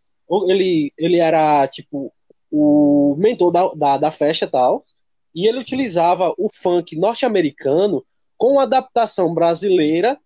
ele, 0.48 0.92
ele 0.98 1.20
era, 1.20 1.68
tipo, 1.68 2.12
o 2.52 3.16
mentor 3.18 3.52
da, 3.52 3.68
da, 3.76 3.98
da 3.98 4.12
festa 4.12 4.46
e 4.46 4.50
tal, 4.50 4.84
e 5.36 5.48
ele 5.48 5.60
utilizava 5.60 6.34
o 6.38 6.50
funk 6.54 6.98
norte-americano 6.98 8.06
com 8.38 8.60
adaptação 8.60 9.34
brasileira, 9.34 10.18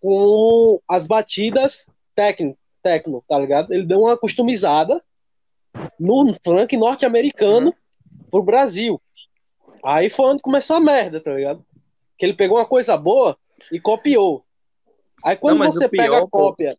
com 0.00 0.80
as 0.88 1.06
batidas 1.06 1.86
techno, 2.14 2.56
techno, 2.82 3.24
tá 3.28 3.38
ligado? 3.38 3.72
Ele 3.72 3.84
deu 3.84 4.00
uma 4.00 4.16
customizada 4.16 5.02
no 5.98 6.32
funk 6.44 6.76
norte-americano 6.76 7.74
pro 8.30 8.42
Brasil. 8.42 9.00
Aí 9.84 10.08
foi 10.10 10.26
onde 10.26 10.42
começou 10.42 10.76
a 10.76 10.80
merda, 10.80 11.20
tá 11.20 11.32
ligado? 11.32 11.64
Que 12.18 12.26
ele 12.26 12.34
pegou 12.34 12.58
uma 12.58 12.66
coisa 12.66 12.96
boa 12.96 13.36
e 13.72 13.80
copiou. 13.80 14.44
Aí 15.24 15.36
quando 15.36 15.58
Não, 15.58 15.72
você 15.72 15.86
o 15.86 15.90
pior, 15.90 16.02
pega 16.04 16.16
a 16.18 16.20
pô, 16.22 16.28
cópia, 16.28 16.76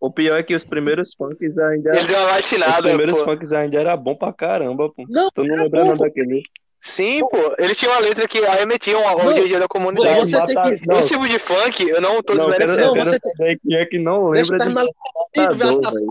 O 0.00 0.10
pior 0.10 0.38
é 0.38 0.42
que 0.42 0.54
os 0.54 0.64
primeiros 0.64 1.14
funks 1.14 1.56
ainda. 1.58 1.96
Ele 1.96 2.06
deu 2.06 2.16
uma 2.18 2.26
Os 2.26 2.32
latinada, 2.32 2.82
primeiros 2.88 3.18
pô. 3.18 3.24
funks 3.24 3.52
ainda 3.52 3.78
era 3.80 3.96
bom 3.96 4.14
pra 4.16 4.32
caramba, 4.32 4.88
pô. 4.90 5.04
não, 5.08 5.30
Tu 5.30 5.44
não 5.44 5.54
era 5.54 5.62
lembra 5.64 5.82
bom, 5.82 5.88
não 5.90 5.96
daquele? 5.96 6.42
Sim, 6.80 7.20
pô. 7.20 7.54
Eles 7.58 7.76
tinham 7.76 7.92
uma 7.92 8.00
letra 8.00 8.26
que 8.26 8.38
arremetiam 8.44 9.06
ao 9.06 9.32
dia 9.34 9.44
a 9.44 9.48
dia 9.48 9.60
da 9.60 9.68
comunidade. 9.68 10.30
você 10.30 10.46
tem 10.46 10.78
que- 10.78 10.86
Não, 10.86 10.98
Esse 10.98 11.08
tipo 11.10 11.28
de 11.28 11.38
funk, 11.38 11.86
eu 11.88 12.00
não 12.00 12.22
tô 12.22 12.34
desmerecendo. 12.34 12.96
eu 12.96 13.04
Não, 13.04 13.04
você- 13.04 13.20
quem 13.66 13.76
é 13.76 13.84
que 13.86 13.98
não 13.98 14.28
lembra 14.30 14.58
de 14.58 14.74
Matador, 14.74 15.92
velho. 15.92 16.06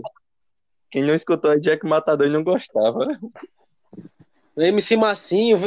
Quem 0.90 1.02
não 1.02 1.14
escutou 1.14 1.58
Jack 1.58 1.84
Matador 1.86 2.26
e 2.26 2.30
não 2.30 2.42
gostava. 2.44 3.06
MC 4.56 4.96
Massinho, 4.96 5.58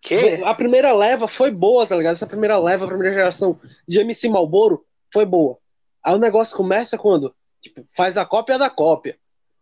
Que? 0.00 0.42
a 0.44 0.54
primeira 0.54 0.92
leva 0.92 1.28
foi 1.28 1.50
boa, 1.50 1.86
tá 1.86 1.94
ligado? 1.96 2.14
Essa 2.14 2.26
primeira 2.26 2.58
leva, 2.58 2.84
a 2.84 2.88
primeira 2.88 3.14
geração 3.14 3.58
de 3.86 3.98
MC 4.00 4.28
Malboro 4.28 4.84
foi 5.12 5.24
boa. 5.24 5.56
Aí 6.02 6.14
o 6.14 6.18
negócio 6.18 6.56
começa 6.56 6.98
quando? 6.98 7.34
Tipo, 7.60 7.84
faz 7.94 8.16
a 8.16 8.24
cópia 8.24 8.58
da 8.58 8.68
cópia. 8.70 9.16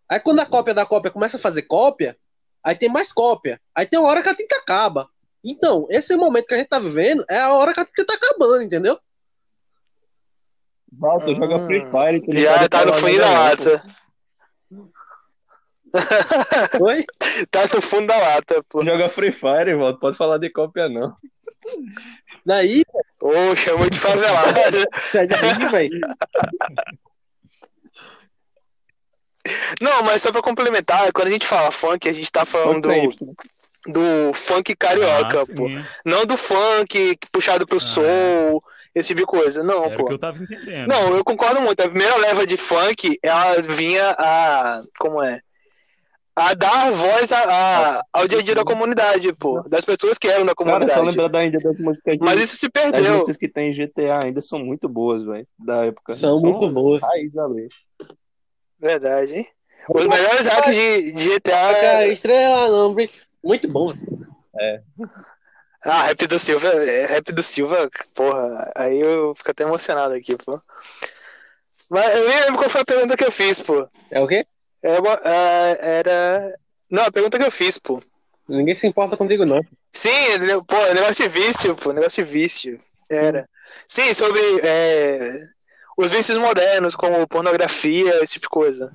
Aí 0.08 0.20
quando 0.20 0.40
a 0.40 0.46
cópia 0.46 0.72
da 0.72 0.86
cópia 0.86 1.10
começa 1.10 1.36
a 1.36 1.40
fazer 1.40 1.62
cópia, 1.62 2.16
aí 2.62 2.74
tem 2.74 2.88
mais 2.88 3.12
cópia. 3.12 3.60
Aí 3.74 3.86
tem 3.86 3.98
uma 3.98 4.08
hora 4.08 4.22
que 4.22 4.28
a 4.28 4.34
tinta 4.34 4.56
acaba. 4.56 5.08
Então, 5.44 5.86
esse 5.90 6.14
momento 6.16 6.46
que 6.46 6.54
a 6.54 6.58
gente 6.58 6.68
tá 6.68 6.78
vivendo 6.78 7.24
é 7.30 7.38
a 7.40 7.52
hora 7.52 7.72
que 7.72 8.04
tá 8.04 8.14
acabando, 8.14 8.62
entendeu? 8.62 8.98
Walter, 10.92 11.34
joga 11.36 11.56
Hum. 11.56 11.66
Free 11.66 11.86
Fire. 11.90 12.20
tu 12.24 12.32
não 12.32 12.40
Já 12.40 12.68
tá 12.68 12.84
no 12.84 12.92
fundo 12.94 13.18
da 13.18 13.30
lata. 13.32 13.84
Oi? 16.80 17.04
Tá 17.50 17.62
no 17.74 17.80
fundo 17.82 18.06
da 18.06 18.18
lata, 18.18 18.62
pô. 18.68 18.84
Joga 18.84 19.08
Free 19.08 19.30
Fire, 19.32 19.74
Walter. 19.74 20.00
Pode 20.00 20.16
falar 20.16 20.38
de 20.38 20.50
cópia, 20.50 20.88
não. 20.88 21.16
Daí, 22.44 22.82
Ô, 23.20 23.54
chamou 23.56 23.88
de 23.88 23.98
favelada. 23.98 24.86
sai 25.12 25.26
daí, 25.26 25.68
velho. 25.70 26.00
Não, 29.80 30.02
mas 30.02 30.22
só 30.22 30.30
pra 30.32 30.42
complementar, 30.42 31.12
quando 31.12 31.28
a 31.28 31.30
gente 31.30 31.46
fala 31.46 31.70
funk, 31.70 32.08
a 32.08 32.12
gente 32.12 32.30
tá 32.30 32.44
falando 32.44 32.82
do, 32.82 33.92
do 33.92 34.32
funk 34.32 34.74
carioca, 34.76 35.42
Ah, 35.42 35.46
pô. 35.54 35.68
Não 36.04 36.24
do 36.26 36.36
funk 36.36 37.16
puxado 37.32 37.66
pro 37.66 37.78
Ah, 37.78 37.80
soul, 37.80 38.62
esse 38.94 39.08
tipo 39.08 39.20
de 39.20 39.26
coisa. 39.26 39.62
Não, 39.62 39.84
Era 39.84 39.96
pô. 39.96 40.10
eu 40.10 40.18
tava 40.18 40.42
entendendo. 40.42 40.88
Não, 40.88 41.16
eu 41.16 41.24
concordo 41.24 41.60
muito. 41.60 41.80
A 41.80 41.88
primeira 41.88 42.16
leva 42.16 42.46
de 42.46 42.56
funk, 42.56 43.18
ela 43.22 43.60
vinha 43.62 44.14
a. 44.18 44.82
Como 44.98 45.22
é? 45.22 45.40
A 46.40 46.54
dar 46.54 46.92
voz 46.92 47.32
a, 47.32 47.38
a- 47.98 48.04
ao 48.12 48.28
dia 48.28 48.38
a 48.38 48.42
dia 48.42 48.54
da 48.54 48.62
comunidade, 48.64 49.32
pô. 49.32 49.60
Das 49.68 49.84
pessoas 49.84 50.16
que 50.18 50.28
eram 50.28 50.46
da 50.46 50.54
Cara, 50.54 50.70
comunidade. 50.70 50.92
só 50.92 51.02
lembrar 51.04 51.26
da 51.28 51.44
Índia 51.44 51.58
das 51.58 51.76
músicas 51.80 52.16
de... 52.16 52.24
Mas 52.24 52.38
isso 52.40 52.56
se 52.56 52.66
As 52.66 52.70
perdeu. 52.72 53.12
músicas 53.14 53.36
que 53.36 53.48
tem 53.48 53.70
em 53.70 53.74
GTA 53.74 54.20
ainda 54.22 54.40
são 54.40 54.60
muito 54.60 54.88
boas, 54.88 55.24
velho. 55.24 55.44
Da 55.58 55.86
época. 55.86 56.14
São 56.14 56.38
muito 56.40 56.70
boas. 56.70 57.02
raiz. 57.02 57.32
Verdade, 58.78 59.34
hein? 59.34 59.48
Os 59.88 60.06
melhores 60.06 60.46
hacks 60.46 60.74
de, 60.74 61.12
de 61.12 61.24
GTA. 61.24 61.98
A 61.98 62.06
estrela, 62.08 62.94
brin- 62.94 63.08
Muito 63.42 63.68
bom. 63.68 63.94
Ah, 65.82 66.02
rap 66.02 66.26
do 66.26 66.38
Silva, 66.38 66.68
é, 66.68 67.06
rap 67.06 67.32
do 67.32 67.42
Silva, 67.42 67.88
porra, 68.14 68.70
aí 68.76 69.00
eu 69.00 69.34
fico 69.34 69.50
até 69.50 69.62
emocionado 69.62 70.12
aqui, 70.14 70.36
pô. 70.36 70.60
Mas 71.88 72.14
eu 72.16 72.28
nem 72.28 72.40
lembro 72.40 72.58
qual 72.58 72.68
foi 72.68 72.80
a 72.80 72.84
pergunta 72.84 73.16
que 73.16 73.24
eu 73.24 73.30
fiz, 73.32 73.62
pô. 73.62 73.88
É 74.10 74.20
o 74.20 74.26
quê? 74.26 74.44
Era, 74.82 75.00
ah, 75.24 75.76
era... 75.80 76.58
Não, 76.90 77.04
a 77.04 77.12
pergunta 77.12 77.38
que 77.38 77.44
eu 77.44 77.50
fiz, 77.50 77.78
pô. 77.78 78.02
Ninguém 78.48 78.74
se 78.74 78.86
importa 78.86 79.16
contigo, 79.16 79.46
não. 79.46 79.62
Sim, 79.92 80.10
pô, 80.66 80.76
negócio 80.94 81.28
de 81.28 81.28
vício, 81.28 81.76
pô, 81.76 81.92
negócio 81.92 82.24
de 82.24 82.30
vício. 82.30 82.80
Era. 83.10 83.48
Sim, 83.86 84.12
sobre 84.14 84.40
é, 84.62 85.46
os 85.98 86.10
vícios 86.10 86.38
modernos, 86.38 86.94
como 86.94 87.26
pornografia, 87.26 88.22
esse 88.22 88.34
tipo 88.34 88.44
de 88.44 88.50
coisa. 88.50 88.94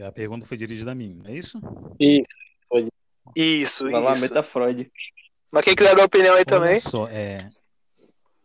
A 0.00 0.10
pergunta 0.10 0.46
foi 0.46 0.56
dirigida 0.56 0.92
a 0.92 0.94
mim, 0.94 1.20
é 1.26 1.36
isso? 1.36 1.60
Isso. 2.00 2.26
Isso, 3.36 3.90
Vai 3.90 4.00
lá, 4.00 4.12
isso. 4.12 4.22
meta 4.22 4.42
Freud. 4.42 4.90
Mas 5.52 5.64
quem 5.64 5.76
quiser 5.76 5.94
dar 5.94 6.04
opinião 6.06 6.34
aí 6.34 6.44
também. 6.44 6.70
Olha 6.70 6.80
só, 6.80 7.06
é, 7.06 7.46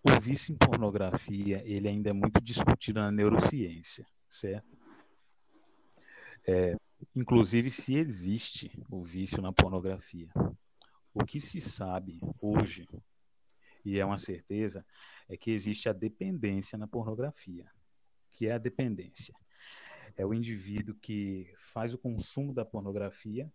o 0.04 0.20
vício 0.20 0.54
em 0.54 0.58
pornografia, 0.58 1.64
ele 1.66 1.88
ainda 1.88 2.10
é 2.10 2.14
muito 2.14 2.42
discutido 2.42 3.00
na 3.00 3.10
neurociência, 3.10 4.06
certo? 4.30 4.78
É, 6.46 6.76
inclusive, 7.16 7.70
se 7.70 7.96
existe 7.96 8.70
o 8.92 9.02
vício 9.02 9.42
na 9.42 9.54
pornografia. 9.54 10.30
O 11.14 11.26
que 11.26 11.40
se 11.40 11.62
sabe 11.62 12.16
hoje, 12.42 12.86
e 13.84 13.98
é 13.98 14.06
uma 14.06 14.18
certeza, 14.18 14.86
é 15.30 15.36
que 15.36 15.52
existe 15.52 15.90
a 15.90 15.94
dependência 15.94 16.78
na 16.78 16.88
pornografia. 16.88 17.70
Que 18.32 18.48
é 18.48 18.54
a 18.54 18.58
dependência? 18.58 19.36
É 20.16 20.26
o 20.26 20.34
indivíduo 20.34 20.96
que 20.96 21.54
faz 21.74 21.94
o 21.94 21.98
consumo 21.98 22.54
da 22.54 22.66
pornografia 22.66 23.52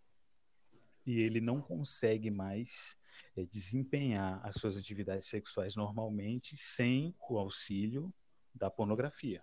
e 1.05 1.21
ele 1.21 1.41
não 1.41 1.61
consegue 1.61 2.31
mais 2.31 2.97
é, 3.37 3.45
desempenhar 3.45 4.41
as 4.45 4.57
suas 4.57 4.77
atividades 4.77 5.27
sexuais 5.27 5.75
normalmente 5.75 6.57
sem 6.57 7.15
o 7.29 7.39
auxílio 7.39 8.13
da 8.55 8.71
pornografia. 8.71 9.43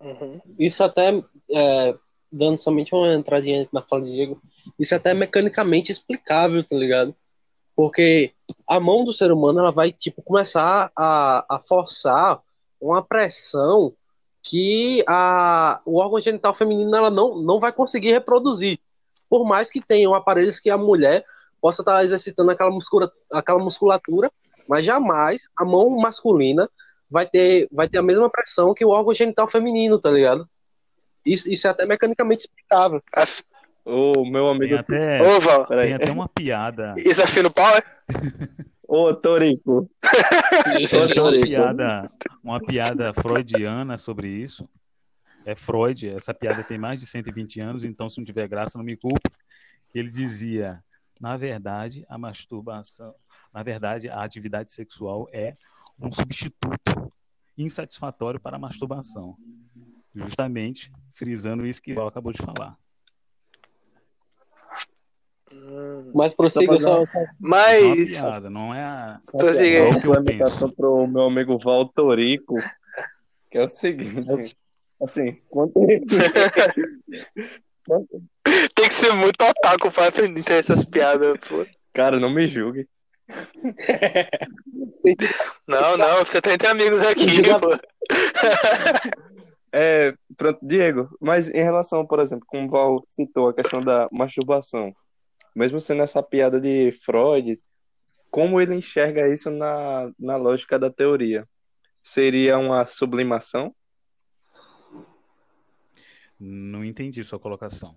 Uhum. 0.00 0.40
Isso 0.58 0.82
até, 0.82 1.10
é, 1.50 1.98
dando 2.30 2.58
somente 2.58 2.94
uma 2.94 3.14
entradinha 3.14 3.68
na 3.72 3.82
fala 3.82 4.04
de 4.04 4.12
Diego, 4.12 4.42
isso 4.78 4.94
até 4.94 5.10
é 5.10 5.14
mecanicamente 5.14 5.90
explicável, 5.90 6.62
tá 6.64 6.76
ligado? 6.76 7.14
Porque 7.74 8.32
a 8.68 8.78
mão 8.78 9.04
do 9.04 9.12
ser 9.12 9.32
humano 9.32 9.60
ela 9.60 9.72
vai 9.72 9.92
tipo 9.92 10.22
começar 10.22 10.90
a, 10.96 11.44
a 11.48 11.58
forçar 11.58 12.40
uma 12.80 13.02
pressão 13.02 13.94
que 14.42 15.04
a, 15.06 15.80
o 15.86 15.98
órgão 15.98 16.20
genital 16.20 16.52
feminino 16.52 16.94
ela 16.94 17.10
não, 17.10 17.40
não 17.40 17.60
vai 17.60 17.72
conseguir 17.72 18.12
reproduzir. 18.12 18.78
Por 19.28 19.46
mais 19.46 19.70
que 19.70 19.80
tenham 19.80 20.14
aparelhos 20.14 20.58
que 20.58 20.68
a 20.68 20.76
mulher 20.76 21.24
possa 21.60 21.80
estar 21.80 22.04
exercitando 22.04 22.50
aquela, 22.50 22.70
muscula, 22.70 23.10
aquela 23.32 23.58
musculatura, 23.60 24.30
mas 24.68 24.84
jamais 24.84 25.48
a 25.56 25.64
mão 25.64 25.88
masculina 25.90 26.68
vai 27.08 27.24
ter, 27.24 27.68
vai 27.70 27.88
ter 27.88 27.98
a 27.98 28.02
mesma 28.02 28.28
pressão 28.28 28.74
que 28.74 28.84
o 28.84 28.88
órgão 28.88 29.14
genital 29.14 29.48
feminino, 29.48 29.98
tá 29.98 30.10
ligado? 30.10 30.48
Isso, 31.24 31.50
isso 31.50 31.68
é 31.68 31.70
até 31.70 31.86
mecanicamente 31.86 32.46
explicável. 32.46 33.00
Ô, 33.84 34.24
meu 34.24 34.48
amigo. 34.48 34.68
Tem 34.68 34.78
até, 34.78 35.22
Ô, 35.22 35.40
Val, 35.40 35.66
Peraí. 35.66 35.86
tem 35.86 35.94
até 35.94 36.10
uma 36.12 36.28
piada. 36.28 36.94
isso 36.98 37.22
afina 37.22 37.48
o 37.48 37.52
pau, 37.52 37.76
é? 37.76 37.82
Ô, 38.86 39.12
Torico. 39.14 39.90
Ô, 40.04 40.88
Tem 40.88 41.00
uma 41.00 41.14
Torico. 41.14 41.46
piada, 41.46 42.10
uma 42.42 42.60
piada 42.60 43.12
freudiana 43.14 43.98
sobre 43.98 44.28
isso. 44.28 44.68
É 45.44 45.56
Freud, 45.56 46.08
essa 46.08 46.32
piada 46.32 46.62
tem 46.62 46.78
mais 46.78 47.00
de 47.00 47.06
120 47.06 47.60
anos, 47.60 47.84
então 47.84 48.08
se 48.08 48.18
não 48.18 48.24
tiver 48.24 48.46
graça, 48.46 48.78
não 48.78 48.84
me 48.84 48.96
culpe. 48.96 49.28
Ele 49.92 50.08
dizia, 50.08 50.82
na 51.20 51.36
verdade, 51.36 52.04
a 52.08 52.16
masturbação, 52.16 53.12
na 53.52 53.62
verdade, 53.62 54.08
a 54.08 54.22
atividade 54.22 54.72
sexual 54.72 55.28
é 55.32 55.50
um 56.00 56.12
substituto 56.12 57.12
insatisfatório 57.58 58.38
para 58.38 58.56
a 58.56 58.58
masturbação. 58.60 59.36
Justamente 60.14 60.92
frisando 61.12 61.66
isso 61.66 61.82
que 61.82 61.92
o 61.92 61.96
Val 61.96 62.06
acabou 62.08 62.32
de 62.32 62.42
falar. 62.42 62.76
Mas 66.14 66.34
prossiga, 66.34 66.78
só, 66.78 66.96
é 66.96 67.00
uma 67.00 67.06
Mas. 67.40 68.20
piada, 68.20 68.50
não 68.50 68.74
é 68.74 68.82
a... 68.82 69.20
Prossiga 69.30 69.78
É 69.78 69.90
aí. 69.90 70.00
penso. 70.38 70.70
pro 70.72 71.06
meu 71.06 71.22
amigo 71.22 71.58
Val 71.58 71.88
Torico, 71.88 72.56
que 73.50 73.58
é 73.58 73.64
o 73.64 73.68
seguinte. 73.68 74.56
Assim, 75.02 75.38
quando... 75.50 75.72
Tem 78.74 78.88
que 78.88 78.94
ser 78.94 79.12
muito 79.12 79.42
otaku 79.42 79.90
pra 79.90 80.06
entender 80.08 80.52
essas 80.52 80.84
piadas, 80.84 81.36
pô. 81.48 81.66
Cara, 81.92 82.20
não 82.20 82.30
me 82.30 82.46
julgue. 82.46 82.88
Não, 85.66 85.96
não, 85.96 86.18
você 86.24 86.40
tá 86.40 86.52
entre 86.52 86.68
amigos 86.68 87.00
aqui, 87.02 87.42
pô. 87.60 87.76
É, 89.74 90.12
pronto, 90.36 90.58
Diego, 90.62 91.08
mas 91.20 91.48
em 91.48 91.62
relação, 91.62 92.06
por 92.06 92.20
exemplo, 92.20 92.44
como 92.46 92.66
o 92.66 92.70
Val 92.70 93.04
citou 93.08 93.48
a 93.48 93.54
questão 93.54 93.80
da 93.80 94.06
masturbação, 94.12 94.94
mesmo 95.54 95.80
sendo 95.80 96.02
essa 96.02 96.22
piada 96.22 96.60
de 96.60 96.92
Freud, 97.04 97.60
como 98.30 98.60
ele 98.60 98.74
enxerga 98.74 99.28
isso 99.28 99.50
na, 99.50 100.10
na 100.18 100.36
lógica 100.36 100.78
da 100.78 100.90
teoria? 100.90 101.46
Seria 102.02 102.58
uma 102.58 102.86
sublimação? 102.86 103.74
Não 106.38 106.84
entendi 106.84 107.22
sua 107.24 107.38
colocação. 107.38 107.94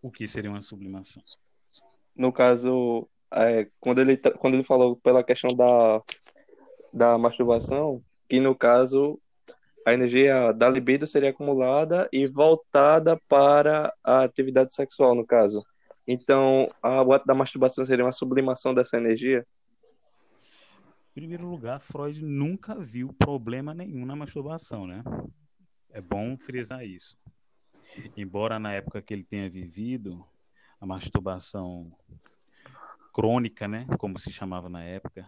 O 0.00 0.10
que 0.10 0.28
seria 0.28 0.50
uma 0.50 0.62
sublimação? 0.62 1.22
No 2.14 2.32
caso, 2.32 3.08
é, 3.32 3.68
quando 3.80 4.00
ele, 4.00 4.16
quando 4.16 4.54
ele 4.54 4.62
falou 4.62 4.96
pela 4.96 5.24
questão 5.24 5.54
da, 5.54 6.02
da 6.92 7.18
masturbação, 7.18 8.02
que 8.28 8.38
no 8.38 8.54
caso 8.54 9.18
a 9.86 9.92
energia 9.92 10.52
da 10.52 10.68
libido 10.68 11.06
seria 11.06 11.30
acumulada 11.30 12.08
e 12.12 12.26
voltada 12.26 13.20
para 13.28 13.92
a 14.04 14.22
atividade 14.22 14.74
sexual, 14.74 15.14
no 15.14 15.26
caso. 15.26 15.60
Então, 16.06 16.68
a, 16.82 17.02
o 17.02 17.12
ato 17.12 17.26
da 17.26 17.34
masturbação 17.34 17.84
seria 17.84 18.04
uma 18.04 18.12
sublimação 18.12 18.74
dessa 18.74 18.96
energia? 18.96 19.46
Em 21.10 21.14
primeiro 21.14 21.46
lugar, 21.46 21.80
Freud 21.80 22.22
nunca 22.22 22.74
viu 22.74 23.12
problema 23.12 23.74
nenhum 23.74 24.06
na 24.06 24.16
masturbação, 24.16 24.86
né? 24.86 25.02
É 25.90 26.00
bom 26.00 26.36
frisar 26.38 26.84
isso. 26.84 27.16
Embora 28.16 28.58
na 28.58 28.72
época 28.72 29.02
que 29.02 29.12
ele 29.12 29.22
tenha 29.22 29.48
vivido, 29.48 30.24
a 30.80 30.86
masturbação 30.86 31.82
crônica, 33.12 33.68
né, 33.68 33.86
como 33.98 34.18
se 34.18 34.32
chamava 34.32 34.70
na 34.70 34.82
época, 34.82 35.26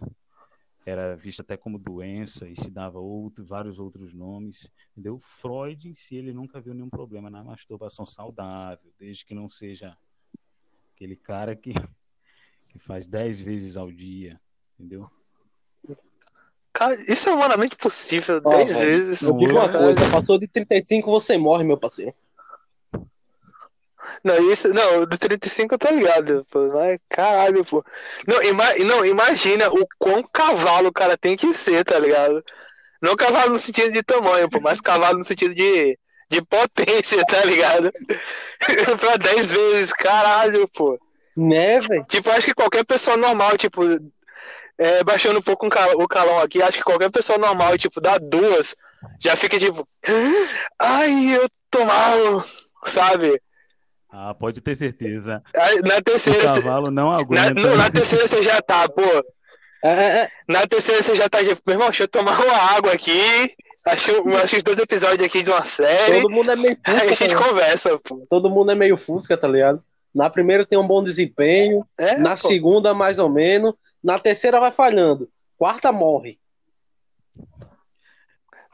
era 0.86 1.14
vista 1.16 1.42
até 1.42 1.56
como 1.56 1.82
doença 1.82 2.48
e 2.48 2.56
se 2.56 2.70
dava 2.70 2.98
outro, 2.98 3.44
vários 3.44 3.78
outros 3.78 4.12
nomes, 4.12 4.70
entendeu? 4.92 5.18
Freud 5.20 5.88
em 5.88 5.94
si 5.94 6.16
ele 6.16 6.32
nunca 6.32 6.60
viu 6.60 6.74
nenhum 6.74 6.90
problema 6.90 7.30
na 7.30 7.44
masturbação 7.44 8.04
saudável, 8.04 8.92
desde 8.98 9.24
que 9.24 9.34
não 9.34 9.48
seja 9.48 9.96
aquele 11.04 11.16
cara 11.16 11.54
que, 11.54 11.72
que 12.68 12.78
faz 12.78 13.06
dez 13.06 13.40
vezes 13.40 13.76
ao 13.76 13.92
dia, 13.92 14.40
entendeu? 14.78 15.02
Cara, 16.72 16.96
isso 17.08 17.28
é 17.28 17.32
humanamente 17.32 17.76
possível, 17.76 18.40
Ó, 18.44 18.48
10 18.48 18.78
velho, 18.78 18.90
vezes. 18.90 19.22
eu 19.22 19.36
digo 19.36 19.52
uma 19.52 19.70
coisa, 19.70 20.10
passou 20.10 20.38
de 20.38 20.48
35, 20.48 21.08
você 21.08 21.38
morre, 21.38 21.62
meu 21.62 21.78
parceiro. 21.78 22.12
Não, 24.24 24.50
isso, 24.50 24.74
não, 24.74 25.06
do 25.06 25.16
35 25.16 25.74
eu 25.74 25.78
tô 25.78 25.88
ligado, 25.90 26.44
pô. 26.50 26.66
Mas, 26.72 27.00
caralho, 27.08 27.64
pô. 27.64 27.84
Não, 28.26 28.42
ima, 28.42 28.74
não, 28.78 29.04
imagina 29.06 29.68
o 29.68 29.86
quão 29.98 30.24
cavalo 30.32 30.88
o 30.88 30.92
cara 30.92 31.16
tem 31.16 31.36
que 31.36 31.52
ser, 31.54 31.84
tá 31.84 31.96
ligado? 31.96 32.44
Não 33.00 33.14
cavalo 33.14 33.52
no 33.52 33.58
sentido 33.58 33.92
de 33.92 34.02
tamanho, 34.02 34.50
pô, 34.50 34.60
mas 34.60 34.80
cavalo 34.80 35.18
no 35.18 35.24
sentido 35.24 35.54
de, 35.54 35.96
de 36.30 36.42
potência, 36.42 37.24
tá 37.26 37.44
ligado? 37.44 37.92
pra 38.98 39.16
10 39.16 39.50
vezes, 39.50 39.92
caralho, 39.92 40.68
pô. 40.68 40.98
Né, 41.36 41.80
velho? 41.80 42.04
Tipo, 42.04 42.30
acho 42.30 42.46
que 42.46 42.54
qualquer 42.54 42.84
pessoa 42.84 43.16
normal, 43.16 43.56
tipo, 43.56 43.82
é, 44.78 45.02
baixando 45.04 45.38
um 45.38 45.42
pouco 45.42 45.66
o 45.66 46.08
calão 46.08 46.40
aqui, 46.40 46.62
acho 46.62 46.78
que 46.78 46.84
qualquer 46.84 47.10
pessoa 47.10 47.38
normal, 47.38 47.76
tipo, 47.76 48.00
dá 48.00 48.18
duas, 48.18 48.76
já 49.20 49.36
fica 49.36 49.58
tipo, 49.58 49.86
ai, 50.80 51.36
eu 51.36 51.48
tô 51.70 51.84
mal, 51.84 52.44
sabe? 52.84 53.40
Ah, 54.16 54.32
pode 54.32 54.60
ter 54.60 54.76
certeza. 54.76 55.42
Na 55.82 56.00
terceira. 56.00 56.52
O 56.52 56.54
cavalo 56.54 56.90
não 56.90 57.10
aguenta. 57.12 57.52
Na, 57.52 57.60
não, 57.60 57.76
na 57.76 57.90
terceira 57.90 58.28
você 58.28 58.42
já 58.44 58.62
tá, 58.62 58.88
pô. 58.88 59.02
É, 59.82 59.88
é, 59.88 60.18
é. 60.20 60.30
Na 60.48 60.66
terceira 60.68 61.02
você 61.02 61.16
já 61.16 61.28
tá, 61.28 61.42
tipo, 61.42 61.60
meu 61.66 61.74
irmão, 61.74 61.88
deixa 61.88 62.04
eu 62.04 62.08
tomar 62.08 62.40
uma 62.40 62.76
água 62.76 62.92
aqui. 62.92 63.52
Acho, 63.84 64.28
acho 64.36 64.62
dois 64.62 64.78
episódios 64.78 65.26
aqui 65.26 65.42
de 65.42 65.50
uma 65.50 65.64
série. 65.64 66.22
Todo 66.22 66.32
mundo 66.32 66.50
é 66.50 66.56
meio 66.56 66.76
fusca. 66.76 67.02
Aí 67.02 67.08
a 67.08 67.14
gente 67.14 67.34
tá 67.34 67.48
conversa, 67.48 67.98
pô. 67.98 68.26
Todo 68.30 68.50
mundo 68.50 68.70
é 68.70 68.74
meio 68.74 68.96
fusca, 68.96 69.36
tá 69.36 69.46
ligado? 69.46 69.84
Na 70.14 70.30
primeira 70.30 70.64
tem 70.64 70.78
um 70.78 70.86
bom 70.86 71.02
desempenho. 71.02 71.86
É, 71.98 72.16
na 72.16 72.36
pô. 72.36 72.48
segunda, 72.48 72.94
mais 72.94 73.18
ou 73.18 73.28
menos. 73.28 73.74
Na 74.02 74.18
terceira 74.18 74.58
vai 74.58 74.70
falhando. 74.70 75.28
Quarta 75.58 75.92
morre. 75.92 76.38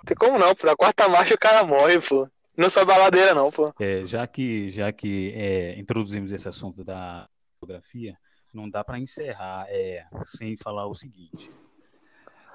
Tem 0.07 0.17
como 0.17 0.39
não, 0.39 0.55
pô. 0.55 0.67
Na 0.67 0.77
quarta 0.77 1.09
marcha 1.09 1.35
o 1.35 1.39
cara 1.39 1.65
morre, 1.65 1.99
pô. 2.01 2.29
Não 2.57 2.71
só 2.71 2.85
baladeira, 2.85 3.35
não, 3.35 3.51
pô. 3.51 3.73
É, 3.81 4.07
já 4.07 4.25
que, 4.27 4.71
já 4.71 4.93
que 4.93 5.33
é, 5.35 5.79
introduzimos 5.79 6.31
esse 6.31 6.49
assunto 6.49 6.85
da 6.85 7.29
fotografia, 7.59 8.17
não 8.55 8.71
dá 8.71 8.85
para 8.85 8.99
encerrar 8.99 9.67
é, 9.69 10.05
sem 10.25 10.57
falar 10.57 10.87
o 10.87 10.95
seguinte. 10.95 11.49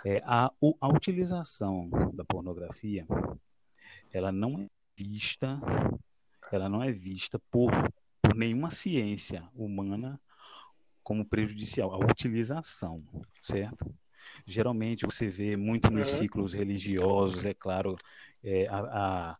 É, 0.05 0.21
a, 0.23 0.51
a 0.81 0.87
utilização 0.87 1.89
da 2.13 2.23
pornografia, 2.23 3.07
ela 4.13 4.31
não 4.31 4.59
é 4.59 4.67
vista, 4.97 5.59
ela 6.51 6.69
não 6.69 6.83
é 6.83 6.91
vista 6.91 7.39
por, 7.51 7.71
por 8.21 8.35
nenhuma 8.35 8.69
ciência 8.69 9.47
humana 9.55 10.19
como 11.03 11.25
prejudicial. 11.25 11.91
A 11.93 11.97
utilização, 11.97 12.97
certo? 13.41 13.85
Geralmente 14.45 15.05
você 15.05 15.27
vê 15.27 15.55
muito 15.57 15.89
nos 15.89 16.09
Uhum. 16.11 16.17
ciclos 16.19 16.53
religiosos, 16.53 17.45
é 17.45 17.53
claro, 17.53 17.95
é, 18.43 18.67
a, 18.67 18.79
a, 19.31 19.37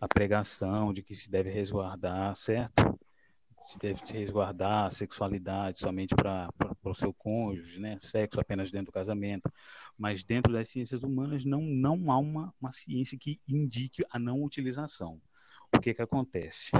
a 0.00 0.08
pregação 0.08 0.92
de 0.92 1.02
que 1.02 1.14
se 1.14 1.30
deve 1.30 1.50
resguardar, 1.50 2.34
certo? 2.34 2.95
Se 3.62 3.78
deve 3.78 3.98
se 3.98 4.12
resguardar 4.12 4.86
a 4.86 4.90
sexualidade 4.90 5.80
somente 5.80 6.14
para 6.14 6.48
o 6.84 6.94
seu 6.94 7.12
cônjuge, 7.12 7.80
né? 7.80 7.98
Sexo 7.98 8.40
apenas 8.40 8.70
dentro 8.70 8.86
do 8.86 8.92
casamento. 8.92 9.52
Mas 9.98 10.22
dentro 10.22 10.52
das 10.52 10.68
ciências 10.68 11.02
humanas 11.02 11.44
não, 11.44 11.62
não 11.62 12.12
há 12.12 12.18
uma, 12.18 12.54
uma 12.60 12.70
ciência 12.70 13.18
que 13.18 13.36
indique 13.48 14.04
a 14.10 14.18
não 14.18 14.42
utilização. 14.42 15.20
O 15.74 15.80
que 15.80 15.92
que 15.92 16.02
acontece? 16.02 16.70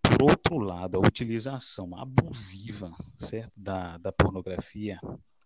Por 0.00 0.30
outro 0.30 0.58
lado, 0.58 0.96
a 0.96 1.06
utilização 1.06 1.96
abusiva, 1.96 2.90
certo, 3.18 3.52
da, 3.56 3.98
da 3.98 4.12
pornografia, 4.12 4.98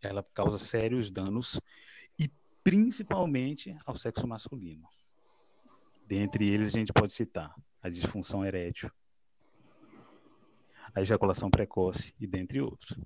ela 0.02 0.22
causa 0.34 0.58
sérios 0.58 1.10
danos 1.10 1.60
e 2.18 2.30
principalmente 2.62 3.76
ao 3.84 3.96
sexo 3.96 4.26
masculino. 4.26 4.86
Dentre 6.06 6.48
eles 6.48 6.68
a 6.68 6.78
gente 6.78 6.92
pode 6.92 7.12
citar 7.12 7.54
a 7.82 7.88
disfunção 7.88 8.44
erétil, 8.44 8.90
a 10.94 11.00
ejaculação 11.00 11.50
precoce 11.50 12.14
e 12.20 12.26
dentre 12.26 12.60
outros. 12.60 12.98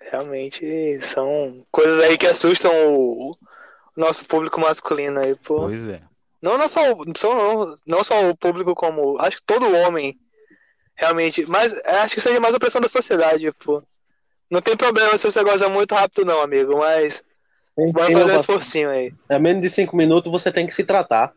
Realmente 0.00 1.00
são 1.00 1.64
coisas 1.70 1.98
aí 1.98 2.16
que 2.16 2.26
assustam 2.26 2.72
o, 2.94 3.32
o 3.32 3.36
nosso 3.96 4.24
público 4.26 4.60
masculino 4.60 5.20
aí, 5.20 5.34
pô. 5.34 5.60
Pois 5.60 5.86
é. 5.86 6.00
Não, 6.40 6.56
não, 6.56 6.68
só, 6.68 6.80
não, 6.84 7.74
não 7.86 8.04
só 8.04 8.30
o 8.30 8.36
público, 8.36 8.74
como. 8.74 9.18
Acho 9.18 9.38
que 9.38 9.42
todo 9.42 9.74
homem. 9.74 10.18
Realmente. 10.94 11.44
Mas 11.48 11.72
acho 11.84 12.14
que 12.14 12.20
seja 12.20 12.40
mais 12.40 12.54
a 12.54 12.60
pressão 12.60 12.80
da 12.80 12.88
sociedade, 12.88 13.50
pô. 13.52 13.82
Não 14.50 14.60
tem 14.60 14.76
problema 14.76 15.18
se 15.18 15.30
você 15.30 15.42
goza 15.42 15.68
muito 15.68 15.94
rápido, 15.94 16.24
não, 16.24 16.40
amigo. 16.40 16.78
Mas. 16.78 17.22
Tem 17.76 17.92
fazer 17.92 18.32
um 18.32 18.36
esforcinho 18.36 18.90
aí. 18.90 19.12
É 19.28 19.38
menos 19.38 19.62
de 19.62 19.68
cinco 19.68 19.96
minutos 19.96 20.30
você 20.30 20.50
tem 20.50 20.66
que 20.66 20.74
se 20.74 20.84
tratar. 20.84 21.32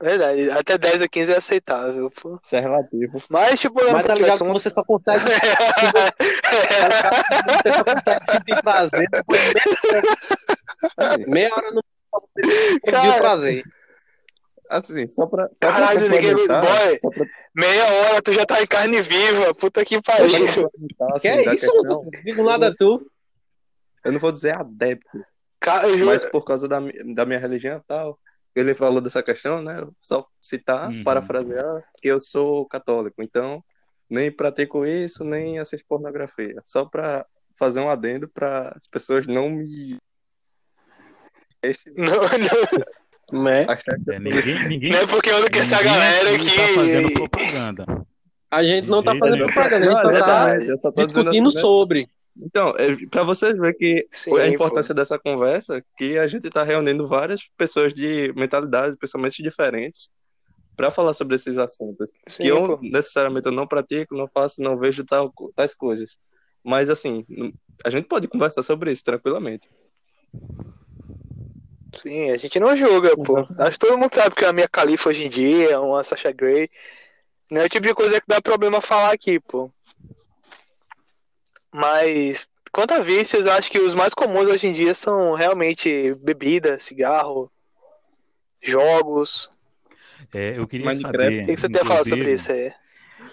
Verdade. 0.00 0.48
Até 0.50 0.78
10 0.78 1.02
a 1.02 1.08
15 1.08 1.32
é 1.32 1.36
aceitável, 1.36 2.08
pô. 2.22 2.38
Isso 2.42 2.54
é 2.54 2.60
relativo. 2.60 3.20
Mas, 3.30 3.58
tipo, 3.58 3.74
Mas 3.92 4.06
tá 4.06 4.14
ligado 4.14 4.38
que 4.38 4.44
assunto- 4.44 4.52
você 4.60 4.70
só 4.70 4.84
consegue. 4.84 5.24
Você 7.62 7.72
só 7.72 7.84
consegue 7.84 8.32
sentir 8.32 8.62
prazer 8.62 9.08
depois 9.10 9.40
de 11.18 11.30
meia, 11.32 11.52
hora 11.52 11.70
no 11.72 11.82
sentir 12.44 12.80
o 12.86 12.90
Cara. 12.92 13.18
prazer. 13.20 13.62
assim, 14.70 15.08
só 15.08 15.26
pra, 15.26 15.48
só 15.48 15.54
pra 15.58 15.72
Caralho, 15.72 16.00
ninguém- 16.02 16.22
complementar, 16.30 16.62
boy. 16.86 16.98
só 17.00 17.10
pra, 17.10 17.26
Meia 17.54 17.84
hora 17.86 18.22
tu 18.22 18.32
já 18.32 18.46
tá 18.46 18.62
em 18.62 18.66
carne 18.66 19.00
viva. 19.02 19.52
Puta 19.54 19.84
que 19.84 20.00
pra 20.00 20.14
pariu. 20.16 20.46
assim, 20.46 21.20
Que 21.20 21.28
é 21.28 21.40
isso, 21.40 21.50
questão, 21.50 21.82
mano? 21.82 22.10
Digo 22.24 22.44
nada 22.44 22.74
tu. 22.76 23.04
eu 24.04 24.12
não 24.12 24.20
vou 24.20 24.30
dizer 24.30 24.56
adepto, 24.56 25.24
Cara, 25.58 25.88
eu 25.88 26.06
mas 26.06 26.24
por 26.24 26.44
causa 26.44 26.68
da, 26.68 26.78
da 27.14 27.26
minha 27.26 27.40
religião 27.40 27.78
e 27.78 27.82
tal, 27.88 28.16
ele 28.60 28.74
falou 28.74 29.00
dessa 29.00 29.22
questão, 29.22 29.62
né? 29.62 29.86
Só 30.00 30.26
citar, 30.40 30.90
Uhum. 30.90 31.04
parafrasear, 31.04 31.84
que 32.00 32.08
eu 32.08 32.20
sou 32.20 32.66
católico, 32.66 33.22
então 33.22 33.62
nem 34.08 34.30
pratico 34.30 34.86
isso, 34.86 35.22
nem 35.24 35.58
assisto 35.58 35.86
pornografia. 35.86 36.60
Só 36.64 36.84
pra 36.84 37.26
fazer 37.58 37.80
um 37.80 37.90
adendo 37.90 38.28
para 38.28 38.72
as 38.76 38.86
pessoas 38.86 39.26
não 39.26 39.50
me. 39.50 39.98
Não, 41.96 42.22
não, 43.30 43.42
Né? 43.44 43.66
É, 44.10 44.18
ninguém, 44.18 44.68
ninguém, 44.68 44.92
não 44.92 44.98
é 45.00 45.06
porque 45.06 45.28
eu 45.28 45.40
não 45.40 45.48
quero 45.48 45.60
essa 45.60 45.82
galera 45.82 46.34
aqui 46.34 46.56
tá 46.56 46.68
fazendo 46.74 47.12
propaganda. 47.12 47.84
A 48.50 48.64
gente 48.64 48.88
não 48.88 49.02
tá 49.02 49.14
fazendo 49.14 49.36
jeito 49.36 49.52
propaganda, 49.52 49.98
a 49.98 50.60
gente 50.60 50.80
tá 50.80 50.90
discutindo 50.96 51.48
assim, 51.48 51.56
né? 51.56 51.60
sobre. 51.60 52.06
Então, 52.40 52.74
é, 52.78 52.96
para 53.10 53.24
vocês 53.24 53.56
verem 53.58 53.76
que 53.76 54.08
Sim, 54.10 54.30
a 54.32 54.34
pô. 54.34 54.44
importância 54.44 54.94
dessa 54.94 55.18
conversa, 55.18 55.84
que 55.96 56.18
a 56.18 56.26
gente 56.26 56.46
está 56.46 56.62
reunindo 56.62 57.06
várias 57.06 57.42
pessoas 57.56 57.92
de 57.92 58.32
mentalidades, 58.34 58.96
pensamentos 58.96 59.36
diferentes, 59.36 60.08
para 60.76 60.90
falar 60.90 61.12
sobre 61.12 61.34
esses 61.34 61.58
assuntos. 61.58 62.12
Sim, 62.26 62.44
que 62.44 62.48
eu 62.48 62.78
pô. 62.78 62.80
necessariamente 62.80 63.46
eu 63.46 63.52
não 63.52 63.66
pratico, 63.66 64.16
não 64.16 64.28
faço, 64.28 64.62
não 64.62 64.78
vejo 64.78 65.04
tal, 65.04 65.32
tais 65.54 65.74
coisas. 65.74 66.16
Mas 66.64 66.88
assim, 66.88 67.26
a 67.84 67.90
gente 67.90 68.06
pode 68.06 68.28
conversar 68.28 68.62
sobre 68.62 68.92
isso 68.92 69.04
tranquilamente. 69.04 69.68
Sim, 72.00 72.30
a 72.30 72.36
gente 72.36 72.60
não 72.60 72.76
julga, 72.76 73.16
pô. 73.16 73.38
Acho 73.58 73.72
que 73.72 73.86
todo 73.86 73.98
mundo 73.98 74.14
sabe 74.14 74.34
que 74.34 74.44
a 74.44 74.52
minha 74.52 74.68
califa 74.68 75.08
hoje 75.08 75.24
em 75.24 75.28
dia 75.28 75.70
é 75.72 75.78
uma 75.78 76.04
Sasha 76.04 76.30
Grey. 76.30 76.70
Não 77.50 77.60
é 77.62 77.64
o 77.64 77.68
tipo 77.68 77.86
de 77.86 77.94
coisa 77.94 78.20
que 78.20 78.26
dá 78.26 78.40
problema 78.40 78.80
falar 78.80 79.12
aqui, 79.12 79.40
pô. 79.40 79.70
Mas, 81.72 82.48
quanto 82.72 82.92
a 82.92 83.00
vícios, 83.00 83.46
eu 83.46 83.52
acho 83.52 83.70
que 83.70 83.78
os 83.78 83.94
mais 83.94 84.12
comuns 84.14 84.46
hoje 84.46 84.66
em 84.66 84.72
dia 84.72 84.94
são 84.94 85.34
realmente 85.34 86.14
bebida, 86.14 86.78
cigarro, 86.78 87.50
jogos. 88.60 89.50
É, 90.34 90.58
eu 90.58 90.66
queria 90.66 90.86
Minecraft. 90.86 91.16
saber, 91.16 91.42
O 91.42 91.46
que 91.46 91.54
que 91.54 91.60
você 91.60 91.68
tem 91.68 91.80
a 91.80 91.84
falar 91.84 92.04
sobre 92.04 92.32
isso 92.32 92.52
aí? 92.52 92.72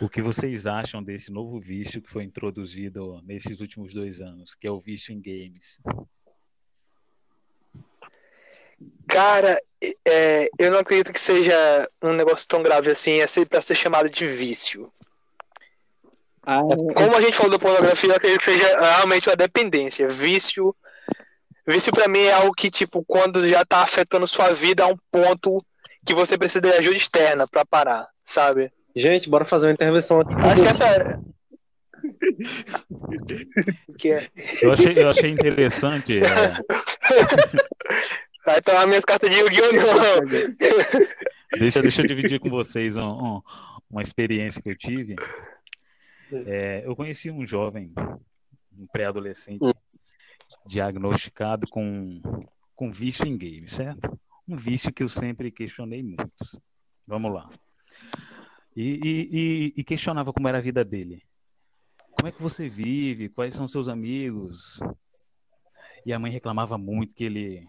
o 0.02 0.10
que 0.10 0.22
vocês 0.22 0.68
acham 0.68 1.02
desse 1.02 1.32
novo 1.32 1.60
vício 1.60 2.02
que 2.02 2.10
foi 2.10 2.24
introduzido 2.24 3.22
nesses 3.24 3.60
últimos 3.62 3.94
dois 3.94 4.20
anos, 4.20 4.54
que 4.56 4.68
é 4.68 4.72
o 4.72 4.80
vício 4.80 5.14
em 5.14 5.22
games. 5.22 5.80
Cara, 9.08 9.60
é, 10.06 10.50
eu 10.58 10.72
não 10.72 10.80
acredito 10.80 11.14
que 11.14 11.20
seja 11.20 11.88
um 12.02 12.14
negócio 12.14 12.48
tão 12.48 12.64
grave 12.64 12.90
assim, 12.92 13.20
é 13.20 13.28
ser, 13.28 13.48
pra 13.48 13.62
ser 13.62 13.76
chamado 13.76 14.10
de 14.10 14.28
vício. 14.28 14.92
Como 16.94 17.16
a 17.16 17.22
gente 17.22 17.36
falou 17.36 17.52
da 17.52 17.60
pornografia, 17.60 18.12
eu 18.12 18.16
acredito 18.16 18.40
que 18.40 18.46
seja 18.46 18.80
realmente 18.80 19.28
uma 19.28 19.36
dependência. 19.36 20.08
Vício. 20.08 20.76
Vício 21.68 21.92
pra 21.92 22.08
mim 22.08 22.20
é 22.22 22.34
algo 22.34 22.54
que, 22.54 22.70
tipo, 22.70 23.04
quando 23.06 23.48
já 23.48 23.66
tá 23.66 23.80
afetando 23.80 24.28
sua 24.28 24.52
vida 24.52 24.84
a 24.84 24.88
um 24.88 24.98
ponto 25.12 25.64
que 26.06 26.14
você 26.14 26.38
precisa 26.38 26.62
de 26.62 26.72
ajuda 26.72 26.96
externa 26.96 27.48
pra 27.48 27.66
parar, 27.66 28.08
sabe? 28.24 28.72
Gente, 28.96 29.28
bora 29.28 29.44
fazer 29.44 29.66
uma 29.68 29.74
intervenção 29.74 30.18
aqui. 30.18 30.36
Acho 30.40 30.62
que 30.62 30.68
essa. 30.68 30.86
é- 30.86 31.18
que 33.98 34.12
é. 34.12 34.30
Eu 34.62 34.72
achei, 34.72 34.94
eu 34.96 35.10
achei 35.10 35.32
interessante. 35.32 36.20
é, 36.20 36.54
Vai 38.46 38.62
tomar 38.62 38.86
minhas 38.88 39.04
cartas 39.06 39.30
de 39.30 39.38
Yu-Gi-Oh! 39.38 39.72
não. 39.72 41.58
deixa, 41.60 41.82
deixa 41.82 42.02
eu 42.02 42.08
dividir 42.08 42.40
com 42.40 42.50
vocês 42.50 42.96
um- 42.98 43.04
um- 43.38 43.42
uma 43.90 44.02
experiência 44.02 44.62
que 44.62 44.70
eu 44.70 44.78
tive. 44.78 45.16
É, 46.32 46.84
eu 46.86 46.96
conheci 46.96 47.32
um 47.32 47.46
jovem, 47.46 47.94
um 48.78 48.88
pré-adolescente, 48.88 49.62
diagnosticado 50.66 51.68
com 51.68 52.22
com 52.76 52.92
vício 52.92 53.26
em 53.26 53.38
game, 53.38 53.70
certo? 53.70 54.20
Um 54.46 54.58
vício 54.58 54.92
que 54.92 55.02
eu 55.02 55.08
sempre 55.08 55.50
questionei 55.50 56.04
muito. 56.04 56.28
Vamos 57.08 57.34
lá. 57.34 57.50
E, 58.76 59.00
e, 59.02 59.74
e, 59.78 59.84
questionava 59.86 60.34
como 60.34 60.50
era 60.50 60.58
a 60.58 60.62
vida 60.62 60.84
dele. 60.84 61.24
Como 62.12 62.28
é 62.28 62.32
que 62.34 62.42
você 62.42 62.68
vive? 62.68 63.30
Quais 63.30 63.54
são 63.54 63.66
seus 63.66 63.88
amigos? 63.88 64.82
E 66.06 66.12
a 66.12 66.20
mãe 66.20 66.30
reclamava 66.30 66.78
muito 66.78 67.16
que 67.16 67.24
ele 67.24 67.66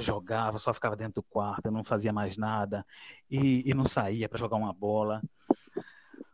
jogava, 0.00 0.58
só 0.58 0.72
ficava 0.72 0.96
dentro 0.96 1.16
do 1.16 1.22
quarto, 1.22 1.70
não 1.70 1.84
fazia 1.84 2.12
mais 2.12 2.36
nada 2.36 2.84
e, 3.30 3.68
e 3.68 3.74
não 3.74 3.86
saía 3.86 4.28
para 4.28 4.38
jogar 4.38 4.56
uma 4.56 4.72
bola. 4.72 5.22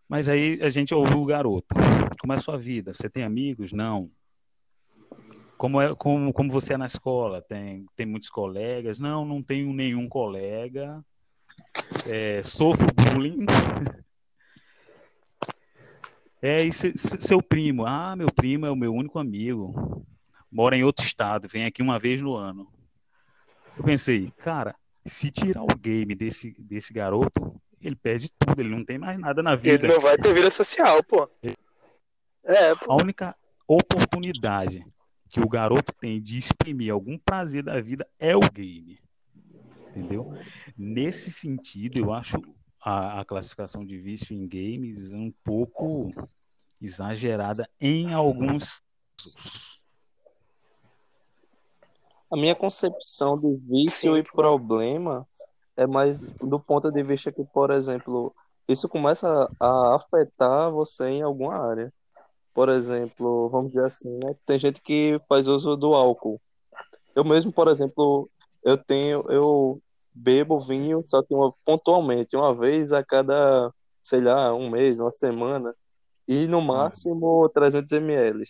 Mas 0.08 0.28
aí 0.28 0.60
a 0.62 0.68
gente 0.68 0.94
ouve 0.94 1.14
o 1.14 1.24
garoto. 1.24 1.74
Como 2.20 2.32
é 2.32 2.36
a 2.36 2.40
sua 2.40 2.56
vida? 2.56 2.94
Você 2.94 3.10
tem 3.10 3.24
amigos? 3.24 3.72
Não. 3.72 4.10
Como, 5.56 5.80
é, 5.80 5.94
como, 5.94 6.32
como 6.32 6.50
você 6.50 6.74
é 6.74 6.76
na 6.76 6.86
escola? 6.86 7.42
Tem, 7.42 7.86
tem 7.96 8.06
muitos 8.06 8.28
colegas? 8.28 8.98
Não, 8.98 9.24
não 9.24 9.42
tenho 9.42 9.72
nenhum 9.72 10.08
colega. 10.08 11.04
É, 12.06 12.42
sofro 12.42 12.86
bullying. 12.94 13.46
É, 16.42 16.62
e 16.62 16.72
se, 16.72 16.92
se, 16.96 17.16
seu 17.18 17.42
primo? 17.42 17.86
Ah, 17.86 18.14
meu 18.14 18.28
primo 18.30 18.66
é 18.66 18.70
o 18.70 18.76
meu 18.76 18.94
único 18.94 19.18
amigo. 19.18 20.06
Mora 20.52 20.76
em 20.76 20.84
outro 20.84 21.04
estado, 21.04 21.48
vem 21.48 21.64
aqui 21.64 21.82
uma 21.82 21.98
vez 21.98 22.20
no 22.20 22.36
ano. 22.36 22.70
Eu 23.76 23.84
pensei, 23.84 24.32
cara, 24.38 24.74
se 25.04 25.30
tirar 25.30 25.62
o 25.62 25.78
game 25.78 26.14
desse, 26.14 26.54
desse 26.58 26.92
garoto, 26.92 27.60
ele 27.80 27.96
perde 27.96 28.30
tudo, 28.38 28.60
ele 28.60 28.70
não 28.70 28.84
tem 28.84 28.98
mais 28.98 29.18
nada 29.18 29.42
na 29.42 29.54
vida. 29.54 29.86
Ele 29.86 29.94
não 29.94 30.00
vai 30.00 30.16
ter 30.16 30.32
vida 30.34 30.50
social, 30.50 31.02
pô. 31.04 31.28
É, 32.44 32.74
pô. 32.74 32.92
A 32.92 32.96
única 32.96 33.36
oportunidade 33.68 34.84
que 35.28 35.40
o 35.40 35.48
garoto 35.48 35.92
tem 36.00 36.20
de 36.20 36.38
exprimir 36.38 36.92
algum 36.92 37.18
prazer 37.18 37.62
da 37.62 37.80
vida 37.80 38.08
é 38.18 38.36
o 38.36 38.40
game. 38.40 38.98
Entendeu? 39.90 40.32
Nesse 40.76 41.30
sentido, 41.30 41.98
eu 41.98 42.12
acho 42.12 42.36
a, 42.80 43.20
a 43.20 43.24
classificação 43.24 43.84
de 43.84 43.98
vício 43.98 44.34
em 44.34 44.46
games 44.46 45.10
um 45.10 45.32
pouco 45.44 46.12
exagerada 46.80 47.68
em 47.80 48.12
alguns 48.12 48.82
a 52.30 52.36
minha 52.36 52.54
concepção 52.54 53.32
de 53.32 53.54
vício 53.68 54.16
e 54.16 54.22
problema 54.22 55.26
é 55.76 55.86
mais 55.86 56.26
do 56.40 56.58
ponto 56.58 56.90
de 56.90 57.02
vista 57.02 57.30
que, 57.30 57.44
por 57.44 57.70
exemplo, 57.70 58.34
isso 58.68 58.88
começa 58.88 59.48
a 59.60 59.96
afetar 59.96 60.70
você 60.70 61.08
em 61.08 61.22
alguma 61.22 61.56
área. 61.56 61.92
Por 62.54 62.68
exemplo, 62.68 63.48
vamos 63.50 63.72
dizer 63.72 63.84
assim, 63.84 64.08
né? 64.18 64.34
Tem 64.46 64.58
gente 64.58 64.80
que 64.80 65.20
faz 65.28 65.46
uso 65.46 65.76
do 65.76 65.94
álcool. 65.94 66.40
Eu 67.14 67.24
mesmo, 67.24 67.52
por 67.52 67.68
exemplo, 67.68 68.30
eu 68.64 68.76
tenho, 68.76 69.24
eu 69.30 69.80
bebo 70.12 70.58
vinho, 70.60 71.02
só 71.06 71.22
que 71.22 71.34
uma, 71.34 71.52
pontualmente, 71.64 72.34
uma 72.34 72.54
vez 72.54 72.92
a 72.92 73.04
cada, 73.04 73.72
sei 74.02 74.20
lá, 74.20 74.54
um 74.54 74.70
mês, 74.70 74.98
uma 74.98 75.10
semana, 75.10 75.74
e 76.26 76.46
no 76.46 76.60
máximo 76.60 77.48
300 77.50 77.92
ml. 77.92 78.44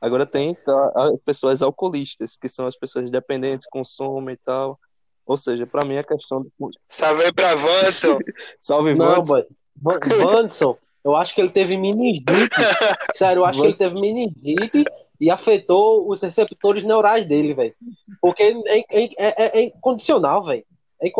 Agora 0.00 0.24
tem 0.24 0.54
tá, 0.54 0.92
as 1.12 1.20
pessoas 1.20 1.60
alcoolistas, 1.60 2.36
que 2.36 2.48
são 2.48 2.66
as 2.66 2.76
pessoas 2.76 3.10
dependentes, 3.10 3.66
consomem 3.66 4.34
e 4.34 4.38
tal. 4.38 4.78
Ou 5.26 5.36
seja, 5.36 5.66
para 5.66 5.84
mim 5.84 5.96
a 5.98 6.02
questão 6.02 6.42
do... 6.58 6.70
Salve 6.88 7.24
aí 7.24 7.32
pra 7.32 7.54
Vanson! 7.54 8.18
Salve, 8.58 8.94
Não, 8.94 9.22
Vanson, 9.82 10.76
eu 11.04 11.14
acho 11.14 11.34
que 11.34 11.40
ele 11.40 11.50
teve 11.50 11.76
meningite. 11.76 12.24
Sério, 13.14 13.40
eu 13.40 13.44
acho 13.44 13.60
que 13.60 13.66
ele 13.66 13.76
teve 13.76 13.94
meningite 14.00 14.84
e 15.20 15.30
afetou 15.30 16.08
os 16.08 16.22
receptores 16.22 16.82
neurais 16.82 17.28
dele, 17.28 17.52
velho. 17.52 17.74
Porque 18.20 18.42
é, 18.42 18.78
é, 18.78 19.08
é, 19.18 19.60
é 19.60 19.64
incondicional, 19.66 20.44
velho. 20.44 20.64
É 21.02 21.10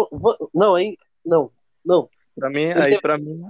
Não, 0.55 0.77
é. 0.77 0.95
Não, 1.25 1.51
não. 1.85 2.09
Pra 2.35 2.49
mim, 2.49 2.65
aí, 2.65 2.91
teve... 2.91 3.01
pra 3.01 3.19
mim, 3.19 3.45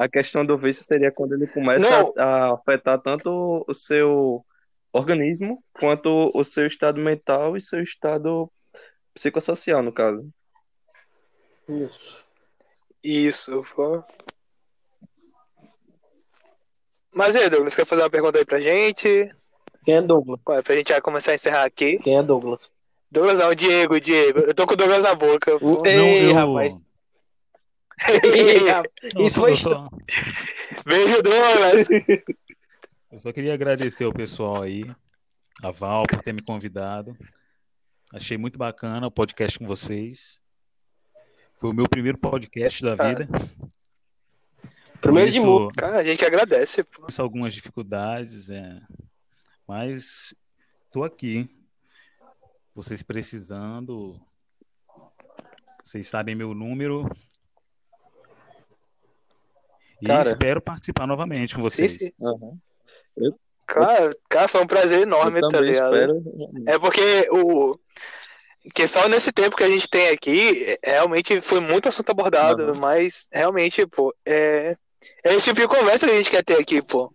a 0.00 0.08
questão 0.08 0.46
do 0.46 0.56
vício 0.56 0.82
seria 0.82 1.12
quando 1.12 1.34
ele 1.34 1.46
começa 1.46 1.86
a, 2.16 2.24
a, 2.24 2.54
afetar 2.54 2.98
tanto 3.02 3.62
o 3.68 3.74
seu 3.74 4.42
organismo 4.90 5.62
quanto 5.78 6.30
o 6.34 6.42
seu 6.42 6.66
estado 6.66 6.98
mental 6.98 7.54
e 7.54 7.60
seu 7.60 7.82
estado 7.82 8.50
psicossocial, 9.12 9.82
no 9.82 9.92
caso. 9.92 10.26
Isso. 11.68 12.24
Isso. 13.04 13.64
Pô. 13.76 14.02
Mas 17.14 17.34
e 17.34 17.38
aí, 17.38 17.50
Douglas, 17.50 17.74
quer 17.74 17.84
fazer 17.84 18.00
uma 18.00 18.08
pergunta 18.08 18.38
aí 18.38 18.46
pra 18.46 18.58
gente? 18.58 19.28
Quem 19.84 19.96
é 19.96 20.00
Douglas? 20.02 20.40
Ué, 20.48 20.62
pra 20.62 20.74
gente 20.76 20.88
já 20.88 21.00
começar 21.02 21.32
a 21.32 21.34
encerrar 21.34 21.64
aqui. 21.64 21.98
Quem 21.98 22.16
é 22.16 22.22
Douglas? 22.22 22.70
Douglas 23.12 23.36
não, 23.36 23.54
Diego, 23.54 24.00
Diego. 24.00 24.38
Eu 24.38 24.54
tô 24.54 24.66
com 24.66 24.72
o 24.72 24.76
Douglas 24.76 25.02
na 25.02 25.14
boca. 25.14 25.50
Ei, 25.84 25.96
não, 25.96 26.06
eu... 26.06 26.34
rapaz. 26.34 26.89
Isso 29.26 29.40
foi. 29.40 29.54
Beijo, 30.86 31.22
Douglas. 31.22 31.88
Eu 33.10 33.18
só 33.18 33.32
queria 33.32 33.54
agradecer 33.54 34.04
ao 34.04 34.12
pessoal 34.12 34.62
aí, 34.62 34.84
a 35.62 35.70
Val, 35.70 36.04
por 36.08 36.22
ter 36.22 36.32
me 36.32 36.42
convidado. 36.42 37.16
Achei 38.12 38.36
muito 38.38 38.58
bacana 38.58 39.06
o 39.06 39.10
podcast 39.10 39.58
com 39.58 39.66
vocês. 39.66 40.40
Foi 41.54 41.70
o 41.70 41.74
meu 41.74 41.88
primeiro 41.88 42.18
podcast 42.18 42.82
da 42.82 42.94
vida. 42.94 43.28
Primeiro 45.00 45.30
de 45.30 45.40
mundo. 45.40 45.72
Cara, 45.76 45.98
a 45.98 46.04
gente 46.04 46.24
agradece. 46.24 46.82
Pô. 46.84 47.06
Algumas 47.18 47.54
dificuldades, 47.54 48.50
é... 48.50 48.80
mas 49.66 50.34
tô 50.90 51.04
aqui. 51.04 51.48
Vocês 52.74 53.02
precisando, 53.02 54.20
vocês 55.84 56.06
sabem 56.06 56.34
meu 56.34 56.54
número, 56.54 57.10
e 60.00 60.06
cara, 60.06 60.28
espero 60.28 60.60
participar 60.60 61.06
novamente 61.06 61.54
com 61.54 61.62
vocês. 61.62 61.92
Sim. 61.92 62.10
Uhum. 62.20 62.52
Eu, 63.16 63.38
cara, 63.66 64.10
cara, 64.28 64.48
foi 64.48 64.62
um 64.62 64.66
prazer 64.66 65.02
enorme, 65.02 65.40
tá 65.48 65.60
ligado? 65.60 65.94
Espero... 65.94 66.22
É 66.66 66.78
porque 66.78 67.28
o. 67.30 67.78
Que 68.74 68.86
só 68.86 69.08
nesse 69.08 69.32
tempo 69.32 69.56
que 69.56 69.64
a 69.64 69.70
gente 69.70 69.88
tem 69.88 70.10
aqui, 70.10 70.76
realmente 70.84 71.40
foi 71.40 71.60
muito 71.60 71.88
assunto 71.88 72.10
abordado, 72.10 72.72
uhum. 72.72 72.78
mas 72.78 73.26
realmente, 73.32 73.86
pô, 73.86 74.14
é, 74.26 74.76
é 75.24 75.34
esse 75.34 75.46
tipo 75.46 75.60
de 75.60 75.68
conversa 75.68 76.06
que 76.06 76.12
a 76.12 76.16
gente 76.16 76.30
quer 76.30 76.44
ter 76.44 76.60
aqui, 76.60 76.82
pô. 76.86 77.12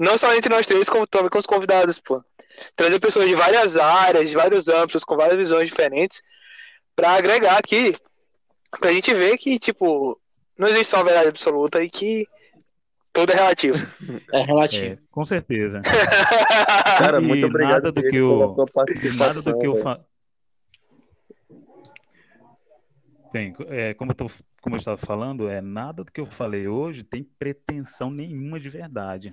Não 0.00 0.18
só 0.18 0.34
entre 0.34 0.52
nós 0.52 0.66
três, 0.66 0.88
como 0.88 1.06
também 1.06 1.30
com 1.30 1.38
os 1.38 1.46
convidados, 1.46 1.98
pô. 1.98 2.22
Trazer 2.74 2.98
pessoas 2.98 3.28
de 3.28 3.36
várias 3.36 3.76
áreas, 3.76 4.28
de 4.28 4.34
vários 4.34 4.68
âmbitos, 4.68 5.04
com 5.04 5.16
várias 5.16 5.36
visões 5.36 5.68
diferentes, 5.68 6.22
para 6.94 7.12
agregar 7.12 7.56
aqui, 7.56 7.94
pra 8.80 8.92
gente 8.92 9.14
ver 9.14 9.38
que, 9.38 9.58
tipo, 9.58 10.20
não 10.58 10.68
existe 10.68 10.94
uma 10.94 11.04
verdade 11.04 11.28
absoluta 11.28 11.82
e 11.82 11.88
que 11.88 12.26
tudo 13.12 13.32
é 13.32 13.36
relativo. 13.36 13.78
É 14.32 14.42
relativo. 14.42 14.94
É, 14.94 14.98
com 15.10 15.24
certeza. 15.24 15.80
Cara, 16.98 17.20
muito 17.20 17.46
obrigado 17.46 17.84
nada 17.84 17.92
do 17.92 18.02
que 18.02 18.16
eu, 18.16 18.54
nada 19.16 19.42
do 19.42 19.58
que 19.58 19.66
eu 19.66 19.76
fa... 19.76 20.04
Tem, 23.32 23.54
é, 23.68 23.94
como, 23.94 24.12
eu 24.12 24.14
tô, 24.14 24.26
como 24.60 24.74
eu 24.74 24.78
estava 24.78 24.96
falando, 24.96 25.48
é 25.48 25.60
nada 25.60 26.02
do 26.02 26.10
que 26.10 26.20
eu 26.20 26.26
falei 26.26 26.66
hoje 26.66 27.04
tem 27.04 27.22
pretensão 27.22 28.10
nenhuma 28.10 28.58
de 28.58 28.68
verdade. 28.68 29.32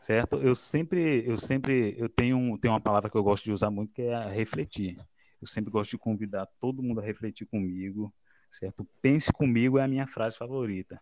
Certo? 0.00 0.36
Eu 0.36 0.54
sempre, 0.54 1.24
eu 1.26 1.36
sempre, 1.36 1.94
eu 1.98 2.08
tenho, 2.08 2.58
tenho 2.58 2.74
uma 2.74 2.80
palavra 2.80 3.10
que 3.10 3.16
eu 3.16 3.22
gosto 3.22 3.44
de 3.44 3.52
usar 3.52 3.70
muito 3.70 3.92
que 3.92 4.02
é 4.02 4.28
refletir. 4.28 4.98
Eu 5.40 5.46
sempre 5.46 5.70
gosto 5.70 5.90
de 5.90 5.98
convidar 5.98 6.46
todo 6.60 6.82
mundo 6.82 7.00
a 7.00 7.04
refletir 7.04 7.46
comigo, 7.46 8.12
certo? 8.50 8.86
Pense 9.00 9.32
comigo 9.32 9.78
é 9.78 9.82
a 9.82 9.88
minha 9.88 10.06
frase 10.06 10.36
favorita. 10.36 11.00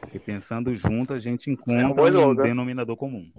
Porque 0.00 0.18
pensando 0.18 0.74
junto 0.74 1.14
a 1.14 1.18
gente 1.18 1.50
encontra 1.50 2.08
é 2.08 2.26
um, 2.26 2.30
um 2.30 2.34
denominador 2.34 2.96
comum. 2.96 3.30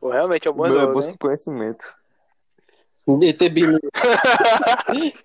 Pô, 0.00 0.10
realmente 0.10 0.48
é 0.48 0.50
um 0.50 0.54
bom 0.54 0.66
slogan. 0.66 0.90
É 0.90 0.92
busca 0.92 1.16
conhecimento. 1.18 1.94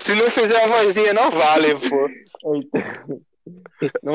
Se 0.00 0.14
não 0.14 0.30
fizer 0.30 0.62
a 0.62 0.66
vozinha, 0.66 1.14
não 1.14 1.30
vale, 1.30 1.74
pô. 1.74 2.10
Não, 4.02 4.14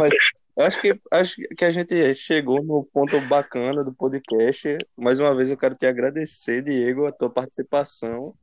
acho 0.58 0.82
que, 0.82 1.00
acho 1.12 1.36
que 1.56 1.66
a 1.66 1.72
gente 1.72 2.16
chegou 2.16 2.64
no 2.64 2.84
ponto 2.84 3.20
bacana 3.22 3.84
do 3.84 3.94
podcast. 3.94 4.78
Mais 4.98 5.20
uma 5.20 5.36
vez 5.36 5.50
eu 5.50 5.58
quero 5.58 5.76
te 5.76 5.86
agradecer, 5.86 6.64
Diego, 6.64 7.06
a 7.06 7.12
tua 7.12 7.30
participação. 7.30 8.34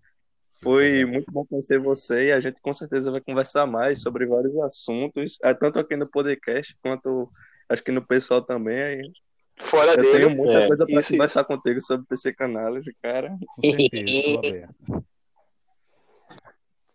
Foi 0.63 1.05
muito 1.05 1.31
bom 1.31 1.45
conhecer 1.45 1.79
você 1.79 2.29
e 2.29 2.33
a 2.33 2.41
gente 2.41 2.61
com 2.61 2.73
certeza 2.73 3.11
vai 3.11 3.21
conversar 3.21 3.67
mais 3.67 4.01
sobre 4.01 4.27
vários 4.27 4.57
assuntos, 4.61 5.39
é, 5.43 5.53
tanto 5.53 5.79
aqui 5.79 5.97
no 5.97 6.09
podcast 6.09 6.77
quanto 6.83 7.31
acho 7.69 7.83
que 7.83 7.93
no 7.93 8.07
pessoal 8.07 8.41
também. 8.43 9.13
Fora 9.59 9.93
Eu 9.93 10.03
dele. 10.03 10.13
tenho 10.13 10.31
muita 10.31 10.55
é, 10.55 10.67
coisa 10.67 10.87
para 10.87 11.03
conversar 11.03 11.41
isso. 11.41 11.49
contigo 11.49 11.81
sobre 11.81 12.07
psicanálise, 12.07 12.95
cara. 13.03 13.37
Com 13.57 13.71
certeza, 13.71 14.69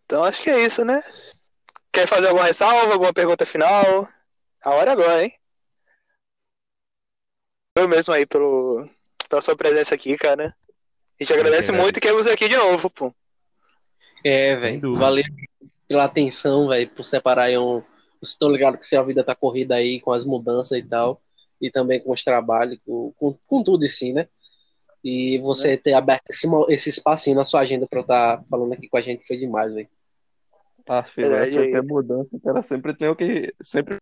então 0.05 0.25
acho 0.25 0.41
que 0.43 0.49
é 0.49 0.65
isso, 0.65 0.83
né? 0.83 1.01
Quer 1.91 2.05
fazer 2.05 2.27
alguma 2.27 2.45
ressalva, 2.45 2.93
alguma 2.93 3.13
pergunta 3.13 3.45
final? 3.45 4.07
A 4.63 4.69
hora 4.71 4.91
é 4.91 4.93
agora, 4.93 5.23
hein? 5.23 5.33
Eu 7.77 7.87
mesmo 7.87 8.13
aí 8.13 8.25
pelo 8.25 8.89
pela 9.29 9.41
sua 9.41 9.55
presença 9.55 9.95
aqui, 9.95 10.17
cara. 10.17 10.53
A 11.17 11.23
gente 11.23 11.33
agradece 11.33 11.71
muito 11.71 11.97
e 11.97 12.01
quer 12.01 12.11
você 12.11 12.31
aqui 12.31 12.49
de 12.49 12.57
novo, 12.57 12.89
pô. 12.89 13.15
É, 14.23 14.55
velho. 14.55 14.95
Valeu 14.95 15.23
pela 15.87 16.05
atenção, 16.05 16.67
velho, 16.67 16.89
por 16.89 17.03
separar 17.03 17.43
aí 17.43 17.57
um. 17.57 17.81
Vocês 18.21 18.33
estão 18.33 18.51
ligados 18.51 18.87
que 18.87 18.95
a 18.95 19.03
vida 19.03 19.23
tá 19.23 19.35
corrida 19.35 19.75
aí 19.75 19.99
com 19.99 20.11
as 20.11 20.23
mudanças 20.23 20.77
e 20.77 20.83
tal. 20.83 21.21
E 21.59 21.69
também 21.69 21.99
com 21.99 22.11
os 22.11 22.23
trabalhos, 22.23 22.79
com, 22.85 23.11
com, 23.17 23.37
com 23.45 23.63
tudo 23.63 23.85
assim, 23.85 24.13
né? 24.13 24.27
E 25.03 25.39
você 25.39 25.73
é. 25.73 25.77
ter 25.77 25.93
aberto 25.93 26.29
esse, 26.29 26.47
esse 26.69 26.89
espacinho 26.89 27.35
na 27.35 27.43
sua 27.43 27.61
agenda 27.61 27.87
pra 27.87 28.01
estar 28.01 28.37
tá 28.37 28.43
falando 28.49 28.73
aqui 28.73 28.87
com 28.87 28.97
a 28.97 29.01
gente 29.01 29.25
foi 29.25 29.37
demais, 29.37 29.73
velho. 29.73 29.89
Ah, 30.87 31.03
filho, 31.03 31.33
é, 31.33 31.47
essa 31.47 31.59
é 31.59 31.81
mudança, 31.81 32.29
o 32.31 32.39
cara 32.39 32.61
sempre 32.61 32.93
tem 32.93 33.07
o 33.07 33.15
que. 33.15 33.53
Sempre 33.61 33.97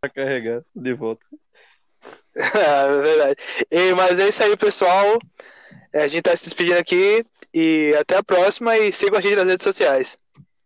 pra 0.00 0.10
carregar 0.10 0.60
de 0.74 0.94
volta. 0.94 1.24
é 2.34 3.02
verdade. 3.02 3.36
E, 3.70 3.94
mas 3.94 4.18
é 4.18 4.28
isso 4.28 4.42
aí, 4.42 4.56
pessoal. 4.56 5.18
É, 5.92 6.02
a 6.02 6.08
gente 6.08 6.22
tá 6.22 6.36
se 6.36 6.44
despedindo 6.44 6.78
aqui 6.78 7.24
e 7.52 7.94
até 7.98 8.16
a 8.16 8.22
próxima 8.22 8.76
e 8.78 8.92
sigam 8.92 9.18
a 9.18 9.20
gente 9.20 9.36
nas 9.36 9.46
redes 9.46 9.64
sociais. 9.64 10.16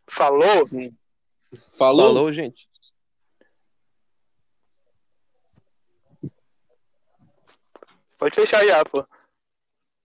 Falou! 0.06 0.68
Falou, 1.78 2.14
Falou 2.14 2.32
gente. 2.32 2.68
Pode 8.18 8.34
fechar 8.34 8.64
já, 8.64 8.84
pô. 8.84 9.04